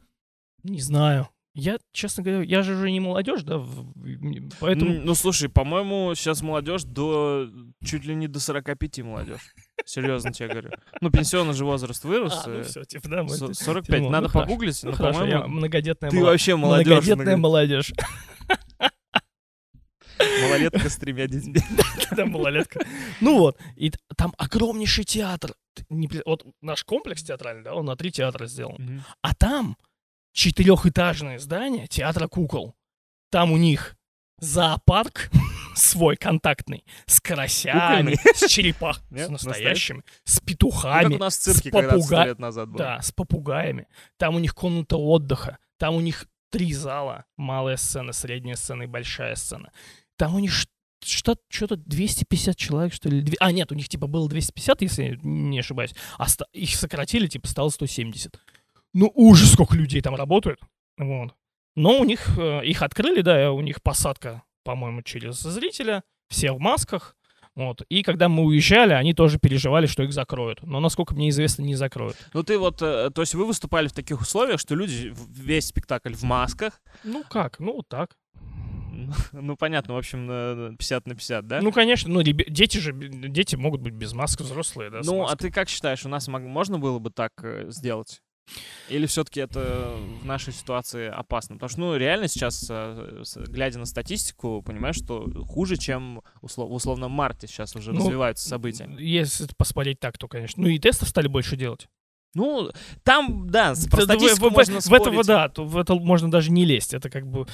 Не 0.62 0.80
знаю. 0.80 1.28
Я, 1.58 1.78
честно 1.92 2.22
говоря, 2.22 2.42
я 2.42 2.62
же 2.62 2.74
уже 2.74 2.90
не 2.90 3.00
молодежь, 3.00 3.42
да, 3.42 3.64
поэтому... 4.60 4.92
Ну, 5.00 5.14
слушай, 5.14 5.48
по-моему, 5.48 6.14
сейчас 6.14 6.42
молодежь 6.42 6.84
до... 6.84 7.48
чуть 7.82 8.04
ли 8.04 8.14
не 8.14 8.28
до 8.28 8.40
45 8.40 8.98
молодежь. 8.98 9.40
Серьезно 9.86 10.34
тебе 10.34 10.48
говорю. 10.50 10.70
Ну, 11.00 11.10
пенсионный 11.10 11.54
же 11.54 11.64
возраст 11.64 12.04
вырос. 12.04 12.42
А, 12.44 12.48
ну 12.50 12.54
э, 12.56 12.62
все, 12.64 12.84
типа, 12.84 13.08
да, 13.08 13.22
мы 13.22 13.30
со- 13.30 13.46
это- 13.46 13.54
45. 13.54 14.00
ну, 14.02 14.10
Надо 14.10 14.28
хорошо. 14.28 14.46
погуглить, 14.50 14.80
Ну, 14.82 14.90
но, 14.90 15.06
я 15.06 15.12
по-моему, 15.12 15.48
многодетная 15.48 16.10
ты 16.10 16.16
мала- 16.18 16.26
вообще 16.30 16.56
молодежь. 16.56 16.86
Многодетная 16.88 17.36
молодежь. 17.38 17.92
Малолетка 20.42 20.88
с 20.88 20.96
тремя 20.96 21.26
детьми. 21.26 21.60
Да, 22.16 22.24
малолетка. 22.24 22.80
Ну 23.20 23.38
вот, 23.38 23.58
и 23.74 23.92
там 24.16 24.32
огромнейший 24.38 25.04
театр. 25.04 25.54
Вот 26.24 26.46
наш 26.62 26.84
комплекс 26.84 27.22
театральный, 27.22 27.62
да, 27.64 27.74
он 27.74 27.84
на 27.86 27.96
три 27.96 28.10
театра 28.12 28.46
сделан. 28.46 29.02
А 29.22 29.34
там 29.34 29.76
четырехэтажное 30.32 31.38
здание 31.38 31.86
театра 31.88 32.28
кукол. 32.28 32.74
Там 33.30 33.52
у 33.52 33.56
них 33.56 33.96
зоопарк 34.38 35.30
свой 35.74 36.16
контактный 36.16 36.84
с 37.06 37.20
карасями, 37.20 38.16
с 38.34 38.48
черепах, 38.48 39.00
Нет, 39.10 39.26
с 39.26 39.30
настоящими, 39.30 40.02
с 40.24 40.40
Ну, 40.40 40.46
петухами, 40.46 41.28
с 41.28 41.36
цирке 41.36 41.70
когда-то 41.70 42.00
сто 42.02 42.14
попуга- 42.14 42.24
лет 42.26 42.38
назад 42.38 42.68
было. 42.68 42.78
да, 42.78 43.02
с 43.02 43.12
попугаями. 43.12 43.88
Там 44.16 44.36
у 44.36 44.38
них 44.38 44.54
комната 44.54 44.96
отдыха, 44.96 45.58
там 45.78 45.94
у 45.96 46.00
них 46.00 46.26
три 46.50 46.72
зала, 46.72 47.24
малая 47.36 47.76
сцена, 47.76 48.12
средняя 48.12 48.56
сцена 48.56 48.84
и 48.84 48.86
большая 48.86 49.34
сцена. 49.34 49.72
Там 50.16 50.34
у 50.34 50.38
них 50.38 50.52
что-то 51.02 51.76
250 51.76 52.56
человек, 52.56 52.92
что 52.92 53.08
ли. 53.08 53.24
А, 53.40 53.52
нет, 53.52 53.70
у 53.72 53.74
них 53.74 53.88
типа 53.88 54.06
было 54.06 54.28
250, 54.28 54.82
если 54.82 55.02
я 55.04 55.16
не 55.22 55.58
ошибаюсь. 55.58 55.94
А 56.18 56.26
их 56.52 56.70
сократили, 56.74 57.26
типа 57.26 57.46
стало 57.48 57.68
170. 57.68 58.38
Ну, 58.92 59.12
ужас, 59.14 59.52
сколько 59.52 59.76
людей 59.76 60.00
там 60.00 60.14
работают. 60.14 60.60
Вот. 60.96 61.34
Но 61.74 62.00
у 62.00 62.04
них, 62.04 62.38
э, 62.38 62.64
их 62.64 62.82
открыли, 62.82 63.20
да, 63.20 63.52
у 63.52 63.60
них 63.60 63.82
посадка, 63.82 64.42
по-моему, 64.64 65.02
через 65.02 65.38
зрителя, 65.40 66.02
все 66.28 66.52
в 66.52 66.58
масках. 66.58 67.14
Вот. 67.54 67.82
И 67.88 68.02
когда 68.02 68.28
мы 68.28 68.44
уезжали, 68.44 68.92
они 68.92 69.14
тоже 69.14 69.38
переживали, 69.38 69.86
что 69.86 70.02
их 70.02 70.12
закроют. 70.12 70.62
Но, 70.62 70.80
насколько 70.80 71.14
мне 71.14 71.30
известно, 71.30 71.62
не 71.62 71.74
закроют. 71.74 72.16
Ну 72.34 72.42
ты 72.42 72.58
вот, 72.58 72.82
э, 72.82 73.10
то 73.10 73.22
есть 73.22 73.34
вы 73.34 73.46
выступали 73.46 73.88
в 73.88 73.92
таких 73.92 74.20
условиях, 74.20 74.60
что 74.60 74.74
люди 74.74 75.14
весь 75.30 75.66
спектакль 75.66 76.14
в 76.14 76.22
масках. 76.22 76.80
Ну 77.04 77.24
как? 77.28 77.58
Ну 77.58 77.74
вот 77.76 77.88
так. 77.88 78.16
Ну 79.32 79.56
понятно, 79.56 79.94
в 79.94 79.98
общем, 79.98 80.28
э, 80.30 80.70
50 80.78 81.06
на 81.06 81.14
50, 81.14 81.46
да? 81.46 81.60
Ну, 81.62 81.72
конечно, 81.72 82.10
ну, 82.10 82.22
дети 82.22 82.78
же, 82.78 82.92
дети 82.92 83.56
могут 83.56 83.80
быть 83.80 83.94
без 83.94 84.12
масок, 84.12 84.40
взрослые, 84.42 84.90
да, 84.90 85.00
Ну, 85.04 85.24
а 85.26 85.36
ты 85.36 85.50
как 85.50 85.68
считаешь, 85.68 86.04
у 86.04 86.08
нас 86.08 86.28
можно 86.28 86.78
было 86.78 86.98
бы 86.98 87.10
так 87.10 87.32
э, 87.42 87.66
сделать? 87.70 88.20
Или 88.88 89.06
все-таки 89.06 89.40
это 89.40 89.96
в 90.22 90.24
нашей 90.24 90.52
ситуации 90.52 91.08
опасно? 91.08 91.56
Потому 91.56 91.68
что, 91.68 91.80
ну, 91.80 91.96
реально 91.96 92.28
сейчас, 92.28 92.64
э, 92.70 93.24
глядя 93.48 93.80
на 93.80 93.86
статистику, 93.86 94.62
понимаешь, 94.62 94.94
что 94.96 95.28
хуже, 95.44 95.76
чем 95.76 96.22
услов- 96.42 96.68
в 96.68 96.72
условном 96.74 97.10
марте 97.10 97.48
сейчас 97.48 97.74
уже 97.74 97.92
Ну, 97.92 97.98
развиваются 97.98 98.48
события. 98.48 98.88
Если 98.98 99.48
посмотреть 99.56 99.98
так, 99.98 100.16
то, 100.16 100.28
конечно. 100.28 100.62
Ну, 100.62 100.68
и 100.68 100.78
тестов 100.78 101.08
стали 101.08 101.26
больше 101.26 101.56
делать. 101.56 101.88
Ну, 102.36 102.70
там, 103.02 103.48
да, 103.48 103.74
про 103.90 104.02
в- 104.02 104.04
статистику 104.04 104.48
в, 104.48 104.52
в- 104.52 104.56
можно 104.56 104.80
в 104.80 104.92
этого, 104.92 105.10
спорить. 105.12 105.26
да, 105.26 105.48
то 105.48 105.64
в 105.64 105.78
это 105.78 105.94
можно 105.94 106.30
даже 106.30 106.50
не 106.52 106.66
лезть. 106.66 106.92
Это 106.92 107.08
как 107.08 107.26
бы 107.26 107.46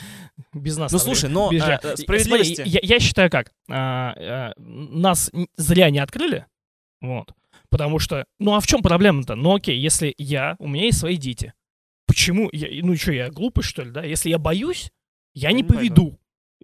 без 0.53 0.77
нас. 0.77 0.91
Ну, 0.91 0.99
слушай, 0.99 1.31
но, 1.31 1.51
э, 1.53 1.57
И- 1.57 1.59
справедливости- 2.03 2.63
я, 2.67 2.81
я 2.83 2.99
считаю 2.99 3.31
как. 3.31 3.53
а, 3.71 4.15
а, 4.19 4.53
нас 4.57 5.31
зря 5.57 5.91
не 5.91 6.01
открыли. 6.01 6.47
Вот. 7.01 7.33
Потому 7.71 7.99
что, 8.01 8.25
ну 8.41 8.55
а 8.55 8.61
в 8.61 8.67
чем 8.67 8.83
проблема-то? 8.83 9.35
Ну 9.37 9.55
окей, 9.55 9.79
если 9.79 10.15
я, 10.19 10.57
у 10.59 10.67
меня 10.69 10.85
есть 10.87 10.99
свои 10.99 11.17
дети. 11.17 11.53
Почему? 12.07 12.51
Я, 12.53 12.69
ну 12.85 12.97
что, 12.97 13.13
я 13.13 13.31
глупый, 13.31 13.63
что 13.63 13.83
ли, 13.83 13.91
да? 13.93 14.03
Если 14.05 14.29
я 14.31 14.39
боюсь, 14.39 14.91
я 15.35 15.51
не 15.53 15.63
не 15.63 15.63
пойду. 15.63 15.79
поведу. 15.79 16.19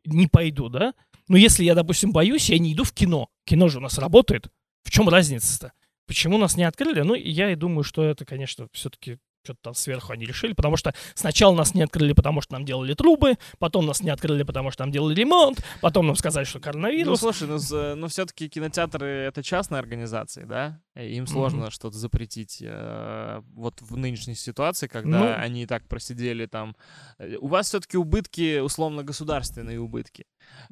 Не 0.05 0.27
пойду, 0.27 0.69
да? 0.69 0.93
Но 1.29 1.37
если 1.37 1.65
я, 1.65 1.75
допустим, 1.75 2.11
боюсь, 2.13 2.51
я 2.51 2.59
не 2.59 2.73
иду 2.75 2.83
в 2.85 2.93
кино. 2.93 3.29
Кино 3.47 3.69
же 3.69 3.79
у 3.79 3.81
нас 3.81 3.97
работает. 3.99 4.49
В 4.83 4.91
чем 4.91 5.09
разница-то? 5.09 5.73
Почему 6.09 6.39
нас 6.39 6.57
не 6.57 6.65
открыли? 6.65 7.03
Ну, 7.03 7.15
я 7.15 7.53
и 7.53 7.55
думаю, 7.55 7.85
что 7.85 8.03
это, 8.03 8.25
конечно, 8.25 8.67
все-таки 8.73 9.19
что-то 9.45 9.61
там 9.63 9.75
сверху 9.75 10.13
они 10.13 10.27
решили, 10.27 10.53
потому 10.53 10.77
что 10.77 10.93
сначала 11.15 11.55
нас 11.55 11.73
не 11.75 11.81
открыли, 11.83 12.13
потому 12.13 12.41
что 12.43 12.53
нам 12.55 12.65
делали 12.67 12.93
трубы, 12.95 13.37
потом 13.59 13.87
нас 13.87 14.03
не 14.03 14.11
открыли, 14.11 14.43
потому 14.43 14.71
что 14.71 14.83
нам 14.83 14.91
делали 14.93 15.15
ремонт, 15.15 15.65
потом 15.81 16.07
нам 16.07 16.17
сказали, 16.17 16.45
что 16.45 16.59
Ну, 16.59 16.63
коронавирус. 16.65 17.21
слушай, 17.21 17.47
ну, 17.49 17.95
ну 17.97 18.09
все-таки 18.09 18.49
кинотеатры— 18.49 19.07
это 19.29 19.43
частные 19.43 19.79
организации, 19.79 20.45
да? 20.45 20.81
Им 20.97 21.27
сложно 21.27 21.71
что-то 21.71 21.97
запретить 21.97 22.59
э, 22.61 23.41
вот 23.55 23.81
в 23.81 23.97
нынешней 23.97 24.35
ситуации, 24.35 24.87
когда 24.89 25.19
Ну. 25.21 25.35
они 25.43 25.63
и 25.63 25.67
так 25.67 25.87
просидели 25.89 26.45
там. 26.47 26.77
Э, 27.19 27.37
У 27.37 27.47
вас 27.47 27.69
все-таки 27.69 27.97
убытки, 27.97 28.59
условно, 28.59 29.03
государственные 29.05 29.79
убытки. 29.81 30.27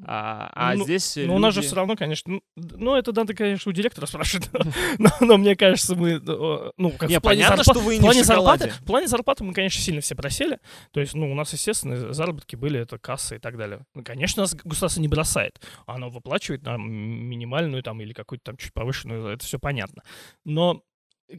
А, 0.04 0.50
а 0.54 0.74
Ну, 0.74 0.84
здесь 0.84 1.16
Но 1.16 1.36
у 1.36 1.38
нас 1.38 1.54
же 1.54 1.60
люди- 1.60 1.68
все 1.68 1.76
равно, 1.76 1.96
конечно, 1.96 2.34
ну, 2.34 2.42
ну, 2.54 2.96
это 2.96 3.12
надо, 3.12 3.34
конечно, 3.34 3.70
у 3.70 3.72
директора 3.72 4.06
спрашивать, 4.06 4.50
но, 4.98 5.10
но 5.20 5.36
мне 5.38 5.56
кажется, 5.56 5.94
мы, 5.94 6.10
э, 6.12 6.70
ну, 6.76 6.90
как 6.90 7.08
Не, 7.08 7.18
в 7.18 7.22
плане 7.22 7.44
понятно, 7.44 7.62
зарпа- 7.62 7.74
что 7.74 7.80
вы 7.80 7.94
не 7.94 8.00
в 8.00 8.02
плане 8.02 8.22
в 8.22 8.26
зарплаты, 8.26 8.70
в 8.70 8.84
плане 8.84 9.08
зарплаты 9.08 9.44
мы, 9.44 9.54
конечно, 9.54 9.80
сильно 9.80 10.00
все 10.02 10.14
просели, 10.14 10.58
то 10.92 11.00
есть, 11.00 11.14
ну, 11.14 11.30
у 11.30 11.34
нас, 11.34 11.52
естественно, 11.52 12.12
заработки 12.12 12.56
были, 12.56 12.80
это 12.80 12.98
кассы 12.98 13.36
и 13.36 13.38
так 13.38 13.56
далее. 13.56 13.86
Ну, 13.94 14.04
конечно, 14.04 14.42
нас 14.42 14.54
государство 14.54 15.00
не 15.00 15.08
бросает, 15.08 15.60
оно 15.86 16.10
выплачивает 16.10 16.62
нам 16.62 16.90
минимальную 16.90 17.82
там 17.82 18.00
или 18.00 18.12
какую-то 18.12 18.44
там 18.44 18.56
чуть 18.58 18.74
повышенную, 18.74 19.28
это 19.28 19.46
все 19.46 19.58
понятно. 19.58 20.02
Но, 20.44 20.82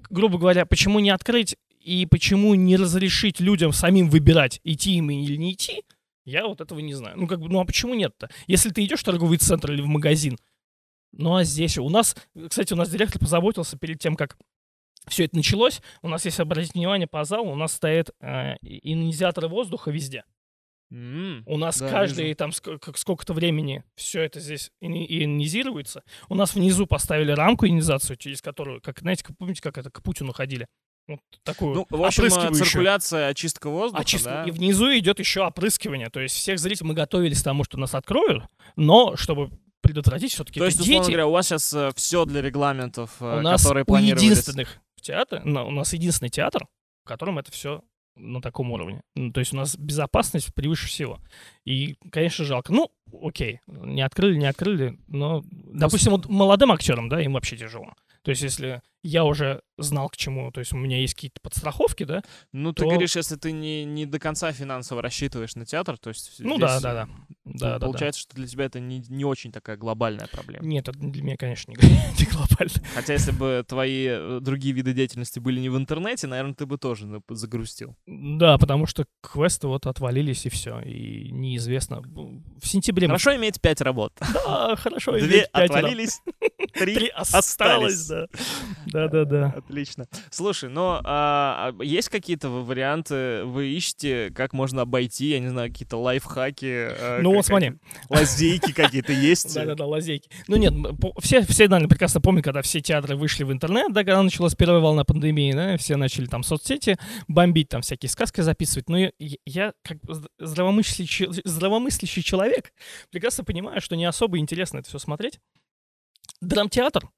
грубо 0.10 0.39
говоря, 0.39 0.65
почему 0.65 1.00
не 1.00 1.12
открыть 1.12 1.58
и 1.80 2.06
почему 2.06 2.56
не 2.56 2.76
разрешить 2.76 3.39
людям 3.39 3.71
самим 3.71 4.10
выбирать, 4.10 4.60
идти 4.63 4.95
им 4.95 5.10
или 5.12 5.36
не 5.36 5.54
идти, 5.54 5.84
я 6.28 6.46
вот 6.46 6.62
этого 6.62 6.80
не 6.80 6.94
знаю. 6.94 7.18
Ну, 7.18 7.26
как 7.28 7.40
бы, 7.40 7.50
ну 7.50 7.60
а 7.60 7.66
почему 7.66 7.94
нет-то? 7.96 8.30
Если 8.48 8.70
ты 8.70 8.84
идешь 8.86 9.00
в 9.00 9.04
торговый 9.04 9.38
центр 9.38 9.72
или 9.72 9.82
в 9.82 9.88
магазин, 9.88 10.38
ну 11.13 11.36
а 11.36 11.44
здесь 11.44 11.78
у 11.78 11.90
нас, 11.90 12.16
кстати, 12.50 12.74
у 12.74 12.76
нас 12.76 12.90
директор 12.90 13.20
позаботился 13.20 13.78
перед 13.78 14.00
тем, 14.00 14.16
как 14.16 14.38
все 15.08 15.24
это 15.26 15.36
началось. 15.38 15.82
У 16.02 16.10
нас, 16.10 16.26
если 16.26 16.42
обратить 16.42 16.74
внимание 16.74 17.08
по 17.08 17.24
залу, 17.24 17.50
у 17.52 17.56
нас 17.56 17.72
стоят 17.74 18.12
э, 18.20 18.56
ионизаторы 18.62 19.48
воздуха 19.48 19.90
везде. 19.90 20.26
М, 20.92 21.44
У 21.46 21.58
нас 21.58 21.80
Да, 21.80 21.90
каждые 21.90 22.28
вижу. 22.28 22.38
там 22.38 22.50
ск- 22.52 22.96
сколько-то 22.98 23.34
времени 23.34 23.84
все 23.96 24.22
это 24.22 24.40
здесь 24.40 24.70
ионизируется. 24.82 26.04
У 26.30 26.36
нас 26.36 26.56
внизу 26.56 26.88
поставили 26.88 27.32
рамку 27.32 27.66
ионизацию, 27.66 28.18
через 28.18 28.42
которую, 28.42 28.82
как 28.82 29.00
знаете, 29.00 29.24
как, 29.24 29.38
помните, 29.38 29.62
как 29.62 29.78
это 29.78 29.90
к 29.90 30.02
Путину 30.04 30.34
ходили? 30.34 30.68
Вот 31.08 31.20
такую 31.43 31.74
Ну, 31.74 31.88
в 31.89 32.04
общем, 32.04 32.26
э, 32.26 32.54
циркуляция, 32.54 33.28
очистка 33.30 33.70
воздуха, 33.70 34.02
Очистка. 34.02 34.30
да? 34.30 34.43
И 34.46 34.52
внизу 34.52 34.88
идет 34.98 35.20
еще 35.20 35.41
опрыскивание. 35.41 36.10
То 36.10 36.20
есть 36.20 36.36
всех 36.36 36.60
зрителей 36.60 36.89
мы 36.89 36.93
готовились 36.93 37.41
к 37.41 37.43
тому, 37.46 37.63
что 37.63 37.78
нас 37.78 37.96
откроют, 37.96 38.43
но 38.76 39.15
чтобы 39.15 39.50
предотвратить 39.82 40.34
все-таки 40.34 40.60
То 40.60 40.65
есть, 40.65 40.84
дети. 40.84 41.06
говоря, 41.06 41.28
у 41.28 41.32
вас 41.32 41.48
сейчас 41.48 41.76
все 41.96 42.26
для 42.26 42.41
регламентов, 42.41 43.12
э, 43.22 43.38
у 43.38 43.41
нас 43.41 43.63
которые 43.63 43.86
у 43.88 43.96
единственных 43.96 44.80
в 44.96 45.02
театре, 45.02 45.41
у 45.43 45.72
нас 45.72 45.93
единственный 45.93 46.30
театр, 46.30 46.67
в 47.06 47.08
котором 47.08 47.39
это 47.39 47.52
все 47.52 47.84
на 48.17 48.41
таком 48.41 48.72
уровне. 48.72 49.02
Ну, 49.15 49.32
то 49.32 49.39
есть 49.39 49.54
у 49.54 49.56
нас 49.56 49.78
безопасность 49.78 50.54
превыше 50.54 50.88
всего. 50.88 51.20
И, 51.65 51.96
конечно, 52.12 52.43
жалко. 52.46 52.74
Ну, 52.74 52.91
окей, 53.22 53.60
не 53.67 54.02
открыли, 54.02 54.38
не 54.38 54.46
открыли, 54.46 54.98
но, 55.08 55.43
допустим, 55.52 56.12
вот 56.12 56.28
молодым 56.28 56.72
актерам, 56.72 57.10
да, 57.10 57.22
им 57.22 57.34
вообще 57.34 57.58
тяжело. 57.58 57.93
То 58.24 58.32
есть 58.32 58.41
если 58.41 58.82
я 59.04 59.24
уже 59.24 59.62
знал 59.78 60.10
к 60.10 60.17
чему, 60.17 60.52
то 60.52 60.60
есть 60.60 60.74
у 60.74 60.78
меня 60.78 61.00
есть 61.00 61.13
какие-то 61.13 61.39
подстраховки, 61.41 62.04
да, 62.04 62.24
Ну, 62.52 62.74
ты 62.74 62.84
то- 62.84 62.89
говоришь, 62.89 63.15
если 63.15 63.36
ты 63.36 63.52
не, 63.52 63.86
не 63.86 64.06
до 64.06 64.20
конца 64.20 64.52
финансово 64.52 65.02
рассчитываешь 65.02 65.56
на 65.56 65.65
театр, 65.65 65.98
то 65.98 66.10
есть 66.10 66.36
ну 66.39 66.58
да, 66.58 66.80
да, 66.82 66.93
да. 66.93 67.10
Да, 67.46 67.74
да, 67.74 67.80
да. 67.80 67.86
получается, 67.86 68.22
что 68.22 68.36
для 68.36 68.48
тебя 68.48 68.65
это 68.65 68.80
не, 68.80 69.00
не 69.08 69.24
очень 69.24 69.52
такая 69.52 69.78
глобальная 69.78 70.28
проблема. 70.28 70.65
Нет, 70.65 70.89
это 70.89 71.00
для 71.00 71.24
меня, 71.24 71.38
конечно, 71.38 71.72
не, 71.72 71.78
не 72.20 72.26
глобально. 72.26 72.74
Хотя, 72.93 73.13
если 73.13 73.32
бы 73.32 73.63
твои 73.65 74.06
э, 74.10 74.39
другие 74.41 74.74
виды 74.74 74.93
деятельности 74.93 75.39
были 75.39 75.62
не 75.62 75.70
в 75.70 75.78
интернете, 75.78 76.28
наверное, 76.28 76.56
ты 76.56 76.65
бы 76.65 76.78
тоже 76.78 77.22
загрустил. 77.30 77.96
Да, 78.06 78.58
потому 78.58 78.86
что 78.86 79.06
квесты 79.22 79.67
вот 79.67 79.88
отвалились 79.88 80.46
и 80.46 80.50
все, 80.50 80.82
и 80.82 81.32
неизвестно. 81.32 82.02
В 82.02 82.67
сентябре... 82.67 82.96
мы- 83.05 83.10
Хорошо 83.19 83.36
иметь 83.36 83.62
пять 83.62 83.81
работ. 83.81 84.13
Да, 84.47 84.75
хорошо. 84.75 85.12
Две 85.19 85.39
иметь 85.39 85.51
пять 85.51 85.69
отвалились, 85.69 86.21
три 86.73 86.95
Три 86.95 87.07
остались. 87.10 87.45
осталось, 87.45 88.07
да. 88.07 88.25
Да-да-да. 88.88 89.53
Отлично. 89.57 90.05
Слушай, 90.31 90.69
но 90.69 91.01
а, 91.03 91.73
а 91.77 91.83
есть 91.83 92.10
какие-то 92.10 92.49
варианты, 92.49 93.43
вы 93.45 93.67
ищете, 93.69 94.31
как 94.36 94.53
можно 94.53 94.83
обойти, 94.83 95.27
я 95.29 95.39
не 95.39 95.49
знаю, 95.49 95.69
какие-то 95.71 95.97
лайфхаки? 95.97 96.65
э, 96.65 97.19
Ну 97.21 97.41
смотри. 97.43 97.73
Лазейки 98.10 98.71
какие-то 98.71 99.12
есть? 99.13 99.53
Да-да-да, 99.55 99.86
лазейки. 99.86 100.29
Ну 100.47 100.55
нет, 100.57 100.73
все, 101.19 101.41
все, 101.41 101.67
наверное, 101.67 101.89
прекрасно 101.89 102.21
помнят, 102.21 102.43
когда 102.43 102.62
все 102.62 102.79
театры 102.81 103.15
вышли 103.15 103.43
в 103.43 103.51
интернет, 103.51 103.91
да, 103.93 104.01
когда 104.03 104.21
началась 104.23 104.55
первая 104.55 104.79
волна 104.81 105.03
пандемии, 105.03 105.51
да, 105.53 105.77
все 105.77 105.97
начали 105.97 106.25
там 106.25 106.43
соцсети 106.43 106.97
бомбить, 107.27 107.69
там 107.69 107.81
всякие 107.81 108.10
сказки 108.10 108.41
записывать. 108.41 108.89
Но 108.89 108.97
я, 108.97 109.12
я 109.45 109.73
как 109.83 109.97
зд- 110.03 110.27
здравомыслящий, 110.39 111.27
здравомыслящий 111.43 112.23
человек 112.23 112.71
прекрасно 113.12 113.43
понимаю, 113.43 113.82
что 113.82 113.95
не 113.95 114.06
особо 114.06 114.38
интересно 114.38 114.80
это 114.80 114.89
все 114.89 115.00
смотреть. 115.00 115.39
Драмтеатр 116.41 117.10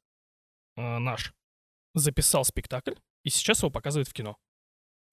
э, 0.77 0.97
наш 0.99 1.33
записал 1.93 2.45
спектакль, 2.45 2.93
и 3.23 3.29
сейчас 3.29 3.59
его 3.59 3.69
показывают 3.69 4.07
в 4.07 4.13
кино. 4.13 4.37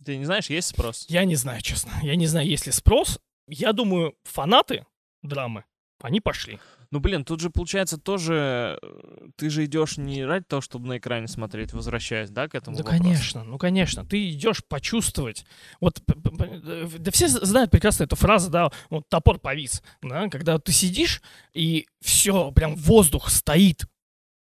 Ты 0.04 0.16
не 0.16 0.24
знаешь, 0.24 0.50
есть 0.50 0.68
спрос? 0.68 1.06
Я 1.08 1.24
не 1.24 1.36
знаю, 1.36 1.62
честно. 1.62 1.92
Я 2.02 2.16
не 2.16 2.26
знаю, 2.26 2.46
есть 2.46 2.66
ли 2.66 2.72
спрос. 2.72 3.18
Я 3.48 3.72
думаю, 3.72 4.16
фанаты 4.24 4.86
драмы, 5.22 5.64
они 6.02 6.20
пошли. 6.20 6.58
Ну, 6.90 7.00
блин, 7.00 7.24
тут 7.24 7.40
же 7.40 7.50
получается 7.50 7.98
тоже, 7.98 8.78
э, 8.80 9.28
ты 9.36 9.50
же 9.50 9.64
идешь 9.64 9.96
не 9.96 10.24
ради 10.24 10.44
того, 10.44 10.60
чтобы 10.62 10.86
на 10.86 10.98
экране 10.98 11.26
смотреть, 11.26 11.72
возвращаясь, 11.72 12.30
да, 12.30 12.48
к 12.48 12.54
этому 12.54 12.76
Да, 12.76 12.82
вопросу? 12.84 13.02
конечно, 13.02 13.44
ну, 13.44 13.58
конечно. 13.58 14.04
Ты 14.04 14.30
идешь 14.30 14.62
почувствовать. 14.68 15.44
Вот, 15.80 16.00
да 16.06 17.10
все 17.10 17.28
знают 17.28 17.70
прекрасно 17.70 18.04
эту 18.04 18.14
фразу, 18.16 18.50
да, 18.50 18.70
вот 18.88 19.08
топор 19.08 19.38
повис, 19.38 19.82
да, 20.02 20.28
когда 20.28 20.58
ты 20.58 20.70
сидишь, 20.72 21.22
и 21.54 21.86
все, 22.00 22.52
прям 22.52 22.76
воздух 22.76 23.30
стоит. 23.30 23.84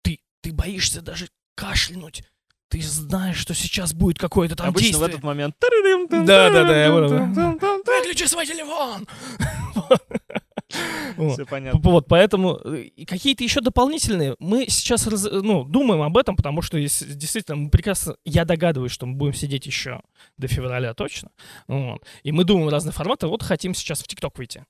Ты, 0.02 0.20
ты 0.42 0.52
боишься 0.52 1.02
даже 1.02 1.28
кашлянуть. 1.56 2.22
Ты 2.70 2.82
знаешь, 2.82 3.38
что 3.38 3.54
сейчас 3.54 3.94
будет 3.94 4.18
какое-то 4.18 4.54
там 4.54 4.68
Обычно 4.68 4.88
действие. 4.88 5.06
в 5.06 5.10
этот 5.10 5.24
момент... 5.24 5.56
Да-да-да, 5.60 6.84
я 6.84 6.90
понял. 6.90 7.80
Выключи 7.84 8.26
свой 8.26 8.46
телефон! 8.46 9.08
Все 11.32 11.46
понятно. 11.46 11.80
Вот, 11.82 12.06
поэтому 12.06 12.60
э, 12.64 12.90
какие-то 13.06 13.42
еще 13.42 13.60
дополнительные. 13.60 14.36
Мы 14.38 14.66
сейчас 14.68 15.06
ну, 15.06 15.64
думаем 15.64 16.02
об 16.02 16.16
этом, 16.16 16.36
потому 16.36 16.62
что 16.62 16.78
действительно 16.78 17.56
мы 17.56 17.70
прекрасно, 17.70 18.16
я 18.24 18.44
догадываюсь, 18.44 18.92
что 18.92 19.06
мы 19.06 19.14
будем 19.14 19.34
сидеть 19.34 19.66
еще 19.66 20.00
до 20.36 20.46
февраля 20.48 20.94
точно. 20.94 21.30
Вот. 21.66 22.04
И 22.22 22.32
мы 22.32 22.44
думаем 22.44 22.68
разные 22.68 22.92
форматы. 22.92 23.26
Вот 23.26 23.42
хотим 23.42 23.74
сейчас 23.74 24.02
в 24.02 24.06
ТикТок 24.06 24.36
выйти. 24.38 24.64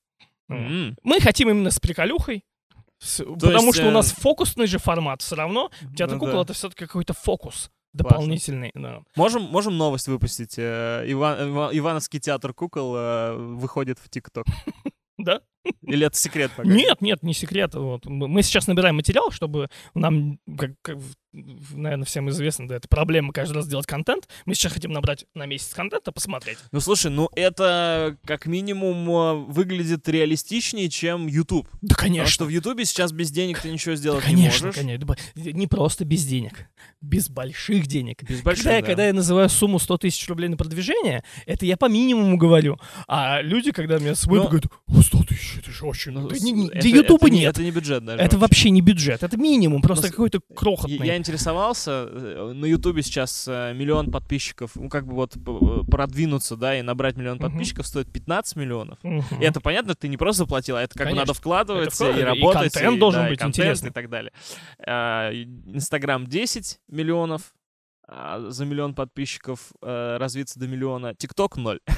Мы 0.49 1.21
хотим 1.21 1.51
именно 1.51 1.71
с 1.71 1.79
приколюхой. 1.81 2.45
с- 3.01 3.23
потому 3.25 3.67
есть, 3.67 3.79
что 3.79 3.89
у 3.89 3.91
нас 3.91 4.13
э, 4.13 4.21
фокусный 4.21 4.67
же 4.67 4.79
формат 4.79 5.21
все 5.23 5.37
равно. 5.37 5.71
Театр 5.97 6.15
Ну 6.15 6.21
кукол 6.21 6.37
да. 6.37 6.43
это 6.43 6.53
все-таки 6.55 6.87
какой-то 6.87 7.13
фокус 7.13 7.71
дополнительный. 7.93 8.71
да. 8.75 9.03
Можем, 9.17 9.43
можем 9.43 9.77
новость 9.77 10.09
выпустить. 10.09 10.55
э, 10.59 11.05
Иван- 11.07 11.49
Ива- 11.51 11.71
Ивановский 11.73 12.19
театр 12.21 12.55
кукол 12.55 12.93
выходит 13.57 13.99
в 13.99 14.09
ТикТок. 14.09 14.47
Да? 15.21 15.41
Или 15.83 16.07
это 16.07 16.17
секрет 16.17 16.51
пока? 16.57 16.69
Нет, 16.69 17.01
нет, 17.01 17.23
не 17.23 17.35
секрет. 17.35 17.75
Вот. 17.75 18.07
Мы 18.07 18.43
сейчас 18.43 18.67
набираем 18.67 18.97
материал, 18.97 19.31
чтобы 19.31 19.69
нам, 19.95 20.39
как, 20.57 20.73
наверное, 21.33 22.05
всем 22.05 22.31
известно, 22.31 22.67
да, 22.69 22.77
это 22.77 22.89
проблема 22.89 23.33
каждый 23.33 23.55
раз 23.55 23.67
делать 23.69 23.87
контент. 23.87 24.29
Мы 24.47 24.55
сейчас 24.55 24.73
хотим 24.73 24.93
набрать 24.93 25.27
на 25.35 25.47
месяц 25.47 25.75
контента, 25.75 26.11
посмотреть. 26.13 26.59
Ну 26.73 26.81
слушай, 26.81 27.11
ну 27.11 27.29
это 27.35 28.17
как 28.25 28.47
минимум 28.47 29.11
э, 29.11 29.35
выглядит 29.53 30.09
реалистичнее, 30.09 30.89
чем 30.89 31.27
YouTube. 31.27 31.69
Да, 31.83 31.95
Потому 31.95 31.97
конечно. 31.99 32.31
что 32.31 32.45
в 32.47 32.49
Ютубе 32.49 32.85
сейчас 32.85 33.13
без 33.13 33.31
денег 33.31 33.61
ты 33.61 33.71
ничего 33.71 33.93
Да, 33.93 33.97
сделать 33.97 34.27
не 34.29 34.35
конечно, 34.35 34.67
можешь. 34.69 34.81
конечно. 34.81 35.07
Да, 35.07 35.17
Не 35.53 35.67
просто 35.67 36.05
без 36.05 36.25
денег, 36.25 36.69
без 37.01 37.29
больших 37.29 37.87
денег. 37.87 38.23
Без 38.23 38.43
больших, 38.43 38.65
когда, 38.65 38.77
я, 38.77 38.81
да. 38.83 38.87
когда 38.87 39.07
я 39.07 39.13
называю 39.13 39.49
сумму 39.49 39.79
100 39.79 39.99
тысяч 39.99 40.27
рублей 40.29 40.49
на 40.49 40.57
продвижение, 40.57 41.25
это 41.47 41.67
я 41.67 41.77
по 41.77 41.87
минимуму 41.87 42.37
говорю. 42.37 42.79
А 43.07 43.43
люди, 43.43 43.71
когда 43.73 43.99
меня 43.99 44.15
смотрят, 44.15 44.45
Но- 44.45 44.51
говорят, 44.51 44.73
о, 44.87 45.03
100 45.03 45.23
тысяч, 45.25 45.58
это 45.59 45.71
же 45.71 45.85
очень... 45.87 46.13
Ну, 46.13 46.29
Да 46.29 46.37
не- 46.39 46.69
это- 46.69 46.81
для 46.81 46.91
Ютуба 46.91 47.27
это 47.27 47.37
нет. 47.37 47.51
Это 47.55 47.63
не 47.63 47.71
бюджет 47.71 48.05
даже. 48.05 48.23
Это 48.23 48.39
вообще 48.39 48.71
не 48.71 48.81
бюджет, 48.81 49.23
это 49.23 49.37
минимум, 49.37 49.83
просто 49.83 50.09
с- 50.09 50.11
какой-то 50.11 50.41
Я, 50.49 50.57
крохотный. 50.57 51.07
я 51.07 51.17
интересовался, 51.17 52.09
э, 52.11 52.53
на 52.55 52.67
Ютубе 52.67 53.03
сейчас 53.03 53.47
э, 53.49 53.73
миллион 53.75 54.11
подписчиков, 54.11 54.73
ну 54.77 54.89
как 54.89 55.07
бы 55.07 55.15
вот 55.15 55.33
п- 55.35 55.85
продвинуться, 55.91 56.57
да, 56.57 56.79
и 56.79 56.83
набрать 56.83 57.17
миллион 57.17 57.39
подписчиков 57.39 57.87
стоит 57.87 58.11
15 58.13 58.57
миллионов. 58.57 58.99
Мгм. 59.03 59.25
И 59.41 59.45
это 59.45 59.61
понятно, 59.61 59.95
ты 59.95 60.09
не 60.09 60.17
просто 60.17 60.45
заплатил, 60.45 60.77
а 60.77 60.83
это 60.83 60.95
как 60.95 61.07
бы 61.07 61.11
Конечно. 61.11 61.23
надо 61.23 61.35
вкладывать 61.35 61.95
Это 61.95 62.11
и 62.11 62.21
и 62.21 62.23
работать. 62.23 62.73
контент 62.73 62.99
должен 62.99 63.21
да, 63.23 63.27
и 63.27 63.31
быть 63.31 63.39
контент 63.39 63.59
интересный. 63.67 63.91
И 63.91 63.93
так 63.93 64.09
далее. 64.09 64.33
А, 64.87 65.31
и 65.31 65.45
Инстаграм 65.67 66.27
10 66.27 66.79
миллионов, 66.89 67.43
за 68.09 68.65
миллион 68.65 68.95
подписчиков 68.95 69.71
э, 69.83 70.17
развиться 70.19 70.59
до 70.59 70.67
миллиона. 70.67 71.15
ТикТок 71.15 71.57
0. 71.57 71.81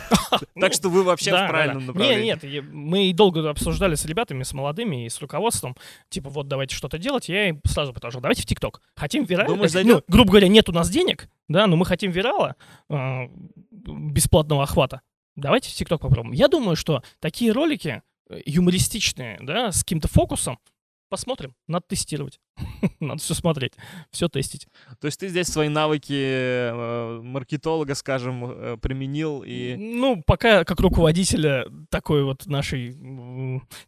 Ну, 0.54 0.60
Так 0.60 0.72
что 0.74 0.90
вы 0.90 1.02
вообще 1.02 1.30
в 1.32 1.48
правильном 1.48 1.86
направлении. 1.86 2.24
Нет, 2.26 2.42
нет, 2.44 2.64
мы 2.70 3.06
и 3.06 3.12
долго 3.12 3.50
обсуждали 3.50 3.96
с 3.96 4.04
ребятами, 4.04 4.44
с 4.44 4.52
молодыми 4.52 5.04
и 5.06 5.08
с 5.08 5.20
руководством. 5.20 5.74
Типа, 6.08 6.30
вот 6.30 6.46
давайте 6.46 6.76
что-то 6.76 6.98
делать. 6.98 7.28
Я 7.28 7.48
им 7.48 7.60
сразу 7.64 7.92
предложил, 7.92 8.20
давайте 8.20 8.42
в 8.42 8.46
ТикТок. 8.46 8.80
Хотим 8.94 9.24
вирала. 9.24 9.48
Думаешь, 9.48 9.72
Ну, 9.74 10.02
грубо 10.06 10.30
говоря, 10.30 10.46
нет 10.46 10.68
у 10.68 10.72
нас 10.72 10.88
денег, 10.88 11.28
да, 11.48 11.66
но 11.66 11.76
мы 11.76 11.84
хотим 11.84 12.12
вирала. 12.12 12.54
а, 12.88 13.28
бесплатного 13.70 14.62
охвата. 14.62 15.00
Давайте 15.36 15.70
в 15.70 15.74
ТикТок 15.74 16.00
попробуем. 16.00 16.32
Я 16.32 16.46
думаю, 16.48 16.76
что 16.76 17.02
такие 17.18 17.50
ролики 17.52 18.02
э, 18.28 18.40
юмористичные, 18.46 19.38
да, 19.42 19.72
с 19.72 19.82
каким-то 19.82 20.06
фокусом, 20.06 20.58
посмотрим, 21.08 21.54
надо 21.66 21.86
тестировать. 21.88 22.38
надо 23.00 23.20
все 23.20 23.34
смотреть, 23.34 23.72
все 24.10 24.28
тестить. 24.28 24.66
То 25.00 25.06
есть 25.06 25.18
ты 25.18 25.28
здесь 25.28 25.48
свои 25.48 25.68
навыки 25.68 26.12
э, 26.12 27.20
маркетолога, 27.22 27.94
скажем, 27.94 28.44
э, 28.44 28.76
применил 28.80 29.42
и... 29.46 29.76
Ну, 29.76 30.22
пока 30.26 30.64
как 30.64 30.80
руководителя 30.80 31.66
такой 31.90 32.24
вот 32.24 32.46
нашей 32.46 32.96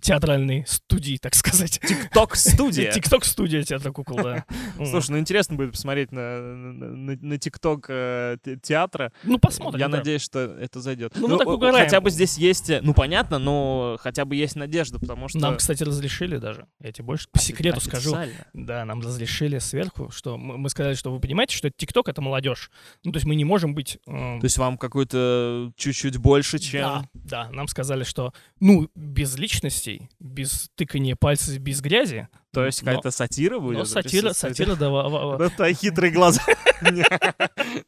театральной 0.01 0.65
студии, 0.67 1.19
так 1.21 1.35
сказать. 1.35 1.81
Тикток-студия. 1.81 2.91
Тикток-студия 2.93 3.63
театра 3.63 3.93
кукол, 3.93 4.17
да. 4.17 4.45
Слушай, 4.77 5.13
ну 5.13 5.19
интересно 5.19 5.57
будет 5.57 5.73
посмотреть 5.73 6.13
на, 6.13 6.41
на, 6.41 7.39
ТикТок 7.39 7.87
э, 7.89 8.37
те- 8.43 8.57
театра. 8.57 9.13
Ну, 9.25 9.39
посмотрим. 9.39 9.81
Я 9.81 9.89
надеюсь, 9.89 10.23
что 10.23 10.41
это 10.41 10.81
зайдет. 10.81 11.13
Ну, 11.17 11.29
мы 11.29 11.39
так 11.39 11.49
угораем. 11.49 11.85
хотя 11.85 12.01
бы 12.01 12.11
здесь 12.11 12.39
есть, 12.39 12.71
ну 12.83 12.95
понятно, 12.95 13.39
но 13.39 13.97
хотя 14.01 14.25
бы 14.25 14.37
есть 14.37 14.57
надежда, 14.57 14.99
потому 14.99 15.29
что... 15.29 15.39
Нам, 15.39 15.57
кстати, 15.57 15.83
разрешили 15.83 16.37
даже. 16.37 16.67
Я 16.81 16.93
тебе 16.93 17.05
больше 17.05 17.29
по 17.31 17.39
секрету 17.39 17.81
скажу. 17.81 18.17
Да, 18.65 18.85
нам 18.85 19.01
разрешили 19.01 19.59
сверху, 19.59 20.11
что 20.11 20.37
мы, 20.37 20.59
мы 20.59 20.69
сказали, 20.71 20.95
что 20.95 21.13
вы 21.13 21.21
понимаете, 21.21 21.57
что 21.57 21.71
ТикТок 21.71 22.09
это 22.09 22.21
молодежь. 22.21 22.71
Ну, 23.05 23.13
то 23.13 23.17
есть 23.17 23.27
мы 23.27 23.35
не 23.35 23.45
можем 23.45 23.75
быть. 23.75 23.99
э, 24.07 24.39
То 24.41 24.45
есть 24.45 24.59
вам 24.59 24.79
какой-то 24.79 25.73
чуть-чуть 25.77 26.17
больше, 26.19 26.59
чем... 26.59 26.83
Да, 26.83 27.05
да, 27.15 27.51
нам 27.51 27.69
сказали, 27.69 28.05
что 28.05 28.33
ну, 28.61 28.89
без 28.95 29.37
личностей, 29.37 30.09
без 30.21 30.71
тыкания 30.75 31.17
пальцев, 31.17 31.59
без 31.59 31.81
грязи. 31.81 32.29
То 32.53 32.67
есть 32.67 32.81
какая-то 32.81 33.11
сатира 33.11 33.59
будет? 33.59 33.79
Но 33.79 33.85
сатира, 33.87 34.33
сатира, 34.35 34.75
да, 34.77 35.39
Да, 35.39 35.49
твои 35.49 35.73
хитрые 35.73 36.13
глаза. 36.13 36.43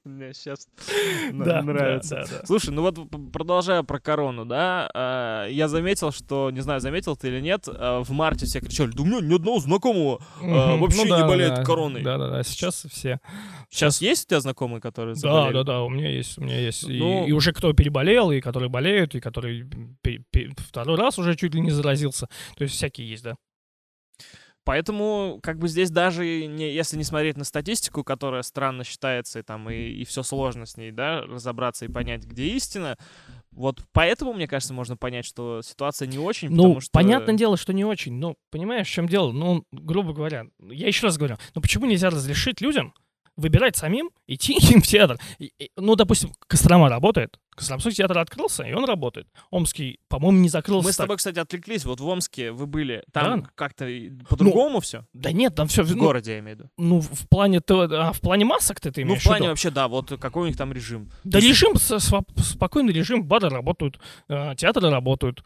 Мне 0.04 0.32
сейчас 0.32 0.66
нравится. 1.32 2.24
Слушай, 2.44 2.70
ну 2.70 2.82
вот 2.82 2.98
продолжая 3.32 3.82
про 3.82 4.00
корону, 4.00 4.44
да, 4.46 4.88
а, 4.94 5.46
я 5.48 5.68
заметил, 5.68 6.12
что, 6.12 6.50
не 6.50 6.60
знаю, 6.60 6.80
заметил 6.80 7.16
ты 7.16 7.28
или 7.28 7.40
нет, 7.40 7.64
а, 7.68 8.02
в 8.02 8.10
марте 8.10 8.46
все 8.46 8.60
кричали, 8.60 8.90
да 8.92 9.02
у 9.02 9.06
меня 9.06 9.20
ни 9.20 9.34
одного 9.34 9.60
знакомого 9.60 10.24
а, 10.40 10.44
Мгм. 10.72 10.80
вообще 10.80 11.04
Ну 11.04 11.16
не 11.16 11.22
болеет 11.24 11.64
короной. 11.66 12.02
Да, 12.02 12.16
да, 12.16 12.30
да. 12.30 12.42
Сейчас 12.42 12.86
все. 12.90 13.20
Сейчас 13.70 14.00
есть 14.00 14.24
у 14.26 14.28
тебя 14.30 14.40
знакомые, 14.40 14.80
которые 14.80 15.14
заболели? 15.14 15.52
да, 15.54 15.62
да, 15.64 15.82
у 15.82 15.88
меня 15.90 16.08
есть, 16.10 16.38
у 16.38 16.42
меня 16.42 16.58
есть. 16.58 16.84
И- 16.84 16.98
Ну- 16.98 17.26
и, 17.26 17.32
уже 17.32 17.52
кто 17.52 17.72
переболел, 17.72 18.30
и 18.30 18.40
которые 18.40 18.68
болеют, 18.70 19.14
и 19.14 19.20
пе- 19.20 20.50
второй 20.56 20.96
раз 20.96 21.18
уже 21.18 21.34
чуть 21.36 21.54
ли 21.54 21.60
не 21.60 21.70
заразился. 21.70 22.28
То 22.56 22.64
есть 22.64 22.74
всякие 22.76 23.08
есть, 23.10 23.24
да. 23.24 23.34
Поэтому, 24.64 25.40
как 25.42 25.58
бы 25.58 25.68
здесь 25.68 25.90
даже, 25.90 26.46
не, 26.46 26.72
если 26.72 26.96
не 26.96 27.04
смотреть 27.04 27.36
на 27.36 27.44
статистику, 27.44 28.02
которая 28.02 28.42
странно 28.42 28.82
считается, 28.82 29.38
и 29.38 29.42
там 29.42 29.68
и, 29.70 29.74
и 29.74 30.04
все 30.04 30.22
сложно 30.22 30.64
с 30.64 30.76
ней, 30.76 30.90
да, 30.90 31.20
разобраться 31.20 31.84
и 31.84 31.88
понять, 31.88 32.24
где 32.24 32.46
истина, 32.48 32.96
вот 33.52 33.84
поэтому, 33.92 34.32
мне 34.32 34.48
кажется, 34.48 34.74
можно 34.74 34.96
понять, 34.96 35.26
что 35.26 35.60
ситуация 35.62 36.08
не 36.08 36.18
очень, 36.18 36.48
Ну, 36.48 36.56
потому 36.56 36.80
что... 36.80 36.90
понятное 36.92 37.34
дело, 37.34 37.56
что 37.56 37.72
не 37.72 37.84
очень. 37.84 38.14
Ну, 38.14 38.36
понимаешь, 38.50 38.88
в 38.88 38.90
чем 38.90 39.06
дело? 39.06 39.32
Ну, 39.32 39.64
грубо 39.70 40.12
говоря, 40.12 40.46
я 40.58 40.86
еще 40.86 41.06
раз 41.06 41.18
говорю, 41.18 41.36
ну 41.54 41.60
почему 41.60 41.86
нельзя 41.86 42.10
разрешить 42.10 42.60
людям 42.60 42.94
выбирать 43.36 43.76
самим, 43.76 44.10
идти 44.26 44.52
им 44.72 44.80
в 44.82 44.86
театр? 44.86 45.18
И- 45.38 45.52
и- 45.58 45.70
ну, 45.76 45.94
допустим, 45.96 46.32
Кострома 46.46 46.88
работает. 46.88 47.38
Костромской 47.56 47.92
театр 47.92 48.18
открылся, 48.18 48.64
и 48.64 48.72
он 48.72 48.84
работает. 48.84 49.28
Омский, 49.52 50.00
по-моему, 50.08 50.38
не 50.40 50.48
закрылся. 50.48 50.88
Мы 50.88 50.92
с 50.92 50.96
так. 50.96 51.04
тобой, 51.04 51.18
кстати, 51.18 51.38
отвлеклись. 51.38 51.84
Вот 51.84 52.00
в 52.00 52.06
Омске 52.08 52.50
вы 52.50 52.66
были. 52.66 53.04
Там 53.12 53.42
Да. 53.42 53.48
как-то 53.54 53.86
и 53.86 54.10
по-другому 54.28 54.80
все? 54.80 55.06
Да 55.12 55.30
нет, 55.30 55.54
там 55.54 55.68
все... 55.68 55.84
В 55.84 55.94
городе, 55.96 56.32
я 56.32 56.38
имею 56.40 56.56
в 56.56 56.60
виду. 56.60 56.70
Ну, 56.78 57.00
в 57.00 57.28
плане... 57.28 57.60
А, 57.68 58.12
в 58.12 58.20
плане 58.20 58.44
масок 58.44 58.80
ты, 58.80 58.90
ты 58.90 59.02
Ну, 59.02 59.10
имеешь 59.10 59.22
в 59.22 59.26
плане 59.26 59.42
виду? 59.42 59.50
вообще, 59.50 59.70
да, 59.70 59.86
вот 59.86 60.12
какой 60.20 60.42
у 60.42 60.46
них 60.46 60.56
там 60.56 60.72
режим. 60.72 61.12
Да 61.22 61.38
есть- 61.38 61.48
режим, 61.50 61.76
с- 61.76 62.00
спокойный 62.42 62.92
режим, 62.92 63.22
бары 63.22 63.48
работают, 63.50 64.00
э, 64.28 64.54
театры 64.56 64.90
работают. 64.90 65.44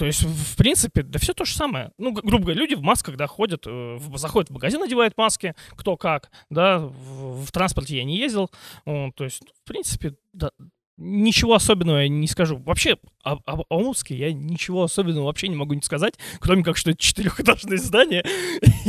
То 0.00 0.06
есть, 0.06 0.22
в 0.22 0.56
принципе, 0.56 1.02
да 1.02 1.18
все 1.18 1.34
то 1.34 1.44
же 1.44 1.52
самое. 1.54 1.92
Ну, 1.98 2.12
грубо 2.12 2.44
говоря, 2.44 2.58
люди 2.58 2.74
в 2.74 2.80
масках, 2.80 3.16
да, 3.18 3.26
ходят, 3.26 3.66
э, 3.66 3.96
в- 3.96 4.16
заходят 4.16 4.48
в 4.48 4.54
магазин, 4.54 4.80
надевают 4.80 5.14
маски, 5.18 5.54
кто 5.72 5.98
как, 5.98 6.30
да, 6.48 6.78
в, 6.78 7.44
в 7.44 7.52
транспорте 7.52 7.98
я 7.98 8.04
не 8.04 8.16
ездил. 8.16 8.50
То 8.86 9.12
есть, 9.18 9.42
в 9.62 9.68
принципе, 9.68 10.14
да, 10.32 10.52
ничего 10.96 11.52
особенного 11.52 11.98
я 11.98 12.08
не 12.08 12.26
скажу. 12.28 12.56
Вообще, 12.56 12.96
о, 13.24 13.36
об 13.44 13.60
Омске 13.68 14.16
я 14.16 14.32
ничего 14.32 14.84
особенного 14.84 15.26
вообще 15.26 15.48
не 15.48 15.56
могу 15.56 15.74
не 15.74 15.82
сказать, 15.82 16.14
кроме 16.38 16.64
как, 16.64 16.78
что 16.78 16.92
это 16.92 16.98
четырехэтажное 16.98 17.76
здание. 17.76 18.24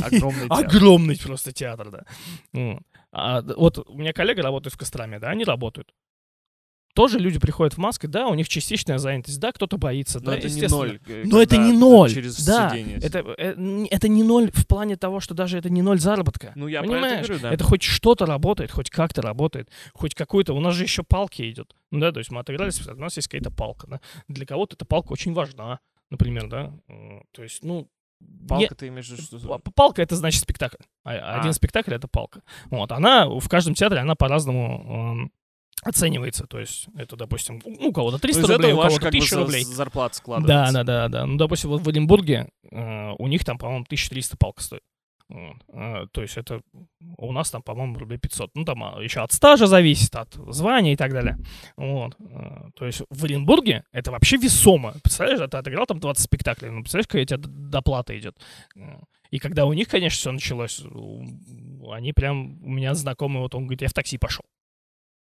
Огромный 0.01 0.47
театр. 0.47 0.65
Огромный 0.65 1.19
просто 1.19 1.51
театр, 1.51 1.91
да. 1.91 2.05
Вот. 2.53 2.83
А, 3.11 3.41
вот 3.41 3.79
у 3.85 3.97
меня 3.97 4.13
коллега 4.13 4.43
работает 4.43 4.73
в 4.73 4.77
Костроме, 4.77 5.19
да, 5.19 5.27
они 5.31 5.43
работают. 5.43 5.91
Тоже 6.93 7.19
люди 7.19 7.39
приходят 7.39 7.73
в 7.75 7.77
маске, 7.77 8.07
да, 8.07 8.27
у 8.27 8.33
них 8.33 8.49
частичная 8.49 8.97
занятость, 8.97 9.39
да, 9.39 9.51
кто-то 9.51 9.77
боится, 9.77 10.19
Но 10.19 10.31
да, 10.31 10.37
это 10.37 10.49
не 10.49 10.67
ноль. 10.67 10.99
э, 11.07 11.23
Но 11.25 11.41
это 11.41 11.57
не 11.57 11.71
ноль, 11.73 12.11
Через 12.11 12.45
да, 12.45 12.69
сиденье. 12.69 12.97
Это, 12.97 13.19
э, 13.37 13.85
это 13.89 14.07
не 14.07 14.23
ноль 14.23 14.51
в 14.53 14.67
плане 14.67 14.97
того, 14.97 15.19
что 15.19 15.33
даже 15.33 15.57
это 15.57 15.69
не 15.69 15.81
ноль 15.81 15.99
заработка. 15.99 16.51
Ну, 16.55 16.67
я 16.67 16.83
про 16.83 16.97
это 16.99 17.27
говорю, 17.27 17.39
да. 17.41 17.53
Это 17.53 17.63
хоть 17.63 17.83
что-то 17.83 18.25
работает, 18.25 18.71
хоть 18.71 18.89
как-то 18.89 19.21
работает, 19.21 19.69
хоть 19.93 20.15
какой-то. 20.15 20.53
У 20.53 20.59
нас 20.59 20.75
же 20.75 20.83
еще 20.83 21.03
палки 21.03 21.49
идет. 21.49 21.75
Да, 21.91 22.11
то 22.11 22.19
есть 22.19 22.31
мы 22.31 22.39
отыгрались, 22.41 22.85
у 22.87 22.95
нас 22.95 23.15
есть 23.15 23.27
какая-то 23.27 23.51
палка. 23.51 23.87
Да? 23.87 23.99
Для 24.27 24.45
кого-то 24.45 24.75
эта 24.75 24.85
палка 24.85 25.11
очень 25.13 25.33
важна, 25.33 25.79
например, 26.09 26.47
да. 26.47 26.73
То 27.31 27.43
есть, 27.43 27.63
ну. 27.63 27.87
Палка 28.47 28.75
ты 28.75 28.89
имеешь 28.89 29.07
в 29.07 29.11
виду, 29.13 29.39
что... 29.39 29.59
Палка 29.75 30.01
это 30.03 30.15
значит 30.15 30.41
спектакль. 30.41 30.77
А- 31.03 31.13
А. 31.15 31.39
Один 31.39 31.53
спектакль 31.53 31.93
это 31.95 32.07
палка. 32.07 32.43
Вот, 32.69 32.91
она 32.91 33.27
в 33.27 33.49
каждом 33.49 33.73
театре 33.73 34.01
она 34.01 34.13
по-разному 34.15 35.31
оценивается. 35.83 36.45
То 36.47 36.59
есть, 36.59 36.87
это, 36.95 37.15
допустим, 37.15 37.61
у 37.65 37.91
кого-то 37.91 38.19
300 38.19 38.41
Ну, 38.41 38.47
из 38.47 38.51
рублей, 38.51 38.73
у 38.73 38.77
кого-то 38.77 38.95
как 38.95 39.03
бы 39.11 39.17
1000 39.17 39.35
за- 39.35 39.41
рублей. 39.41 39.63
зарплата 39.63 40.13
Да, 40.15 40.17
складывается. 40.17 40.73
да, 40.73 40.83
да, 40.83 41.07
да. 41.09 41.25
Ну, 41.25 41.37
допустим, 41.37 41.69
вот 41.69 41.81
в 41.81 41.87
Оренбурге 41.89 42.49
э, 42.71 43.11
у 43.17 43.27
них 43.27 43.43
там, 43.45 43.57
по-моему, 43.57 43.83
1300 43.85 44.37
палка 44.37 44.61
стоит. 44.63 44.81
Вот. 45.29 45.55
Э, 45.73 46.07
То 46.11 46.21
есть 46.21 46.35
это 46.37 46.61
у 47.17 47.31
нас 47.31 47.49
там, 47.51 47.61
по-моему, 47.63 47.97
рублей 47.97 48.17
500. 48.17 48.51
Ну, 48.53 48.65
там 48.65 48.83
а, 48.83 49.01
еще 49.01 49.21
от 49.21 49.31
стажа 49.31 49.65
зависит, 49.65 50.13
от 50.15 50.33
звания 50.49 50.91
и 50.93 50.97
так 50.97 51.13
далее. 51.13 51.37
Вот. 51.77 52.15
Э, 52.19 52.69
То 52.75 52.85
есть 52.85 53.01
в 53.09 53.23
Оренбурге 53.23 53.83
это 53.93 54.11
вообще 54.11 54.35
весомо. 54.37 54.93
Представляешь, 55.03 55.39
ты 55.49 55.57
отыграл 55.57 55.85
там 55.85 55.99
20 56.01 56.23
спектаклей, 56.25 56.69
ну, 56.69 56.81
представляешь, 56.81 57.07
какая 57.07 57.23
у 57.23 57.25
тебя 57.25 57.37
доплата 57.41 58.17
идет. 58.19 58.37
И 59.29 59.39
когда 59.39 59.65
у 59.65 59.71
них, 59.71 59.87
конечно, 59.87 60.17
все 60.17 60.31
началось, 60.33 60.83
они 61.91 62.11
прям, 62.11 62.61
у 62.63 62.69
меня 62.69 62.93
знакомый, 62.93 63.39
вот 63.41 63.55
он 63.55 63.63
говорит, 63.63 63.81
я 63.81 63.87
в 63.87 63.93
такси 63.93 64.17
пошел. 64.17 64.43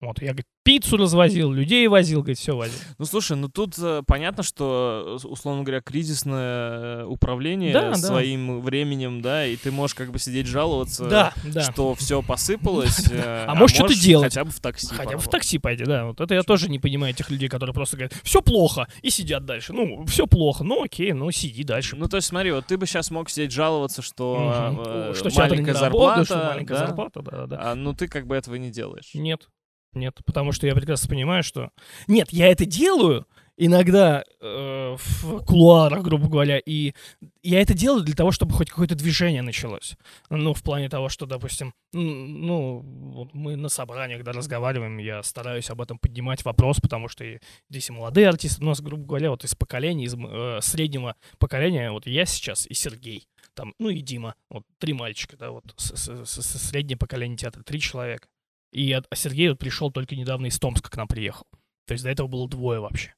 Вот, 0.01 0.23
я, 0.23 0.29
говорит, 0.29 0.47
пиццу 0.63 0.97
развозил, 0.97 1.53
людей 1.53 1.87
возил, 1.87 2.21
говорит, 2.21 2.39
все 2.39 2.57
возил. 2.57 2.79
Ну 2.99 3.05
слушай, 3.05 3.37
ну 3.37 3.49
тут 3.49 3.75
э, 3.79 4.03
понятно, 4.07 4.43
что, 4.43 5.19
э, 5.23 5.27
условно 5.27 5.63
говоря, 5.63 5.83
кризисное 5.83 7.03
э, 7.03 7.05
управление 7.05 7.73
Да, 7.75 7.91
да. 7.91 7.97
своим 7.97 8.63
временем, 8.63 9.21
да, 9.21 9.45
и 9.45 9.57
ты 9.57 9.71
можешь 9.71 9.95
как 9.95 10.11
бы 10.11 10.19
сидеть 10.19 10.47
жаловаться, 10.47 11.05
Да, 11.05 11.35
да. 11.45 11.61
что 11.71 11.95
все 11.97 12.23
посыпалось. 12.23 13.11
э, 13.11 13.45
А 13.49 13.55
можешь 13.55 13.77
что-то 13.77 13.95
делать. 13.95 14.33
Хотя 14.33 14.45
бы 14.47 14.51
в 14.51 14.61
такси. 14.61 14.87
Хотя 14.95 15.17
бы 15.17 15.23
в 15.23 15.29
такси 15.29 15.59
пойди, 15.59 15.85
да. 15.85 16.07
Вот 16.07 16.21
это 16.21 16.35
я 16.35 16.43
тоже 16.45 16.71
не 16.71 16.79
понимаю 16.79 17.13
этих 17.13 17.29
людей, 17.31 17.51
которые 17.51 17.75
просто 17.75 17.99
говорят, 17.99 18.15
все 18.23 18.41
плохо, 18.41 18.89
и 19.03 19.11
сидят 19.11 19.45
дальше. 19.45 19.75
Ну, 19.75 20.07
все 20.07 20.27
плохо, 20.27 20.65
ну 20.65 20.83
окей, 20.83 21.13
ну 21.13 21.31
сиди 21.31 21.63
дальше. 21.63 21.97
Ну, 21.97 22.09
то 22.09 22.17
есть, 22.17 22.29
смотри, 22.29 22.53
вот 22.53 22.65
ты 22.67 22.79
бы 22.79 22.87
сейчас 22.87 23.11
мог 23.11 23.29
сидеть 23.29 23.53
жаловаться, 23.53 24.01
что, 24.01 24.75
э, 25.15 25.31
маленькая 25.37 25.75
зарплата, 25.75 26.25
что 26.25 26.37
маленькая 26.39 26.79
да, 26.79 26.87
зарплата, 26.87 27.23
да, 27.23 27.47
да. 27.47 27.59
а, 27.61 27.75
ну 27.75 27.93
ты 27.93 28.09
как 28.09 28.27
бы 28.27 28.35
этого 28.35 28.55
не 28.55 28.71
делаешь. 28.71 29.11
Нет, 29.15 29.49
нет, 29.95 30.19
потому 30.25 30.53
что 30.53 30.67
я 30.67 30.75
прекрасно 30.75 31.09
понимаю, 31.09 31.43
что... 31.43 31.71
Нет, 32.07 32.31
я 32.33 32.49
это 32.49 32.65
делаю 32.65 33.27
иногда 33.63 34.25
э, 34.41 34.97
в 34.99 35.45
кулуарах, 35.45 36.03
грубо 36.03 36.29
говоря, 36.29 36.59
и 36.59 36.95
я 37.43 37.61
это 37.61 37.75
делаю 37.75 38.03
для 38.03 38.15
того, 38.15 38.31
чтобы 38.31 38.55
хоть 38.55 38.71
какое-то 38.71 38.95
движение 38.95 39.43
началось. 39.43 39.97
Ну, 40.31 40.55
в 40.55 40.63
плане 40.63 40.89
того, 40.89 41.11
что, 41.11 41.27
допустим, 41.27 41.75
ну, 41.93 42.81
вот 42.81 43.35
мы 43.35 43.57
на 43.57 43.69
собраниях, 43.69 44.25
да, 44.25 44.33
разговариваем, 44.33 44.97
я 44.97 45.23
стараюсь 45.23 45.69
об 45.69 45.83
этом 45.83 45.99
поднимать 45.99 46.43
вопрос, 46.47 46.81
потому 46.81 47.09
что 47.09 47.25
здесь 47.69 47.91
и 47.91 47.93
молодые 47.93 48.29
артисты, 48.31 48.63
у 48.63 48.67
нас, 48.67 48.81
грубо 48.81 49.05
говоря, 49.05 49.31
вот 49.31 49.45
из 49.45 49.55
поколения, 49.55 50.07
из 50.07 50.15
э, 50.15 50.61
среднего 50.63 51.17
поколения, 51.39 51.91
вот 51.91 52.07
я 52.07 52.25
сейчас 52.25 52.67
и 52.67 52.73
Сергей, 52.73 53.29
там, 53.53 53.75
ну 53.79 53.91
и 53.91 54.01
Дима, 54.01 54.37
вот 54.49 54.65
три 54.79 54.95
мальчика, 54.95 55.37
да, 55.37 55.51
вот 55.51 55.65
с- 55.77 55.93
с- 55.97 56.25
с- 56.27 56.69
среднее 56.69 56.97
поколение 56.97 57.37
театра, 57.37 57.63
три 57.63 57.79
человека. 57.79 58.27
И 58.73 58.93
а 58.93 59.03
Сергей 59.15 59.49
вот 59.49 59.59
пришел 59.59 59.91
только 59.91 60.17
недавно 60.17 60.47
из 60.47 60.59
Томска 60.59 60.91
к 60.91 60.97
нам 60.97 61.09
приехал. 61.09 61.47
То 61.87 61.93
есть 61.93 62.05
до 62.05 62.11
этого 62.11 62.29
было 62.29 62.49
двое 62.49 62.81
вообще. 62.81 63.15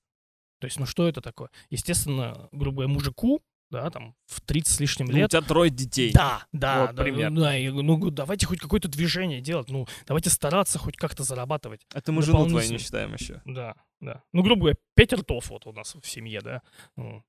То 0.61 0.67
есть, 0.67 0.79
ну 0.79 0.87
что 0.87 1.09
это 1.09 1.21
такое? 1.21 1.51
Естественно, 1.71 2.49
грубо 2.53 2.83
говоря, 2.83 2.93
мужику, 2.95 3.43
да, 3.73 3.91
там, 3.91 4.15
в 4.27 4.41
30 4.43 4.73
с 4.73 4.81
лишним 4.81 5.07
Ну, 5.07 5.15
у 5.15 5.17
лет. 5.17 5.31
тебя 5.31 5.41
трое 5.41 5.71
детей. 5.71 6.13
Да, 6.13 6.47
да, 6.53 6.87
Вот 6.87 6.95
да, 6.95 7.03
пример. 7.03 7.31
ну, 7.31 7.41
да, 7.41 7.57
и, 7.57 7.69
ну, 7.71 8.11
давайте 8.11 8.47
хоть 8.47 8.61
какое-то 8.61 8.87
движение 8.87 9.41
делать, 9.41 9.71
ну, 9.71 9.87
давайте 10.07 10.31
стараться 10.31 10.79
хоть 10.79 10.97
как-то 10.97 11.25
зарабатывать. 11.25 11.87
Это 11.95 12.13
мы 12.13 12.23
жену 12.23 12.47
твою 12.47 12.71
не 12.71 12.79
считаем 12.79 13.15
еще. 13.15 13.41
Да, 13.47 13.75
да. 14.01 14.23
Ну, 14.33 14.43
грубо 14.43 14.61
говоря, 14.61 14.77
пять 14.95 15.13
ртов 15.15 15.51
вот 15.51 15.67
у 15.67 15.73
нас 15.73 15.95
в 15.95 16.07
семье, 16.09 16.41
да. 16.43 16.63
Ну, 16.97 17.25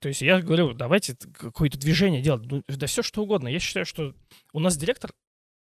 То 0.00 0.08
есть 0.08 0.22
я 0.22 0.40
говорю, 0.40 0.72
давайте 0.72 1.14
какое-то 1.14 1.78
движение 1.78 2.22
делать, 2.22 2.50
ну, 2.50 2.64
да 2.66 2.86
все 2.86 3.02
что 3.02 3.22
угодно. 3.22 3.48
Я 3.48 3.60
считаю, 3.60 3.84
что 3.84 4.14
у 4.54 4.60
нас 4.60 4.76
директор 4.76 5.12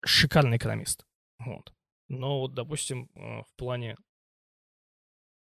шикарный 0.04 0.56
экономист, 0.58 1.04
вот. 1.40 1.72
Но 2.10 2.40
вот, 2.40 2.54
допустим, 2.54 3.08
э, 3.14 3.42
в 3.42 3.56
плане 3.56 3.96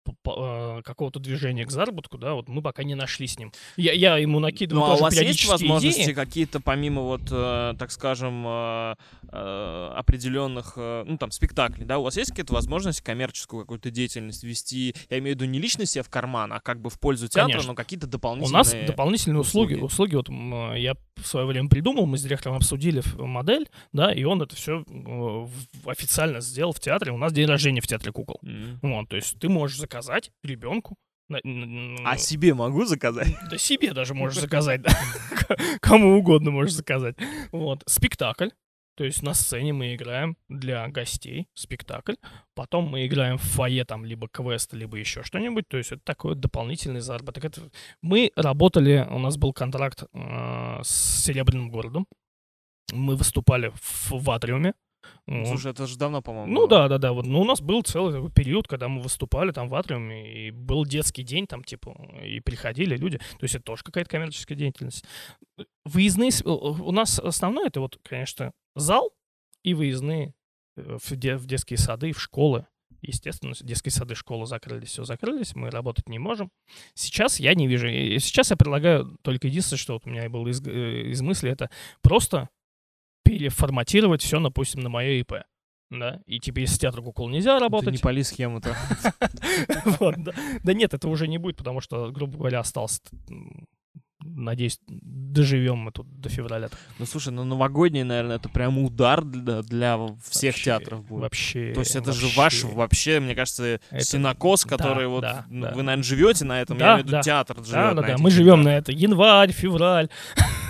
э, 0.09 0.83
какого-то 0.85 1.21
движения 1.21 1.65
к 1.65 1.71
заработку, 1.71 2.19
да, 2.19 2.35
вот 2.35 2.49
мы 2.49 2.61
пока 2.61 2.83
не 2.85 2.95
нашли 2.95 3.27
с 3.29 3.39
ним. 3.39 3.53
Я, 3.77 3.93
я 3.93 4.19
ему 4.19 4.41
накидываю 4.41 4.85
Ну, 4.87 4.93
а 4.93 4.95
у 4.97 4.99
вас 5.01 5.15
есть 5.21 5.47
возможности 5.47 6.03
идеи. 6.03 6.13
какие-то, 6.13 6.61
помимо 6.61 7.03
вот, 7.03 7.23
э, 7.31 7.75
так 7.79 7.91
скажем, 7.93 8.45
э, 8.47 8.95
э, 9.31 9.93
определенных, 9.97 10.75
э, 10.77 11.05
ну, 11.07 11.17
там, 11.19 11.31
спектаклей, 11.31 11.85
да, 11.85 11.99
у 11.99 12.03
вас 12.03 12.17
есть 12.17 12.31
какие-то 12.31 12.53
возможности 12.55 13.03
коммерческую 13.03 13.63
какую-то 13.63 13.91
деятельность 13.91 14.43
вести? 14.43 14.95
Я 15.09 15.19
имею 15.19 15.37
в 15.37 15.41
виду 15.41 15.51
не 15.51 15.61
лично 15.61 15.87
себе 15.87 16.03
в 16.03 16.09
карман, 16.11 16.53
а 16.53 16.61
как 16.61 16.81
бы 16.81 16.91
в 16.91 16.99
пользу 16.99 17.29
театра, 17.29 17.53
Конечно. 17.53 17.69
но 17.73 17.75
какие-то 17.77 18.07
У 18.07 18.11
дополнительные... 18.11 18.59
нас 18.59 18.75
дополнительные 18.89 19.41
услуги. 19.41 19.75
услуги. 19.75 20.15
Услуги, 20.15 20.15
вот 20.17 20.77
я 20.79 20.97
в 21.17 21.27
свое 21.27 21.47
время 21.47 21.69
придумал, 21.69 22.07
мы 22.07 22.19
с 22.19 22.23
директором 22.23 22.57
обсудили 22.57 23.03
модель, 23.17 23.69
да, 23.93 24.13
и 24.13 24.25
он 24.25 24.43
это 24.43 24.55
все 24.57 24.85
официально 25.87 26.41
сделал 26.41 26.73
в 26.73 26.81
театре. 26.81 27.13
У 27.13 27.19
нас 27.19 27.33
день 27.33 27.47
рождения 27.47 27.81
в 27.81 27.87
театре 27.87 28.13
кукол. 28.13 28.39
М. 28.43 28.79
Вот, 28.83 29.09
то 29.09 29.17
есть 29.17 29.39
ты 29.39 29.49
можешь 29.49 29.79
заказать 29.79 30.31
ребенку. 30.43 30.97
А 32.05 32.17
себе 32.17 32.55
могу 32.55 32.85
заказать? 32.85 33.29
Да 33.51 33.59
себе 33.59 33.93
даже 33.93 34.15
можешь 34.15 34.41
заказать, 34.41 34.83
да. 34.83 34.91
Кому 35.81 36.19
угодно 36.19 36.53
можешь 36.53 36.75
заказать. 36.75 37.17
Вот. 37.51 37.83
Спектакль. 37.87 38.49
То 38.97 39.05
есть 39.05 39.23
на 39.23 39.35
сцене 39.35 39.75
мы 39.75 39.95
играем 39.95 40.37
для 40.49 40.89
гостей 40.89 41.49
спектакль. 41.55 42.15
Потом 42.55 42.89
мы 42.89 43.07
играем 43.07 43.37
в 43.37 43.43
фойе, 43.43 43.85
там, 43.85 44.07
либо 44.07 44.27
квест, 44.27 44.73
либо 44.73 44.97
еще 44.97 45.23
что-нибудь. 45.23 45.69
То 45.69 45.77
есть 45.77 45.93
это 45.93 46.01
такой 46.03 46.35
дополнительный 46.35 47.01
заработок. 47.01 47.45
Это... 47.45 47.61
Мы 48.01 48.33
работали, 48.37 49.07
у 49.11 49.19
нас 49.19 49.37
был 49.37 49.53
контракт 49.53 50.03
э, 50.03 50.81
с 50.83 51.25
Серебряным 51.25 51.71
городом. 51.71 52.07
Мы 52.93 53.17
выступали 53.17 53.71
в, 53.75 54.13
в 54.13 54.31
Атриуме. 54.31 54.73
Вот. 55.27 55.47
Слушай, 55.49 55.73
это 55.73 55.87
же 55.87 55.97
давно, 55.99 56.23
по-моему. 56.23 56.53
Ну 56.53 56.61
было. 56.61 56.69
да, 56.69 56.89
да, 56.89 56.99
да. 56.99 57.13
Вот, 57.13 57.27
ну, 57.27 57.41
у 57.41 57.45
нас 57.45 57.61
был 57.61 57.83
целый 57.83 58.31
период, 58.31 58.69
когда 58.69 58.89
мы 58.89 59.01
выступали 59.03 59.51
там 59.53 59.69
в 59.69 59.75
Атриуме, 59.75 60.49
и 60.49 60.51
был 60.51 60.85
детский 60.85 61.23
день, 61.23 61.47
там, 61.47 61.65
типа, 61.65 61.95
и 62.25 62.41
приходили 62.41 62.97
люди. 62.97 63.19
То 63.19 63.43
есть 63.43 63.55
это 63.55 63.65
тоже 63.65 63.83
какая-то 63.83 64.11
коммерческая 64.11 64.57
деятельность. 64.57 65.05
Выездные... 65.85 66.31
с- 66.31 66.45
У 66.45 66.93
нас 66.93 67.19
основное 67.19 67.67
это 67.67 67.81
вот, 67.81 67.99
конечно, 68.03 68.53
зал 68.75 69.11
и 69.63 69.75
выездные 69.75 70.35
э, 70.77 70.99
в, 71.03 71.17
де- 71.17 71.37
в 71.37 71.47
детские 71.47 71.79
сады, 71.79 72.13
в 72.13 72.21
школы. 72.21 72.67
Естественно, 73.03 73.53
детские 73.61 73.93
сады, 73.93 74.15
школы 74.15 74.47
закрылись, 74.47 74.89
все 74.89 75.05
закрылись, 75.05 75.55
мы 75.55 75.71
работать 75.71 76.09
не 76.09 76.19
можем. 76.19 76.51
Сейчас 76.95 77.39
я 77.39 77.55
не 77.55 77.67
вижу. 77.69 77.87
Сейчас 77.89 78.51
я 78.51 78.57
предлагаю 78.57 79.17
только 79.23 79.47
единственное, 79.49 79.79
что 79.79 79.93
вот 79.95 80.07
у 80.07 80.11
меня 80.11 80.29
было 80.29 80.49
из, 80.49 80.67
э, 80.67 81.11
из 81.11 81.21
мысли, 81.23 81.51
это 81.51 81.71
просто 82.03 82.49
переформатировать 83.27 84.23
все, 84.23 84.41
допустим, 84.41 84.81
на 84.81 84.89
мое 84.89 85.21
ИП. 85.21 85.35
Да, 85.89 86.21
и 86.27 86.41
теперь 86.41 86.67
с 86.67 86.77
театра 86.79 87.01
кукол 87.01 87.29
нельзя 87.29 87.57
Ты 87.57 87.63
работать. 87.63 87.93
не 87.93 87.99
пали 87.99 88.23
схему-то. 88.23 88.75
Да. 90.65 90.73
Нет, 90.73 90.95
это 90.95 91.09
уже 91.09 91.29
не 91.29 91.39
будет, 91.39 91.57
потому 91.57 91.81
что, 91.81 92.11
грубо 92.11 92.39
говоря, 92.39 92.59
осталось, 92.59 93.01
м, 93.31 93.67
надеюсь, 94.25 94.81
доживем 94.89 95.79
мы 95.79 95.93
тут 95.93 96.09
до 96.21 96.29
февраля. 96.29 96.69
Ну, 96.99 97.07
слушай, 97.07 97.33
ну 97.33 97.45
новогодний, 97.45 98.03
наверное, 98.03 98.37
это 98.37 98.49
прям 98.49 98.79
удар 98.79 99.23
для, 99.25 99.63
для 99.63 99.97
всех 100.29 100.55
Вообще, 100.55 100.65
театров 100.65 101.05
будет. 101.07 101.23
Вообще. 101.23 101.73
То 101.73 101.81
есть 101.81 101.95
это 101.95 102.13
же 102.13 102.27
вообще. 102.37 102.67
ваш 102.67 102.75
вообще, 102.75 103.21
мне 103.21 103.35
кажется, 103.37 103.81
Это- 103.91 104.05
синокос, 104.05 104.65
который 104.65 105.05
да, 105.05 105.09
вот 105.09 105.21
да, 105.21 105.45
ну, 105.49 105.63
да. 105.67 105.73
вы, 105.73 105.83
наверное, 105.83 106.03
живете 106.05 106.45
на 106.45 106.61
этом. 106.61 106.79
Да, 106.79 106.85
я 106.85 106.93
имею 106.95 107.05
в 107.05 107.07
виду 107.07 107.17
да. 107.19 107.23
театр 107.23 107.57
живет 107.59 107.71
Да, 107.73 107.95
да, 107.95 108.03
да. 108.03 108.17
Мы 108.19 108.31
живем 108.31 108.63
на 108.63 108.77
это 108.77 108.91
январь, 108.93 109.53
февраль. 109.53 110.09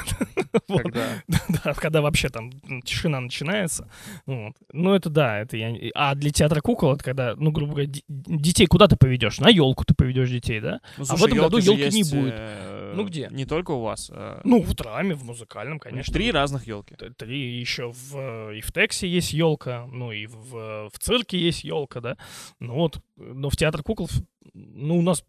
Вот. 0.69 0.83
Когда? 0.83 1.07
Да, 1.65 1.75
когда 1.75 2.01
вообще 2.03 2.29
там 2.29 2.51
тишина 2.83 3.21
начинается. 3.21 3.89
Вот. 4.27 4.55
Ну, 4.73 4.95
это 4.95 5.11
да, 5.11 5.39
это 5.41 5.57
я... 5.57 5.75
А 5.95 6.15
для 6.15 6.31
театра 6.31 6.61
кукол, 6.61 6.95
это 6.95 7.05
когда, 7.05 7.35
ну, 7.37 7.51
грубо 7.53 7.73
говоря, 7.75 7.91
детей 8.09 8.67
куда 8.67 8.89
ты 8.89 8.97
поведешь? 8.97 9.39
На 9.39 9.49
елку 9.49 9.85
ты 9.85 9.95
поведешь 9.95 10.31
детей, 10.31 10.61
да? 10.61 10.81
Ну, 10.99 11.05
А 11.09 11.17
в 11.17 11.25
этом 11.25 11.39
году 11.39 11.61
же 11.61 11.71
ёлки 11.73 11.95
не 11.95 12.03
будет. 12.03 12.35
э, 12.37 12.93
Ну, 12.97 13.05
где? 13.05 13.29
Не 13.31 13.45
только 13.47 13.71
у 13.73 13.83
вас. 13.83 14.11
э, 14.13 14.41
Ну, 14.45 14.63
в 14.63 14.75
драме, 14.75 15.15
в 15.15 15.25
музыкальном, 15.25 15.75
у 15.75 15.75
них 15.77 15.83
конечно. 15.83 16.13
Три 16.13 16.31
разных 16.33 16.67
елки. 16.67 16.95
Три 17.17 17.59
еще 17.61 17.93
в, 17.93 18.17
э, 18.17 18.59
и 18.59 18.61
в 18.61 18.73
Тексе 18.73 19.09
есть 19.09 19.33
елка, 19.33 19.87
ну 19.93 20.13
и 20.13 20.27
в, 20.27 20.57
э, 20.57 20.89
в 20.93 20.99
цирке 20.99 21.39
есть 21.39 21.65
елка, 21.65 22.01
да. 22.01 22.17
Ну 22.61 22.75
вот, 22.75 23.01
но 23.17 23.51
в 23.51 23.57
театр 23.57 23.83
кукол, 23.83 24.09
ну 24.55 24.99
у 24.99 25.03
нас 25.03 25.25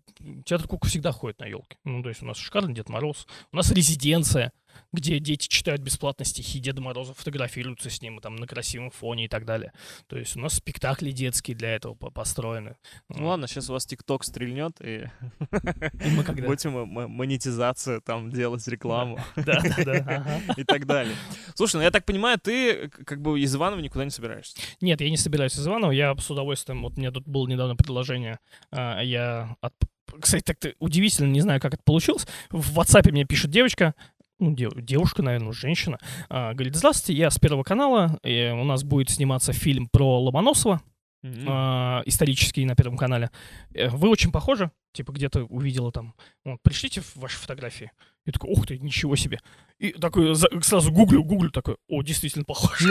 театр 0.45 0.67
кукол 0.67 0.89
всегда 0.89 1.11
ходит 1.11 1.39
на 1.39 1.45
елке. 1.45 1.77
Ну 1.83 2.01
то 2.01 2.09
есть 2.09 2.21
у 2.23 2.25
нас 2.25 2.37
шикарный 2.37 2.73
Дед 2.73 2.89
Мороз, 2.89 3.27
у 3.51 3.55
нас 3.55 3.71
резиденция, 3.71 4.51
где 4.93 5.19
дети 5.19 5.47
читают 5.47 5.81
бесплатно 5.81 6.25
стихи 6.25 6.59
Деда 6.59 6.81
Мороза, 6.81 7.13
фотографируются 7.13 7.89
с 7.89 8.01
ним 8.01 8.19
там 8.19 8.35
на 8.35 8.47
красивом 8.47 8.91
фоне 8.91 9.25
и 9.25 9.27
так 9.27 9.45
далее. 9.45 9.71
То 10.07 10.17
есть 10.17 10.35
у 10.35 10.39
нас 10.39 10.53
спектакли 10.53 11.11
детские 11.11 11.55
для 11.57 11.75
этого 11.75 11.93
по- 11.95 12.09
построены. 12.11 12.75
Ну 13.09 13.27
ладно, 13.27 13.47
сейчас 13.47 13.69
у 13.69 13.73
вас 13.73 13.85
ТикТок 13.85 14.23
стрельнет, 14.23 14.73
и 14.81 15.05
И 16.03 16.09
мы 16.09 16.23
когда... 16.23 16.45
будете 16.45 16.69
мы 16.69 16.81
м- 16.81 17.11
монетизацию 17.11 18.01
там 18.01 18.29
делать 18.31 18.67
рекламу 18.67 19.19
Да, 19.35 19.61
да, 19.85 19.99
да. 20.01 20.41
и 20.57 20.63
так 20.63 20.85
далее. 20.85 21.15
Слушай, 21.55 21.77
ну 21.77 21.81
я 21.83 21.91
так 21.91 22.05
понимаю, 22.05 22.39
ты 22.39 22.89
к- 22.89 23.03
как 23.05 23.21
бы 23.21 23.39
из 23.39 23.55
Иванова 23.55 23.79
никуда 23.79 24.03
не 24.05 24.11
собираешься. 24.11 24.57
Нет, 24.81 25.01
я 25.01 25.09
не 25.09 25.17
собираюсь 25.17 25.55
из 25.55 25.67
Иванова. 25.67 25.91
Я 25.91 26.15
с 26.15 26.29
удовольствием... 26.29 26.81
Вот 26.81 26.93
у 26.97 26.99
меня 26.99 27.11
тут 27.11 27.27
было 27.27 27.47
недавно 27.47 27.75
предложение. 27.75 28.39
а, 28.71 29.01
Я... 29.01 29.55
от- 29.61 29.73
Кстати, 30.21 30.43
так-то 30.43 30.73
удивительно, 30.79 31.27
не 31.31 31.41
знаю, 31.41 31.59
как 31.59 31.73
это 31.73 31.83
получилось. 31.83 32.25
В 32.49 32.77
WhatsApp 32.79 33.11
мне 33.11 33.25
пишет 33.25 33.51
девочка, 33.51 33.93
ну, 34.39 34.53
дев- 34.53 34.73
девушка, 34.75 35.23
наверное, 35.23 35.51
женщина, 35.51 35.97
а, 36.29 36.53
говорит, 36.53 36.75
здравствуйте, 36.75 37.19
я 37.19 37.29
с 37.31 37.39
Первого 37.39 37.63
канала, 37.63 38.19
и 38.23 38.51
у 38.53 38.63
нас 38.63 38.83
будет 38.83 39.09
сниматься 39.09 39.53
фильм 39.53 39.87
про 39.91 40.19
Ломоносова, 40.21 40.81
а, 41.47 42.03
исторический 42.05 42.63
на 42.65 42.75
Первом 42.75 42.97
канале. 42.97 43.31
Э, 43.73 43.89
Вы 43.89 44.09
очень 44.09 44.31
похожи, 44.31 44.71
типа 44.93 45.11
где-то 45.11 45.43
увидела 45.45 45.91
там, 45.91 46.13
вот, 46.45 46.59
пришлите 46.63 47.01
ваши 47.15 47.37
фотографии. 47.37 47.91
И 48.25 48.31
такой, 48.31 48.51
ух 48.51 48.67
ты, 48.67 48.77
ничего 48.77 49.15
себе. 49.15 49.39
И 49.79 49.91
такой 49.91 50.35
сразу 50.35 50.91
гуглю, 50.91 51.23
гуглю, 51.23 51.49
такой, 51.49 51.77
о, 51.87 52.01
действительно 52.03 52.45
похож. 52.45 52.81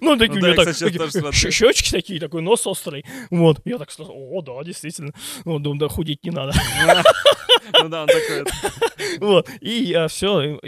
Ну, 0.00 0.16
такие 0.16 0.40
Ну 0.40 0.48
у 0.48 0.54
да, 0.54 0.62
него 0.62 0.62
я, 0.62 1.22
так, 1.22 1.34
щечки 1.34 1.90
такие, 1.90 2.18
такой 2.18 2.40
нос 2.40 2.66
острый. 2.66 3.04
Вот, 3.30 3.60
я 3.66 3.76
так 3.76 3.90
сразу, 3.90 4.12
о, 4.14 4.40
да, 4.40 4.64
действительно. 4.64 5.12
Ну, 5.44 5.58
думаю, 5.58 5.78
да, 5.80 5.88
худеть 5.88 6.24
не 6.24 6.30
надо. 6.30 6.52
Ну 7.82 7.88
да, 7.88 8.02
он 8.02 8.08
такой. 8.08 8.44
Вот, 9.20 9.48
и 9.60 9.70
я 9.84 10.08
все, 10.08 10.58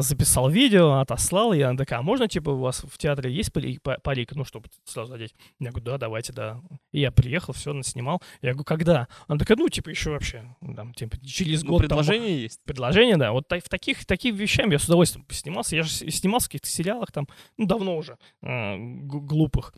записал 0.00 0.48
видео, 0.50 0.98
отослал, 1.00 1.52
и 1.52 1.60
она 1.60 1.76
такая, 1.76 2.00
а 2.00 2.02
можно, 2.02 2.28
типа, 2.28 2.50
у 2.50 2.58
вас 2.60 2.82
в 2.88 2.98
театре 2.98 3.32
есть 3.32 3.52
парик, 3.52 3.82
па- 3.82 3.98
парик, 4.02 4.32
ну, 4.34 4.44
чтобы 4.44 4.68
сразу 4.84 5.14
одеть? 5.14 5.34
Я 5.58 5.70
говорю, 5.70 5.84
да, 5.86 5.98
давайте, 5.98 6.32
да. 6.32 6.60
И 6.92 7.00
я 7.00 7.10
приехал, 7.10 7.52
все, 7.52 7.72
наснимал. 7.72 8.22
Я 8.42 8.50
говорю, 8.52 8.64
когда? 8.64 9.08
Она 9.28 9.38
такая, 9.38 9.56
ну, 9.56 9.68
типа, 9.68 9.88
еще 9.90 10.10
вообще, 10.10 10.44
там, 10.74 10.94
типа, 10.94 11.16
через 11.26 11.62
Ну, 11.62 11.70
год. 11.70 11.82
предложение 11.82 12.42
есть. 12.42 12.60
предложение, 12.64 13.16
да. 13.16 13.32
Вот 13.32 13.44
в 13.50 13.68
таких, 13.68 14.04
таких 14.06 14.34
вещами 14.34 14.72
я 14.72 14.78
с 14.78 14.84
удовольствием 14.84 15.26
снимался. 15.30 15.76
Я 15.76 15.82
же 15.82 15.90
снимался 15.90 16.46
в 16.46 16.48
каких-то 16.48 16.68
сериалах 16.68 17.12
там, 17.12 17.26
ну, 17.56 17.66
давно 17.66 17.96
уже, 17.96 18.16
а, 18.42 18.76
глупых. 18.78 19.72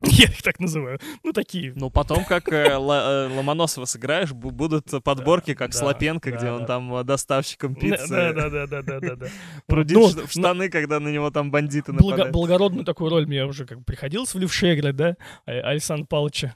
Я 0.02 0.26
их 0.26 0.42
так 0.42 0.60
называю. 0.60 1.00
Ну, 1.24 1.32
такие. 1.32 1.72
Ну, 1.74 1.90
потом, 1.90 2.24
как 2.24 2.48
э, 2.52 2.66
э, 2.68 2.76
Ломоносова 2.76 3.84
сыграешь, 3.84 4.30
бу- 4.30 4.50
будут 4.52 4.86
подборки, 5.02 5.54
как 5.54 5.72
да, 5.72 5.84
Лапенко, 5.86 6.30
да, 6.30 6.36
где 6.36 6.50
он 6.50 6.66
там 6.66 6.94
э, 6.94 7.04
доставщиком 7.04 7.74
пиццы 7.74 8.08
да, 8.08 8.32
да, 8.32 8.48
да, 8.48 8.66
да, 8.66 8.82
да, 8.82 9.00
да, 9.00 9.16
да. 9.16 9.26
прудит 9.66 9.96
Ну, 9.96 10.06
в 10.08 10.30
штаны, 10.30 10.68
когда 10.68 11.00
на 11.00 11.08
него 11.08 11.30
там 11.30 11.50
бандиты 11.50 11.92
Благо- 11.92 12.04
нападают. 12.10 12.32
благородную 12.32 12.84
такую 12.84 13.10
роль 13.10 13.26
мне 13.26 13.44
уже 13.44 13.66
как 13.66 13.78
бы 13.78 13.84
приходилось 13.84 14.32
в 14.32 14.38
левше 14.38 14.72
играть, 14.74 14.94
да? 14.96 15.16
А- 15.46 15.50
Александра 15.70 16.06
Павловича, 16.06 16.54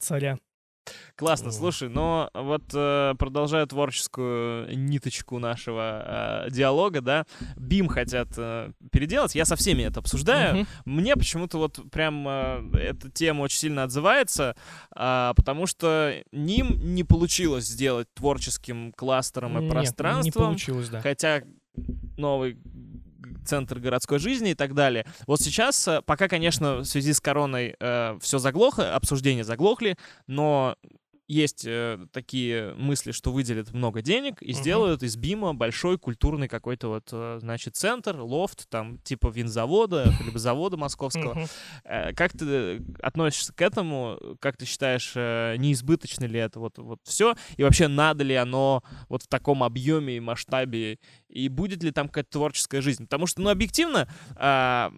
царя. 0.00 0.38
Классно, 1.16 1.52
слушай, 1.52 1.88
но 1.88 2.30
вот 2.34 2.62
э, 2.74 3.14
продолжая 3.18 3.66
творческую 3.66 4.76
ниточку 4.76 5.38
нашего 5.38 6.46
э, 6.46 6.50
диалога, 6.50 7.00
да, 7.00 7.26
БИМ 7.56 7.88
хотят 7.88 8.28
э, 8.36 8.72
переделать, 8.90 9.34
я 9.34 9.44
со 9.44 9.56
всеми 9.56 9.82
это 9.82 10.00
обсуждаю, 10.00 10.56
Мгм. 10.56 10.66
Мне 10.84 11.16
почему-то 11.16 11.58
вот 11.58 11.80
прям 11.90 12.26
э, 12.26 12.70
эта 12.74 13.10
тема 13.10 13.42
очень 13.42 13.58
сильно 13.58 13.84
отзывается, 13.84 14.56
а, 14.90 15.34
потому 15.34 15.66
что 15.66 16.14
ним 16.32 16.94
не 16.94 17.04
получилось 17.04 17.66
сделать 17.66 18.08
творческим 18.14 18.92
кластером 18.92 19.52
и 19.52 19.54
Нет, 19.54 19.64
Не 19.64 19.70
пространством, 19.70 20.46
получилось, 20.46 20.88
да. 20.88 21.00
хотя 21.00 21.42
новый 22.16 22.58
центр 23.44 23.78
городской 23.78 24.18
жизни 24.18 24.50
и 24.50 24.54
так 24.54 24.74
далее. 24.74 25.06
Вот 25.26 25.40
сейчас, 25.40 25.86
э, 25.88 26.02
пока, 26.04 26.28
конечно, 26.28 26.78
в 26.78 26.84
связи 26.84 27.12
с 27.12 27.20
короной 27.20 27.76
все 28.20 28.38
заглохло, 28.38 28.94
обсуждения 28.94 29.44
заглохли, 29.44 29.96
но 30.26 30.76
есть 31.32 31.64
э, 31.66 31.98
такие 32.12 32.74
мысли, 32.74 33.12
что 33.12 33.32
выделят 33.32 33.72
много 33.72 34.02
денег 34.02 34.42
и 34.42 34.52
Мгм. 34.52 34.60
сделают 34.60 35.02
из 35.02 35.16
БИМа 35.16 35.54
большой 35.54 35.98
культурный 35.98 36.46
какой-то 36.48 36.88
вот, 36.88 37.08
э, 37.12 37.38
значит, 37.40 37.74
центр, 37.76 38.16
лофт, 38.20 38.68
там, 38.68 38.98
типа 38.98 39.28
винзавода, 39.28 40.12
либо 40.24 40.38
завода 40.38 40.76
московского. 40.76 41.34
Мгм. 41.34 41.46
Э, 41.84 42.12
Как 42.12 42.32
ты 42.32 42.82
относишься 43.00 43.52
к 43.54 43.62
этому? 43.62 44.18
Как 44.40 44.56
ты 44.58 44.66
считаешь, 44.66 45.12
э, 45.14 45.56
неизбыточно 45.56 46.26
ли 46.26 46.38
это 46.38 46.60
вот, 46.60 46.78
вот 46.78 47.00
все? 47.04 47.34
И 47.56 47.62
вообще, 47.62 47.88
надо 47.88 48.24
ли 48.24 48.34
оно 48.34 48.82
вот 49.08 49.22
в 49.22 49.26
таком 49.28 49.62
объеме 49.62 50.16
и 50.16 50.20
масштабе? 50.20 50.98
И 51.28 51.48
будет 51.48 51.82
ли 51.82 51.90
там 51.92 52.08
какая-то 52.08 52.30
творческая 52.30 52.82
жизнь? 52.82 53.04
Потому 53.04 53.26
что, 53.26 53.40
ну, 53.40 53.48
объективно, 53.48 54.06
а, 54.36 54.92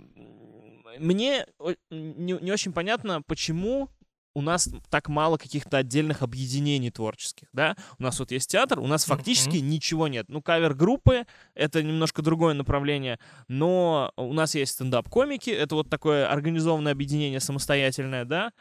мне 0.98 1.46
не, 1.90 2.32
не 2.40 2.52
очень 2.52 2.72
понятно, 2.72 3.22
почему 3.22 3.88
у 4.34 4.42
нас 4.42 4.68
так 4.90 5.08
мало 5.08 5.36
каких-то 5.36 5.78
отдельных 5.78 6.22
объединений 6.22 6.90
творческих, 6.90 7.48
да? 7.52 7.76
У 7.98 8.02
нас 8.02 8.18
вот 8.18 8.32
есть 8.32 8.50
театр, 8.50 8.80
у 8.80 8.86
нас 8.86 9.04
фактически 9.04 9.56
Мгм. 9.58 9.70
ничего 9.70 10.08
нет. 10.08 10.26
Ну, 10.28 10.42
кавер-группы— 10.42 11.24
это 11.54 11.82
немножко 11.82 12.20
другое 12.22 12.54
направление, 12.54 13.18
но 13.48 14.12
у 14.16 14.32
нас 14.32 14.54
есть 14.54 14.72
стендап-комики, 14.72 15.50
это 15.50 15.76
вот 15.76 15.88
такое 15.88 16.26
организованное 16.30 16.92
объединение 16.92 17.40
самостоятельное, 17.40 18.24
да? 18.24 18.52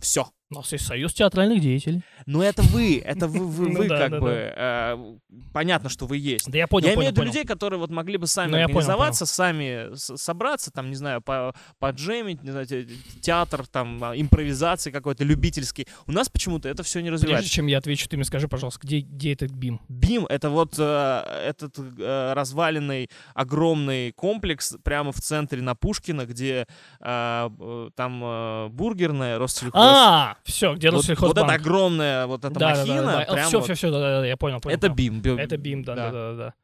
все. 0.00 0.28
У 0.50 0.54
нас 0.54 0.72
есть 0.72 0.86
союз 0.86 1.12
театральных 1.12 1.60
деятелей. 1.60 2.02
Но 2.24 2.42
это 2.42 2.62
вы, 2.62 3.00
это 3.04 3.28
вы, 3.28 3.46
вы, 3.46 3.68
Ну 3.70 3.80
вы 3.80 3.88
как 3.88 4.18
бы... 4.18 4.30
э, 4.56 5.16
понятно, 5.52 5.90
что 5.90 6.06
вы 6.06 6.16
есть. 6.16 6.50
Да 6.50 6.56
я 6.56 6.66
понял, 6.66 6.88
я 6.88 6.94
имею 6.94 7.10
в 7.10 7.12
виду 7.12 7.22
людей, 7.22 7.44
которые 7.44 7.78
вот 7.78 7.90
могли 7.90 8.16
бы 8.16 8.26
сами 8.26 8.52
Ну, 8.52 8.56
понял, 8.56 8.64
организоваться, 8.64 9.26
сами 9.26 9.94
собраться, 9.94 10.70
там, 10.70 10.88
не 10.88 10.96
знаю, 10.96 11.20
по 11.20 11.54
поджемить, 11.78 12.42
не 12.42 12.50
знаю, 12.50 12.64
те- 12.66 12.86
театр, 13.20 13.66
там, 13.66 14.02
а, 14.02 14.16
импровизации 14.18 14.90
какой-то 14.90 15.22
любительский. 15.22 15.86
У 16.06 16.12
нас 16.12 16.30
почему-то 16.30 16.66
это 16.70 16.82
все 16.82 17.00
не 17.00 17.10
Прежде 17.10 17.26
развивается. 17.26 17.50
чем 17.50 17.66
я 17.66 17.76
отвечу, 17.76 18.08
ты 18.08 18.16
мне 18.16 18.24
скажи, 18.24 18.48
пожалуйста, 18.48 18.80
где, 18.86 19.00
где 19.00 19.34
этот 19.34 19.50
БИМ? 19.50 19.80
БИМ— 19.90 20.24
это 20.30 20.48
вот 20.48 20.76
э, 20.78 21.42
этот 21.46 21.78
э, 21.78 22.32
разваленный 22.32 23.10
огромный 23.34 24.12
комплекс 24.12 24.76
прямо 24.82 25.12
в 25.12 25.20
центре 25.20 25.60
на 25.60 25.74
Пушкина, 25.74 26.24
где 26.24 26.66
там 27.00 28.70
бургерная, 28.72 29.38
Россельхоз. 29.38 29.80
А, 29.82 30.37
все, 30.44 30.74
где 30.74 30.88
вот, 30.90 30.96
вот 30.96 31.00
Россельхозбанк. 31.02 31.50
эта 31.50 31.54
огромная 31.60 32.26
вот 32.26 32.44
эта 32.44 32.54
да, 32.54 32.74
да, 32.74 32.80
махина, 32.80 33.02
да, 33.02 33.24
да. 33.26 33.32
прям 33.32 33.48
все, 33.48 33.58
вот- 33.58 33.64
все, 33.64 33.74
все, 33.74 33.90
да, 33.90 33.98
да, 33.98 34.20
да, 34.20 34.26
я 34.26 34.36
понял, 34.36 34.60
понял. 34.60 34.76
это. 34.76 34.88
БИМ. 34.88 35.20
Би- 35.20 35.36
Это 35.38 35.56
БИМ, 35.56 35.84
да, 35.84 35.94
да. 35.94 36.10
да, 36.10 36.30
да, 36.30 36.36
да. 36.36 36.54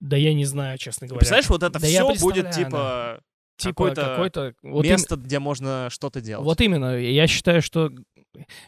Да 0.00 0.16
я 0.16 0.34
не 0.34 0.44
знаю, 0.44 0.78
честно 0.78 1.06
говоря. 1.06 1.18
Представляешь, 1.20 1.48
вот 1.48 1.62
это 1.62 1.78
Да 1.78 1.86
все 1.86 2.14
будет 2.20 2.50
типа 2.50 3.20
типа 3.56 3.72
какое-то 3.72 4.02
какой-то 4.02 4.54
вот 4.62 4.84
им- 4.84 4.90
место, 4.92 5.16
где 5.16 5.38
можно 5.38 5.88
что-то 5.90 6.20
делать. 6.20 6.44
Вот 6.44 6.60
именно. 6.60 6.96
Я 6.98 7.26
считаю, 7.26 7.62
что 7.62 7.90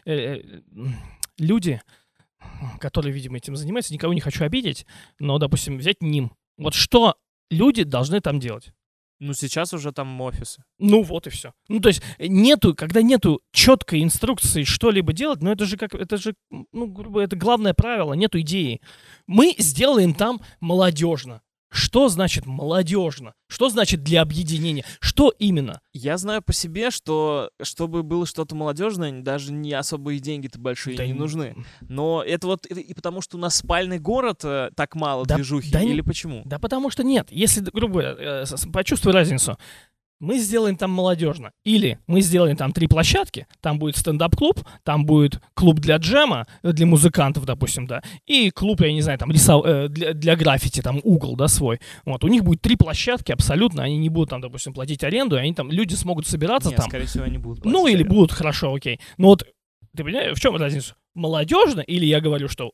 э, 0.05 0.13
э, 0.13 0.41
люди, 1.37 1.81
которые, 2.79 3.13
видимо, 3.13 3.37
этим 3.37 3.55
занимаются, 3.55 3.93
никого 3.93 4.13
не 4.13 4.21
хочу 4.21 4.43
обидеть, 4.43 4.85
но, 5.19 5.37
допустим, 5.37 5.77
взять 5.77 6.01
ним. 6.01 6.31
Вот 6.57 6.73
что 6.73 7.15
люди 7.51 7.83
должны 7.83 8.21
там 8.21 8.39
делать? 8.39 8.71
Ну, 9.19 9.33
сейчас 9.33 9.73
уже 9.73 9.91
там 9.91 10.21
офисы. 10.21 10.63
Ну 10.77 11.01
вот 11.01 11.25
и 11.25 11.29
все. 11.31 11.53
Ну 11.69 11.79
то 11.79 11.89
есть 11.89 12.01
э, 12.19 12.27
нету, 12.27 12.75
когда 12.75 13.01
нету 13.01 13.41
четкой 13.51 14.03
инструкции 14.03 14.63
что-либо 14.63 15.11
делать, 15.11 15.41
ну 15.41 15.51
это 15.51 15.65
же 15.65 15.75
как, 15.75 15.95
это 15.95 16.17
же, 16.17 16.35
ну 16.71 16.85
грубо, 16.85 17.21
это 17.21 17.35
главное 17.35 17.73
правило, 17.73 18.13
нету 18.13 18.39
идеи. 18.41 18.79
Мы 19.25 19.55
сделаем 19.57 20.13
там 20.13 20.41
молодежно. 20.59 21.41
Что 21.77 22.09
значит 22.09 22.47
молодежно? 22.47 23.33
Что 23.47 23.69
значит 23.69 24.01
для 24.03 24.21
объединения? 24.23 24.83
Что 24.99 25.31
именно? 25.37 25.79
Я 25.93 26.17
знаю 26.17 26.41
по 26.41 26.51
себе, 26.51 26.89
что 26.89 27.51
чтобы 27.61 28.01
было 28.01 28.25
что-то 28.25 28.55
молодежное, 28.55 29.21
даже 29.21 29.53
не 29.53 29.73
особо 29.73 30.13
и 30.13 30.19
деньги-то 30.19 30.59
большие 30.59 30.97
Да 30.97 31.05
не 31.05 31.11
н- 31.11 31.17
нужны. 31.19 31.55
Но 31.81 32.23
это 32.25 32.47
вот 32.47 32.65
и, 32.65 32.73
и 32.81 32.93
потому, 32.95 33.21
что 33.21 33.37
у 33.37 33.39
нас 33.39 33.55
спальный 33.55 33.99
город 33.99 34.41
э, 34.43 34.71
так 34.75 34.95
мало 34.95 35.25
Да- 35.27 35.35
движухи, 35.35 35.71
да 35.71 35.81
не- 35.83 35.91
или 35.91 36.01
почему? 36.01 36.41
Да 36.45 36.57
потому 36.57 36.89
что 36.89 37.03
нет. 37.03 37.27
Если, 37.29 37.61
грубо 37.61 38.01
говоря, 38.01 38.15
э, 38.19 38.45
почувствуй 38.73 39.13
разницу. 39.13 39.57
Мы 40.19 40.39
сделаем 40.39 40.75
там 40.77 40.89
молодежно. 40.91 41.51
Или 41.63 41.99
мы 42.07 42.21
сделаем 42.21 42.57
там 42.57 42.71
три 42.71 42.87
площадки. 42.87 43.45
Там 43.61 43.77
будет 43.77 43.97
стендап-клуб, 43.97 44.59
там 44.83 45.05
будет 45.05 45.39
клуб 45.53 45.79
для 45.79 45.97
джема, 45.97 46.47
э, 46.63 46.71
для 46.73 46.87
музыкантов, 46.87 47.45
допустим, 47.45 47.85
да. 47.85 48.01
И 48.25 48.49
клуб, 48.49 48.81
я 48.81 48.91
не 48.91 49.01
знаю, 49.01 49.19
там 49.19 49.31
рисов... 49.31 49.63
э, 49.65 49.87
для, 49.89 50.13
для 50.13 50.35
граффити, 50.35 50.81
там 50.81 50.99
угол, 51.03 51.35
да, 51.35 51.47
свой. 51.47 51.79
Вот, 52.05 52.23
у 52.23 52.27
них 52.29 52.43
будет 52.43 52.61
три 52.61 52.75
площадки 52.75 53.31
абсолютно. 53.31 53.83
Они 53.83 53.97
не 53.97 54.09
будут 54.09 54.31
там, 54.31 54.41
допустим, 54.41 54.73
платить 54.73 55.03
аренду, 55.03 55.37
они 55.37 55.53
там, 55.53 55.71
люди 55.71 55.93
смогут 55.93 56.25
собираться 56.25 56.69
Не, 56.69 56.75
там. 56.75 56.89
скорее 56.89 57.05
всего, 57.05 57.25
они 57.25 57.37
будут. 57.37 57.63
Ну, 57.63 57.85
или 57.85 57.97
аренду. 57.97 58.15
будут, 58.15 58.31
хорошо, 58.31 58.73
окей. 58.73 58.99
Но 59.17 59.27
вот, 59.27 59.45
ты 59.95 60.03
понимаешь, 60.03 60.35
в 60.35 60.41
чем 60.41 60.55
разница? 60.55 60.95
Молодежно 61.13 61.81
или 61.81 62.05
я 62.05 62.21
говорю, 62.21 62.47
что 62.47 62.71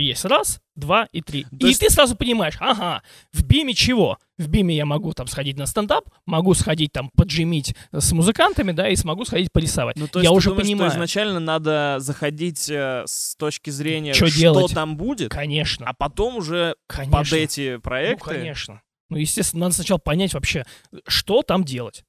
есть 0.00 0.24
раз, 0.24 0.60
два 0.74 1.06
и 1.12 1.20
три. 1.20 1.44
То 1.44 1.66
и 1.66 1.68
есть- 1.68 1.80
ты 1.80 1.90
сразу 1.90 2.16
понимаешь, 2.16 2.54
ага, 2.60 3.02
в 3.32 3.44
БИМе 3.44 3.74
чего? 3.74 4.18
В 4.38 4.48
БИМе 4.48 4.74
я 4.76 4.84
могу 4.86 5.12
там 5.12 5.26
сходить 5.28 5.56
на 5.56 5.66
стендап, 5.66 6.08
могу 6.26 6.54
сходить 6.54 6.92
там 6.92 7.10
поджимить 7.16 7.74
с 7.92 8.10
музыкантами, 8.12 8.72
да, 8.72 8.88
и 8.88 8.96
смогу 8.96 9.24
сходить 9.24 9.52
порисовать. 9.52 9.96
Ну, 9.96 10.08
то 10.08 10.18
я 10.18 10.24
есть 10.24 10.32
ты 10.32 10.36
уже 10.36 10.50
думаешь, 10.50 10.66
понимаю. 10.66 10.90
что 10.90 10.98
изначально 10.98 11.40
надо 11.40 11.96
заходить 12.00 12.68
э, 12.68 13.04
с 13.06 13.36
точки 13.36 13.70
зрения, 13.70 14.12
Чё 14.14 14.26
что 14.26 14.36
делать? 14.36 14.74
там 14.74 14.96
будет, 14.96 15.30
Конечно, 15.30 15.86
а 15.86 15.94
потом 15.94 16.36
уже 16.36 16.74
конечно. 16.88 17.18
под 17.18 17.32
эти 17.32 17.74
Ну, 17.74 17.80
проекты... 17.80 18.24
конечно. 18.30 18.82
Ну, 19.10 19.16
естественно, 19.18 19.66
надо 19.66 19.74
сначала 19.76 19.98
понять 19.98 20.34
вообще, 20.34 20.64
что 21.06 21.42
там 21.42 21.62
делать. 21.62 22.04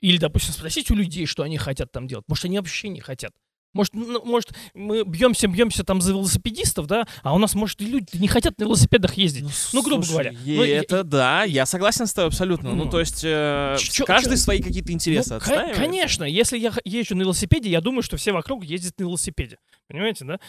Или, 0.00 0.16
допустим, 0.16 0.52
спросить 0.54 0.90
у 0.90 0.94
людей, 0.94 1.26
что 1.26 1.42
они 1.42 1.58
хотят 1.58 1.92
там 1.92 2.06
делать. 2.08 2.24
Может, 2.28 2.46
они 2.46 2.58
вообще 2.58 2.88
не 2.88 3.00
хотят. 3.00 3.32
Может, 3.74 3.92
ну, 3.94 4.24
может 4.24 4.50
мы 4.74 5.04
бьемся, 5.04 5.46
бьемся 5.46 5.84
там 5.84 6.00
за 6.00 6.12
велосипедистов, 6.12 6.86
да, 6.86 7.06
а 7.22 7.34
у 7.34 7.38
нас, 7.38 7.54
может, 7.54 7.80
и 7.82 7.84
люди 7.86 8.06
не 8.14 8.26
хотят 8.26 8.58
на 8.58 8.64
велосипедах 8.64 9.14
ездить. 9.14 9.44
Ну, 9.72 9.82
грубо 9.82 10.02
слушай, 10.02 10.30
говоря. 10.30 10.32
Ну, 10.44 10.62
это 10.64 11.04
да, 11.04 11.44
я 11.44 11.66
согласен 11.66 12.06
с 12.06 12.14
тобой 12.14 12.28
абсолютно. 12.28 12.70
Ну, 12.70 12.84
Ну, 12.84 12.90
то 12.90 12.98
есть 13.00 13.22
э, 13.24 13.76
чё- 13.78 14.04
каждый 14.06 14.36
чё- 14.36 14.42
свои 14.42 14.62
какие-то 14.62 14.90
интересы 14.92 15.30
Ну, 15.30 15.36
отстаивает. 15.36 15.76
конечно, 15.76 16.24
если 16.24 16.56
я 16.58 16.72
езжу 16.84 17.14
на 17.14 17.22
велосипеде, 17.22 17.68
я 17.70 17.80
думаю, 17.80 18.02
что 18.02 18.16
все 18.16 18.32
вокруг 18.32 18.64
ездят 18.64 18.98
на 18.98 19.02
велосипеде. 19.04 19.58
Понимаете, 19.86 20.24
да? 20.24 20.40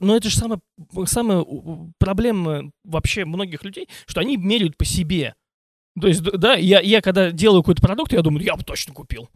Но 0.00 0.14
это 0.16 0.28
же 0.30 0.36
самая, 0.36 0.60
самая 1.06 1.44
проблема 1.98 2.70
вообще 2.84 3.24
многих 3.24 3.64
людей, 3.64 3.88
что 4.06 4.20
они 4.20 4.36
меряют 4.36 4.76
по 4.76 4.84
себе. 4.84 5.34
То 6.00 6.08
есть, 6.08 6.22
да, 6.22 6.54
я, 6.54 6.80
я 6.80 7.00
когда 7.00 7.30
делаю 7.30 7.62
какой-то 7.62 7.80
продукт, 7.82 8.12
я 8.12 8.20
думаю, 8.22 8.44
я 8.44 8.54
бы 8.54 8.62
точно 8.62 8.92
купил. 8.92 9.30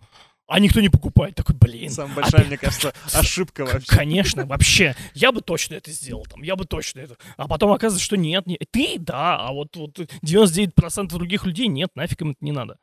А 0.52 0.58
никто 0.58 0.80
не 0.80 0.88
покупает. 0.88 1.36
Такой, 1.36 1.54
блин. 1.54 1.90
Самая 1.90 2.16
большая, 2.16 2.42
ты- 2.42 2.46
мне 2.48 2.58
кажется, 2.58 2.92
ошибка 3.14 3.64
вообще. 3.64 3.86
Конечно, 3.86 4.44
вообще. 4.46 4.96
Я 5.14 5.30
бы 5.30 5.42
точно 5.42 5.74
это 5.76 5.92
сделал. 5.92 6.24
Там, 6.28 6.42
я 6.42 6.56
бы 6.56 6.64
точно 6.64 7.00
это. 7.00 7.16
А 7.36 7.46
потом 7.46 7.70
оказывается, 7.70 8.04
что 8.04 8.16
нет. 8.16 8.46
не- 8.46 8.58
Ты, 8.72 8.96
да, 8.98 9.38
а 9.38 9.52
вот, 9.52 9.76
вот 9.76 9.98
99% 10.24 11.06
других 11.08 11.44
людей 11.46 11.68
нет, 11.68 11.90
нафиг 11.94 12.20
им 12.22 12.30
это 12.30 12.44
не 12.44 12.50
надо. 12.52 12.78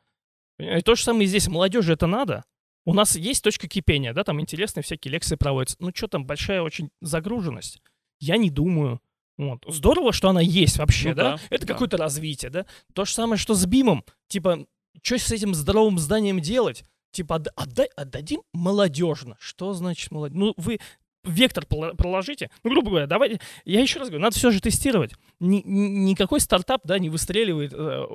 И 0.58 0.80
то 0.80 0.94
же 0.94 1.02
самое 1.02 1.24
и 1.24 1.28
здесь. 1.28 1.46
Молодежи 1.48 1.92
это 1.92 2.06
надо. 2.06 2.44
У 2.86 2.94
нас 2.94 3.16
есть 3.16 3.44
точка 3.44 3.68
кипения, 3.68 4.14
да, 4.14 4.24
там 4.24 4.40
интересные 4.40 4.82
всякие 4.82 5.12
лекции 5.12 5.36
проводятся. 5.36 5.76
Ну 5.78 5.90
что 5.94 6.08
там, 6.08 6.24
большая 6.24 6.62
очень 6.62 6.88
загруженность. 7.02 7.82
Я 8.18 8.38
не 8.38 8.48
думаю. 8.50 9.00
Вот. 9.36 9.62
Здорово, 9.68 10.12
что 10.14 10.30
она 10.30 10.40
есть 10.40 10.78
вообще, 10.78 11.10
Ну 11.10 11.14
да? 11.16 11.22
да, 11.36 11.40
Это 11.50 11.66
да. 11.66 11.72
какое-то 11.74 11.98
развитие, 11.98 12.50
да? 12.50 12.64
То 12.94 13.04
же 13.04 13.12
самое, 13.12 13.38
что 13.38 13.54
с 13.54 13.66
БИМом. 13.66 14.04
Типа, 14.28 14.64
что 15.02 15.18
с 15.18 15.30
этим 15.30 15.54
здоровым 15.54 15.98
зданием 15.98 16.40
делать? 16.40 16.82
Типа, 17.10 17.36
отда- 17.36 17.52
отдай, 17.56 17.88
отдадим 17.96 18.42
молодежно. 18.52 19.36
Что 19.40 19.72
значит 19.72 20.10
молодежь? 20.10 20.38
Ну, 20.38 20.54
вы 20.56 20.78
вектор 21.24 21.66
проложите. 21.66 22.50
Ну, 22.62 22.70
грубо 22.70 22.90
говоря, 22.90 23.06
давайте... 23.06 23.40
Я 23.64 23.80
еще 23.80 23.98
раз 23.98 24.08
говорю, 24.08 24.22
надо 24.22 24.36
все 24.36 24.50
же 24.50 24.60
тестировать. 24.60 25.12
Ни- 25.40 25.62
никакой 25.66 26.40
стартап, 26.40 26.82
да, 26.84 26.98
не 26.98 27.10
выстреливает. 27.10 27.72
Э, 27.74 28.06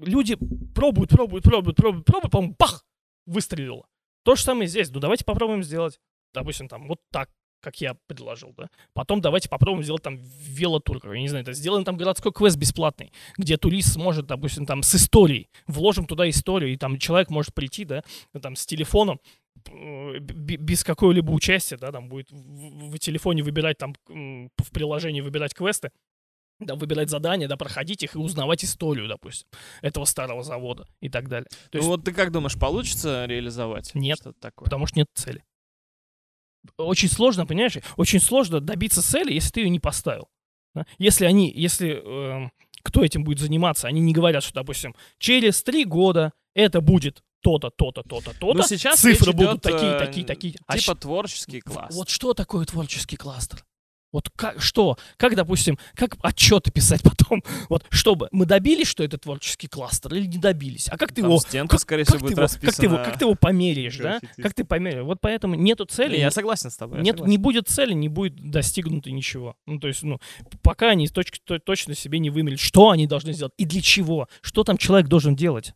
Люди 0.00 0.36
пробуют, 0.74 1.10
пробуют, 1.10 1.44
пробуют, 1.44 1.76
пробуют, 1.76 2.04
пробуют, 2.06 2.30
по-моему, 2.32 2.56
бах, 2.58 2.84
выстрелило. 3.26 3.86
То 4.24 4.36
же 4.36 4.42
самое 4.42 4.68
здесь. 4.68 4.90
Ну, 4.90 5.00
давайте 5.00 5.24
попробуем 5.24 5.62
сделать, 5.62 5.98
допустим, 6.34 6.68
там, 6.68 6.88
вот 6.88 7.00
так, 7.12 7.30
как 7.60 7.80
я 7.80 7.96
предложил, 8.06 8.52
да. 8.56 8.68
Потом 8.92 9.20
давайте 9.20 9.48
попробуем 9.48 9.82
сделать 9.82 10.02
там 10.02 10.18
велотур, 10.18 11.00
я 11.12 11.20
не 11.20 11.28
знаю, 11.28 11.42
это 11.42 11.52
сделаем 11.52 11.84
там 11.84 11.96
городской 11.96 12.32
квест 12.32 12.56
бесплатный, 12.56 13.12
где 13.36 13.56
турист 13.56 13.94
сможет, 13.94 14.26
допустим, 14.26 14.66
там 14.66 14.82
с 14.82 14.94
историей, 14.94 15.48
вложим 15.66 16.06
туда 16.06 16.28
историю, 16.28 16.72
и 16.72 16.76
там 16.76 16.98
человек 16.98 17.30
может 17.30 17.54
прийти, 17.54 17.84
да, 17.84 18.02
там 18.40 18.56
с 18.56 18.66
телефоном, 18.66 19.20
э, 19.68 20.18
без 20.18 20.84
какого-либо 20.84 21.30
участия, 21.32 21.76
да, 21.76 21.90
там 21.92 22.08
будет 22.08 22.30
в, 22.30 22.90
в- 22.92 22.98
телефоне 22.98 23.42
выбирать 23.42 23.78
там 23.78 23.94
в 24.06 24.70
приложении 24.72 25.20
выбирать 25.20 25.54
квесты, 25.54 25.90
да, 26.60 26.74
выбирать 26.74 27.10
задания, 27.10 27.48
да, 27.48 27.56
проходить 27.56 28.02
их 28.02 28.14
и 28.14 28.18
узнавать 28.18 28.64
историю, 28.64 29.08
допустим, 29.08 29.46
этого 29.82 30.04
старого 30.04 30.42
завода 30.42 30.86
и 31.00 31.08
так 31.08 31.28
далее. 31.28 31.46
То 31.50 31.56
Ну 31.74 31.78
есть, 31.78 31.88
вот 31.88 32.04
ты 32.04 32.12
как 32.12 32.32
думаешь, 32.32 32.58
получится 32.58 33.24
реализовать? 33.26 33.94
Нет. 33.94 34.18
Что-то 34.18 34.38
такое? 34.40 34.64
потому 34.64 34.86
что 34.86 34.98
нет 34.98 35.08
цели. 35.14 35.42
Очень 36.76 37.08
сложно, 37.08 37.46
понимаешь? 37.46 37.74
Очень 37.96 38.20
сложно 38.20 38.60
добиться 38.60 39.02
цели, 39.02 39.32
если 39.32 39.50
ты 39.50 39.60
ее 39.60 39.70
не 39.70 39.80
поставил. 39.80 40.28
да. 40.74 40.84
Если 40.98 41.24
они, 41.24 41.50
если 41.50 42.02
эм, 42.04 42.52
кто 42.82 43.04
этим 43.04 43.24
будет 43.24 43.38
заниматься, 43.40 43.88
они 43.88 44.00
не 44.00 44.12
говорят, 44.12 44.42
что, 44.44 44.54
допустим, 44.54 44.94
через 45.18 45.62
три 45.62 45.84
года 45.84 46.32
это 46.54 46.80
будет 46.80 47.22
то-то, 47.42 47.70
то-то, 47.70 48.02
то-то, 48.02 48.32
то-то. 48.32 48.54
Ну, 48.54 48.62
сейчас 48.62 49.00
цифры 49.00 49.28
речь 49.32 49.36
будут 49.36 49.62
такие, 49.62 49.92
э, 49.92 49.98
такие, 49.98 50.26
такие. 50.26 50.54
А 50.66 50.78
Типа 50.78 50.92
щ- 50.94 51.00
творческий 51.00 51.60
класс. 51.60 51.94
Вот 51.94 52.08
что 52.08 52.34
такое 52.34 52.64
творческий 52.64 53.16
кластер? 53.16 53.64
Вот 54.12 54.30
как, 54.36 54.62
что? 54.62 54.96
Как, 55.16 55.34
допустим, 55.34 55.78
как 55.94 56.16
отчеты 56.22 56.70
писать 56.70 57.02
потом? 57.04 57.42
Вот, 57.68 57.84
чтобы 57.90 58.28
мы 58.32 58.46
добились, 58.46 58.86
что 58.86 59.02
это 59.04 59.18
творческий 59.18 59.66
кластер, 59.68 60.14
или 60.14 60.26
не 60.26 60.38
добились? 60.38 60.88
А 60.88 60.96
как 60.96 61.10
ты 61.10 61.22
Там 61.22 61.30
его 61.30 61.40
стенка, 61.40 61.72
как, 61.72 61.80
скорее 61.80 62.04
как 62.04 62.16
всего, 62.16 62.28
ты 62.28 62.34
будет 62.34 62.38
его, 62.38 62.66
как 62.66 62.74
ты 62.76 62.86
его, 62.86 62.96
как 62.96 63.18
ты 63.18 63.24
его 63.24 63.34
померяешь, 63.34 63.96
да? 63.98 64.20
Как 64.40 64.54
ты 64.54 64.64
померяешь? 64.64 65.04
Вот 65.04 65.18
поэтому 65.20 65.54
нету 65.54 65.84
цели, 65.84 66.14
Не, 66.16 66.20
я 66.22 66.30
согласен 66.30 66.70
с 66.70 66.76
тобой. 66.76 67.02
нет, 67.02 67.20
не 67.20 67.36
будет 67.38 67.68
цели, 67.68 67.92
не 67.92 68.08
будет 68.08 68.50
достигнуто 68.50 69.10
ничего. 69.10 69.56
Ну, 69.66 69.78
то 69.78 69.88
есть, 69.88 70.02
ну, 70.02 70.18
пока 70.62 70.90
они 70.90 71.06
точ- 71.06 71.40
то- 71.44 71.58
точно 71.58 71.94
себе 71.94 72.18
не 72.18 72.30
вымерили, 72.30 72.58
что 72.58 72.90
они 72.90 73.06
должны 73.06 73.32
сделать 73.32 73.52
и 73.56 73.64
для 73.64 73.82
чего, 73.82 74.28
что 74.40 74.64
там 74.64 74.78
человек 74.78 75.08
должен 75.08 75.34
делать. 75.36 75.72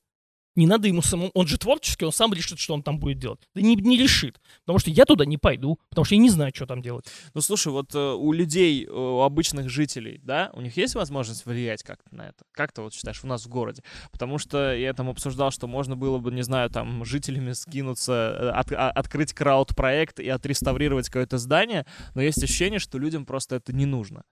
Не 0.61 0.67
надо 0.67 0.89
ему 0.89 1.01
самому... 1.01 1.31
Он 1.33 1.47
же 1.47 1.57
творческий, 1.57 2.05
он 2.05 2.13
сам 2.13 2.35
решит, 2.35 2.59
что 2.59 2.75
он 2.75 2.83
там 2.83 2.99
будет 2.99 3.19
делать. 3.19 3.41
Да 3.55 3.63
не, 3.63 3.77
не 3.77 3.97
решит. 3.97 4.39
Потому 4.67 4.79
что 4.79 4.91
я 4.91 5.07
туда 5.07 5.25
не 5.25 5.39
пойду, 5.39 5.79
потому 5.89 6.05
что 6.05 6.17
я 6.17 6.21
не 6.21 6.29
знаю, 6.29 6.53
что 6.55 6.67
там 6.67 6.83
делать. 6.83 7.07
Ну, 7.33 7.41
слушай, 7.41 7.73
вот 7.73 7.95
э, 7.95 8.13
у 8.13 8.31
людей, 8.33 8.87
у 8.87 9.23
обычных 9.23 9.71
жителей, 9.71 10.21
да, 10.23 10.51
у 10.53 10.61
них 10.61 10.77
есть 10.77 10.97
возможность 10.97 11.47
влиять 11.47 11.83
как-то 11.83 12.15
на 12.15 12.29
это? 12.29 12.45
Как 12.53 12.73
ты 12.73 12.83
вот 12.83 12.93
считаешь, 12.93 13.25
у 13.25 13.27
нас 13.27 13.47
в 13.47 13.49
городе? 13.49 13.83
Потому 14.13 14.37
что 14.37 14.75
я 14.77 14.93
там 14.93 15.09
обсуждал, 15.09 15.51
что 15.51 15.67
можно 15.67 15.97
было 15.97 16.19
бы, 16.19 16.31
не 16.31 16.43
знаю, 16.43 16.69
там, 16.69 17.07
жителями 17.07 17.53
скинуться, 17.53 18.13
э, 18.13 18.51
от, 18.51 18.71
а, 18.73 18.91
открыть 18.91 19.33
крауд-проект 19.33 20.21
и 20.21 20.29
отреставрировать 20.29 21.07
какое-то 21.07 21.39
здание, 21.39 21.87
но 22.15 22.21
есть 22.21 22.43
ощущение, 22.43 22.81
что 22.81 22.99
людям 22.99 23.25
просто 23.25 23.57
это 23.57 23.73
не 23.73 23.87
нужно. 23.87 24.25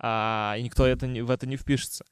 А, 0.00 0.56
и 0.58 0.64
никто 0.64 0.84
это 0.84 1.06
не, 1.06 1.22
в 1.22 1.30
это 1.30 1.46
не 1.46 1.56
впишется. 1.56 2.04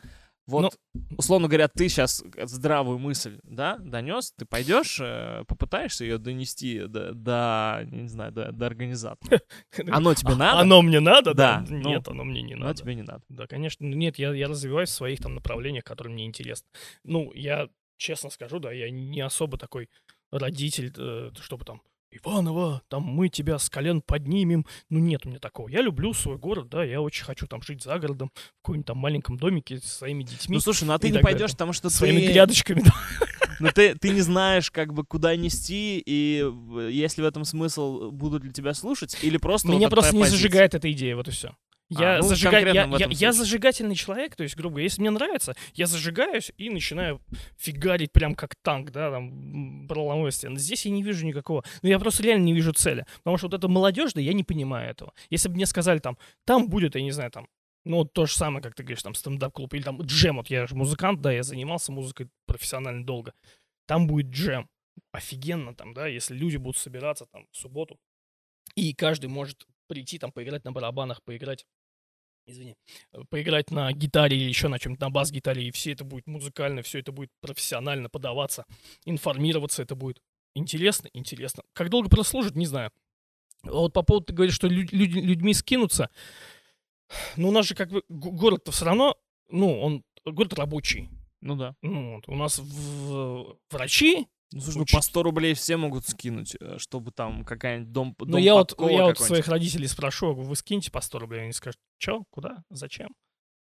Вот, 0.47 0.77
ну, 0.93 1.03
условно 1.17 1.49
говоря, 1.49 1.69
ты 1.69 1.89
сейчас 1.89 2.23
здравую 2.43 2.99
мысль, 2.99 3.39
да, 3.45 3.79
донес, 3.79 4.33
ты 4.37 4.45
пойдешь, 4.45 4.99
э, 5.01 5.45
попытаешься 5.49 6.05
ее 6.05 6.19
донести 6.19 6.87
до, 6.87 7.13
до 7.15 7.87
не 7.91 8.09
знаю, 8.09 8.31
до, 8.31 8.53
до 8.53 8.67
организатора. 8.67 9.41
Оно 9.91 10.15
тебе 10.15 10.35
надо? 10.35 10.61
Оно 10.61 10.83
мне 10.83 11.01
надо? 11.01 11.33
Да. 11.33 11.65
да? 11.67 11.75
Нет, 11.75 12.07
оно 12.09 12.25
мне 12.25 12.43
не 12.43 12.55
надо. 12.55 12.67
Оно 12.67 12.75
тебе 12.75 12.95
не 12.95 13.03
надо. 13.03 13.23
Да, 13.31 13.47
конечно. 13.47 13.85
Нет, 13.85 14.19
я, 14.19 14.35
я 14.35 14.49
развиваюсь 14.49 14.91
в 14.91 14.95
своих 14.95 15.21
там 15.21 15.35
направлениях, 15.35 15.85
которые 15.85 16.13
мне 16.13 16.27
интересны. 16.27 16.69
Ну, 17.05 17.33
я 17.33 17.69
честно 17.97 18.29
скажу, 18.29 18.59
да, 18.59 18.71
я 18.71 18.91
не 18.91 19.21
особо 19.21 19.57
такой 19.57 19.89
родитель, 20.31 20.93
э, 20.97 21.31
чтобы 21.41 21.65
там 21.65 21.81
Иванова, 22.17 22.83
там 22.89 23.03
мы 23.03 23.29
тебя 23.29 23.59
с 23.59 23.69
колен 23.69 24.03
поднимем. 24.03 24.67
Ну, 24.91 24.99
нет 24.99 25.27
у 25.27 25.29
меня 25.29 25.39
такого. 25.39 25.69
Я 25.69 25.83
люблю 25.83 26.13
свой 26.13 26.39
город, 26.39 26.69
да, 26.69 26.85
я 26.85 27.01
очень 27.01 27.25
хочу 27.25 27.47
там 27.47 27.63
жить 27.63 27.83
за 27.83 27.99
городом, 27.99 28.31
в 28.35 28.63
каком-нибудь 28.63 28.87
там 28.87 28.99
маленьком 28.99 29.37
домике 29.37 29.79
со 29.79 29.89
своими 29.89 30.23
детьми. 30.23 30.55
Ну, 30.55 30.61
слушай, 30.61 30.85
ну 30.85 30.93
а 30.93 30.99
ты 30.99 31.11
не 31.11 31.19
пойдешь, 31.19 31.53
потому 31.53 31.73
что 31.73 31.91
своими 31.91 32.21
ты... 32.21 32.33
грядочками, 32.33 32.83
да. 32.83 32.93
Но 33.61 33.71
ты, 33.71 33.95
ты 33.95 34.11
не 34.11 34.21
знаешь, 34.21 34.71
как 34.71 34.93
бы, 34.93 35.05
куда 35.05 35.37
нести, 35.37 36.03
и 36.05 36.45
есть 36.91 37.19
ли 37.19 37.25
в 37.25 37.27
этом 37.27 37.45
смысл, 37.45 38.11
будут 38.11 38.45
ли 38.45 38.53
тебя 38.53 38.75
слушать, 38.75 39.17
или 39.23 39.37
просто 39.37 39.69
Меня 39.69 39.87
вот 39.87 39.91
просто 39.91 40.15
не 40.15 40.23
позиция? 40.23 40.37
зажигает 40.37 40.75
эта 40.75 40.91
идея, 40.91 41.17
вот 41.17 41.29
и 41.29 41.31
все. 41.31 41.55
Я, 41.91 42.17
А, 42.17 42.19
ну, 42.19 42.29
зажига... 42.29 42.59
я, 42.61 42.85
я, 42.87 43.09
я 43.11 43.33
зажигательный 43.33 43.95
человек, 43.95 44.37
то 44.37 44.43
есть, 44.43 44.57
грубо 44.57 44.75
говоря, 44.75 44.85
если 44.85 45.03
мне 45.03 45.11
нравится, 45.11 45.55
я 45.75 45.87
зажигаюсь 45.87 46.51
и 46.57 46.71
начинаю 46.71 47.21
фигарить 47.59 48.11
прям 48.11 48.35
как 48.35 48.55
танк, 48.63 48.91
да, 48.91 49.11
там, 49.11 49.87
проломой 49.87 50.33
стены. 50.33 50.59
Здесь 50.59 50.87
я 50.87 50.93
не 50.93 51.03
вижу 51.03 51.27
никакого, 51.27 51.63
ну, 51.83 51.89
я 51.91 51.99
просто 51.99 52.23
реально 52.23 52.45
не 52.45 52.55
вижу 52.55 52.73
цели, 52.73 53.05
потому 53.19 53.37
что 53.37 53.49
вот 53.49 53.55
эта 53.55 53.69
молодежь, 53.69 54.15
да, 54.15 54.21
я 54.21 54.33
не 54.33 54.45
понимаю 54.45 54.91
этого. 54.91 55.13
Если 55.29 55.49
бы 55.49 55.57
мне 55.57 55.67
сказали, 55.67 55.99
там, 55.99 56.17
там 56.47 56.69
будет, 56.69 56.95
я 56.95 57.03
не 57.03 57.13
знаю, 57.13 57.31
там, 57.31 57.49
ну, 57.85 58.07
то 58.07 58.25
же 58.25 58.35
самое, 58.35 58.63
как 58.63 58.75
ты 58.75 58.83
говоришь, 58.83 59.03
там, 59.03 59.15
стендап-клуб 59.15 59.75
или 59.75 59.83
там 59.83 60.01
джем, 60.01 60.37
вот 60.37 60.49
я 60.49 60.67
же 60.67 60.75
музыкант, 60.75 61.21
да, 61.21 61.33
я 61.33 61.43
занимался 61.43 61.93
музыкой 61.93 62.29
профессионально 62.47 63.05
долго, 63.05 63.35
там 63.87 64.07
будет 64.07 64.29
джем, 64.29 64.71
офигенно 65.13 65.75
там, 65.75 65.93
да, 65.93 66.07
если 66.07 66.35
люди 66.35 66.57
будут 66.57 66.79
собираться 66.79 67.27
там 67.27 67.47
в 67.53 67.57
субботу, 67.57 67.99
и 68.75 68.95
каждый 68.95 69.27
может 69.27 69.67
прийти 69.87 70.19
там 70.19 70.33
поиграть 70.33 70.65
на 70.65 70.73
барабанах, 70.73 71.23
поиграть 71.23 71.67
извини, 72.47 72.77
э, 73.13 73.23
поиграть 73.29 73.71
на 73.71 73.93
гитаре 73.93 74.37
или 74.37 74.49
еще 74.49 74.69
на 74.69 74.79
чем-то, 74.79 75.07
на 75.07 75.11
бас-гитаре, 75.11 75.67
и 75.67 75.71
все 75.71 75.93
это 75.93 76.05
будет 76.05 76.27
музыкально, 76.27 76.83
все 76.83 76.99
это 77.01 77.13
будет 77.13 77.31
профессионально 77.41 78.09
подаваться, 78.09 78.65
информироваться 79.05 79.83
это 79.83 79.95
будет. 79.95 80.21
Интересно? 80.55 81.09
Интересно. 81.15 81.63
Как 81.73 81.89
долго 81.91 82.09
прослужит, 82.09 82.55
не 82.55 82.67
знаю. 82.67 82.91
Вот 83.63 83.93
по 83.93 84.03
поводу, 84.03 84.27
ты 84.27 84.35
говоришь, 84.35 84.55
что 84.55 84.69
лю- 84.69 84.89
люди- 84.93 85.19
людьми 85.19 85.55
скинутся. 85.55 86.11
Ну, 87.37 87.49
у 87.49 87.53
нас 87.53 87.67
же 87.67 87.75
как 87.75 87.91
бы 87.91 88.03
город-то 88.09 88.73
все 88.73 88.85
равно, 88.85 89.17
ну, 89.49 89.81
он 89.81 90.05
город 90.25 90.55
рабочий. 90.55 91.09
Ну 91.41 91.57
да. 91.57 91.75
Ну, 91.83 92.17
вот, 92.17 92.29
у 92.29 92.35
нас 92.35 92.59
в- 92.59 93.59
врачи, 93.71 94.27
Ну, 94.53 94.61
слушай, 94.61 94.79
ну 94.79 94.85
по 94.91 95.01
100 95.01 95.23
рублей 95.23 95.55
все 95.55 95.77
могут 95.77 96.07
скинуть, 96.07 96.57
э, 96.61 96.79
чтобы 96.79 97.11
там 97.11 97.45
какая-нибудь 97.45 97.93
дом, 97.93 98.15
ну, 98.19 98.27
дом 98.27 98.41
я 98.41 98.55
вот, 98.55 98.75
я 98.79 99.05
вот 99.05 99.19
своих 99.19 99.49
родителей 99.49 99.89
спрошу, 99.89 100.35
вы 100.35 100.55
скиньте 100.57 100.91
по 100.91 101.01
100 101.01 101.19
рублей, 101.19 101.43
они 101.43 101.53
скажут, 101.53 101.79
что, 101.99 102.25
куда, 102.31 102.63
зачем? 102.71 103.09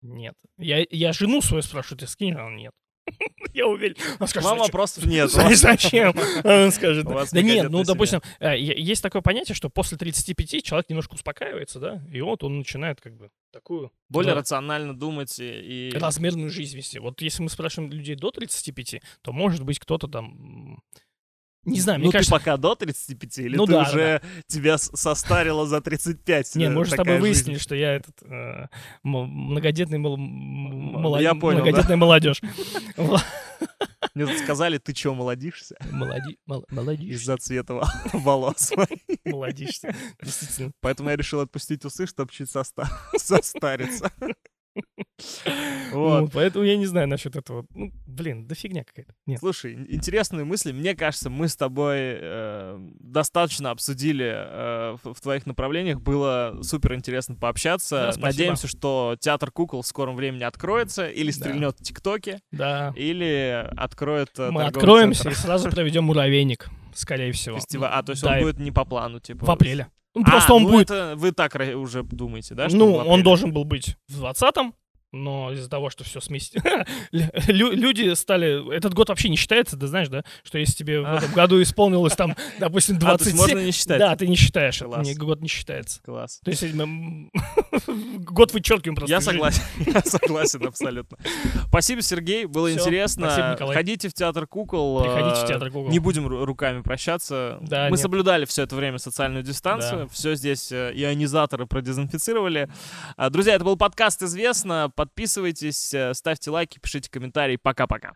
Нет. 0.02 0.36
Я, 0.58 0.86
я 0.90 1.14
жену 1.14 1.42
свою 1.42 1.64
спрашиваю, 1.64 2.00
ты 2.00 2.08
скинь? 2.08 2.34
Она 2.34 2.54
нет. 2.54 2.74
Я 3.54 3.68
уверен. 3.68 3.96
Она 4.18 4.28
К 4.28 4.30
скажет, 4.30 4.50
вам 4.50 4.60
вопросов 4.60 5.06
нет. 5.06 5.30
Зачем? 5.30 6.14
Он 6.44 6.72
скажет. 6.72 7.06
Да 7.06 7.42
нет, 7.42 7.70
ну, 7.70 7.84
допустим, 7.84 8.22
э, 8.40 8.58
есть 8.58 9.02
такое 9.02 9.22
понятие, 9.22 9.56
что 9.56 9.70
после 9.70 9.98
35 9.98 10.64
человек 10.64 10.90
немножко 10.90 11.14
успокаивается, 11.14 11.80
да, 11.80 12.02
и 12.12 12.22
вот 12.22 12.44
он 12.44 12.60
начинает 12.60 13.02
как 13.02 13.16
бы 13.16 13.30
такую 13.52 13.92
Более 14.10 14.34
рационально 14.34 14.98
думать 14.98 15.36
и- 15.40 15.92
размерную 15.94 16.50
жизнь 16.50 16.76
вести. 16.76 17.00
Вот 17.00 17.22
если 17.22 17.44
мы 17.44 17.50
спрашиваем 17.50 17.92
людей 17.92 18.16
до 18.16 18.32
35, 18.32 19.02
то 19.22 19.32
может 19.32 19.64
быть 19.64 19.80
кто-то 19.80 20.08
там... 20.08 20.34
Не 21.66 21.80
знаю, 21.80 22.00
мне 22.00 22.08
ну, 22.08 22.12
кажется... 22.12 22.32
ты 22.34 22.40
пока 22.40 22.58
до 22.58 22.76
35, 22.76 23.38
или 23.40 23.56
Ну 23.56 23.66
ты 23.66 23.72
да, 23.72 23.84
да, 23.84 23.90
уже 23.90 24.22
тебя 24.48 24.78
с- 24.78 24.92
состарило 24.96 25.66
за 25.66 25.80
35? 25.80 26.56
Не, 26.56 26.66
э, 26.66 26.70
мы 26.70 26.82
уже 26.82 26.92
с 26.92 26.96
тобой 26.96 27.20
выяснили, 27.20 27.58
что 27.58 27.74
я 27.76 27.94
этот 27.96 28.22
э, 28.24 28.68
многодетный 29.04 29.98
мол- 29.98 30.16
м- 30.16 30.22
моло- 31.02 31.22
я 31.22 31.36
понял, 31.36 31.60
да. 31.60 31.64
многодетная 31.66 31.98
молодежь. 31.98 32.42
Вот. 32.98 33.22
Мне 34.14 34.28
тут 34.28 34.38
сказали, 34.40 34.78
ты 34.78 34.94
чё, 34.94 35.14
молодишься? 35.14 35.76
Молоди- 35.90 36.38
мол- 36.46 36.66
Молодишь. 36.70 37.16
Из-за 37.16 37.38
цвета 37.38 37.76
во- 37.76 37.90
волос. 38.14 38.72
Молодишься. 39.26 39.96
Действительно. 40.22 40.72
Поэтому 40.82 41.10
я 41.10 41.16
решил 41.16 41.40
отпустить 41.40 41.84
усы, 41.86 42.06
чтобы 42.06 42.32
чуть 42.32 42.50
соста- 42.54 42.88
состариться. 43.18 44.12
Вот. 45.92 46.22
Ну, 46.22 46.28
поэтому 46.34 46.66
я 46.66 46.76
не 46.76 46.86
знаю 46.88 47.08
насчет 47.08 47.36
этого. 47.36 47.66
Ну, 47.76 47.92
блин, 48.08 48.48
да 48.48 48.56
фигня 48.56 48.84
какая-то. 48.84 49.14
Нет. 49.28 49.40
Слушай, 49.40 49.76
ин- 49.76 49.86
интересные 49.88 50.44
мысли. 50.44 50.72
Мне 50.72 50.96
кажется, 50.96 51.30
мы 51.30 51.48
с 51.48 51.56
тобой 51.56 51.98
э, 52.00 52.78
достаточно 53.00 53.70
обсудили 53.70 54.26
э, 54.36 54.98
в, 55.04 55.14
в 55.14 55.22
твоих 55.22 55.46
направлениях. 55.46 56.02
Было 56.02 56.58
супер 56.64 56.96
интересно 56.96 57.36
пообщаться. 57.36 58.12
Да. 58.16 58.22
Надеемся, 58.22 58.68
что 58.68 59.16
театр 59.20 59.52
кукол 59.52 59.84
в 59.84 59.88
скором 59.88 60.16
времени 60.16 60.44
откроется 60.44 61.08
или 61.08 61.28
Да. 61.32 61.38
стрельнет 61.38 61.80
в 61.80 61.84
ТикТоке, 61.84 62.40
Да. 62.52 62.92
или 62.96 63.70
откроет 63.78 64.32
э, 64.40 64.50
Мы 64.50 64.64
откроемся 64.64 65.24
центр. 65.24 65.38
и 65.38 65.42
сразу 65.42 65.70
проведем 65.70 66.06
муравейник, 66.06 66.70
скорее 66.96 67.32
всего. 67.34 67.58
Фестиваль. 67.58 67.92
А, 67.94 68.02
то 68.02 68.12
есть 68.14 68.24
Да, 68.24 68.34
он 68.34 68.40
будет 68.42 68.58
не 68.60 68.72
по 68.72 68.84
плану, 68.84 69.20
типа. 69.20 69.46
в 69.46 69.50
апреле. 69.52 69.88
Ну, 70.16 70.22
А, 70.26 70.30
просто 70.30 70.54
он 70.54 70.64
ну 70.64 70.70
будет... 70.70 70.92
это 70.92 71.16
вы 71.16 71.32
так 71.32 71.56
уже 71.76 72.04
думаете, 72.04 72.54
да? 72.56 72.68
Ну, 72.70 72.96
он 72.96 73.24
должен 73.24 73.52
был 73.52 73.64
быть 73.64 73.96
в 74.08 74.24
20-м, 74.24 74.74
но 75.14 75.52
из-за 75.54 75.70
того, 75.70 75.90
что 75.90 76.04
все 76.04 76.20
смести... 76.20 76.60
Лю- 77.12 77.72
Люди 77.72 78.14
стали... 78.16 78.76
Этот 78.76 78.94
год 78.94 79.10
вообще 79.10 79.30
не 79.30 79.38
считается, 79.38 79.78
ты 79.78 79.88
знаешь, 79.88 80.10
да? 80.10 80.24
Что 80.44 80.58
если 80.58 80.74
тебе 80.74 81.02
в 81.02 81.06
А. 81.06 81.18
этом 81.18 81.32
году 81.34 81.62
исполнилось 81.62 82.16
там, 82.16 82.36
допустим, 82.60 82.98
А, 82.98 83.00
то 83.18 83.24
есть 83.24 83.36
27... 83.36 83.38
можно 83.38 83.60
не 83.66 83.72
считать? 83.72 84.00
Да, 84.00 84.16
ты 84.16 84.28
не 84.28 84.36
считаешь. 84.36 84.80
Класс. 84.80 85.08
не- 85.08 85.14
Год 85.14 85.40
не 85.42 85.48
считается. 85.48 86.02
Класс. 86.04 86.42
То 86.44 86.52
есть 86.52 86.64
м, 86.64 87.32
год 88.20 88.54
вычеркиваем 88.54 88.96
просто. 88.96 89.12
Я 89.14 89.22
согласен, 89.22 89.62
я 89.86 90.02
согласен 90.02 90.66
абсолютно. 90.66 91.18
Спасибо, 91.68 92.02
Сергей, 92.02 92.46
было 92.46 92.74
интересно. 92.74 93.28
спасибо, 93.28 93.52
Николай. 93.54 93.76
Ходите 93.76 94.10
в 94.10 94.14
театр 94.14 94.48
кукол. 94.48 95.02
Приходите 95.04 95.42
в 95.42 95.44
э, 95.44 95.48
театр 95.48 95.70
Google. 95.70 95.90
Не 95.92 96.00
будем 96.00 96.28
ру- 96.28 96.44
руками 96.44 96.82
прощаться. 96.82 97.60
Да, 97.62 97.90
Мы 97.90 97.98
соблюдали 97.98 98.46
все 98.46 98.64
это 98.64 98.76
время 98.76 98.98
социальную 98.98 99.44
дистанцию. 99.44 100.10
Все 100.10 100.36
здесь 100.36 100.72
э, 100.72 100.92
ионизаторы 100.96 101.66
продезинфицировали. 101.68 102.68
А, 103.16 103.30
Друзья, 103.30 103.56
это 103.56 103.64
был 103.64 103.78
подкаст 103.78 104.24
«Известно». 104.24 104.92
Подписывайтесь, 105.04 105.94
э, 105.94 106.14
ставьте 106.14 106.50
лайки, 106.50 106.80
пишите 106.80 107.10
комментарии. 107.12 107.58
Пока-пока. 107.58 108.14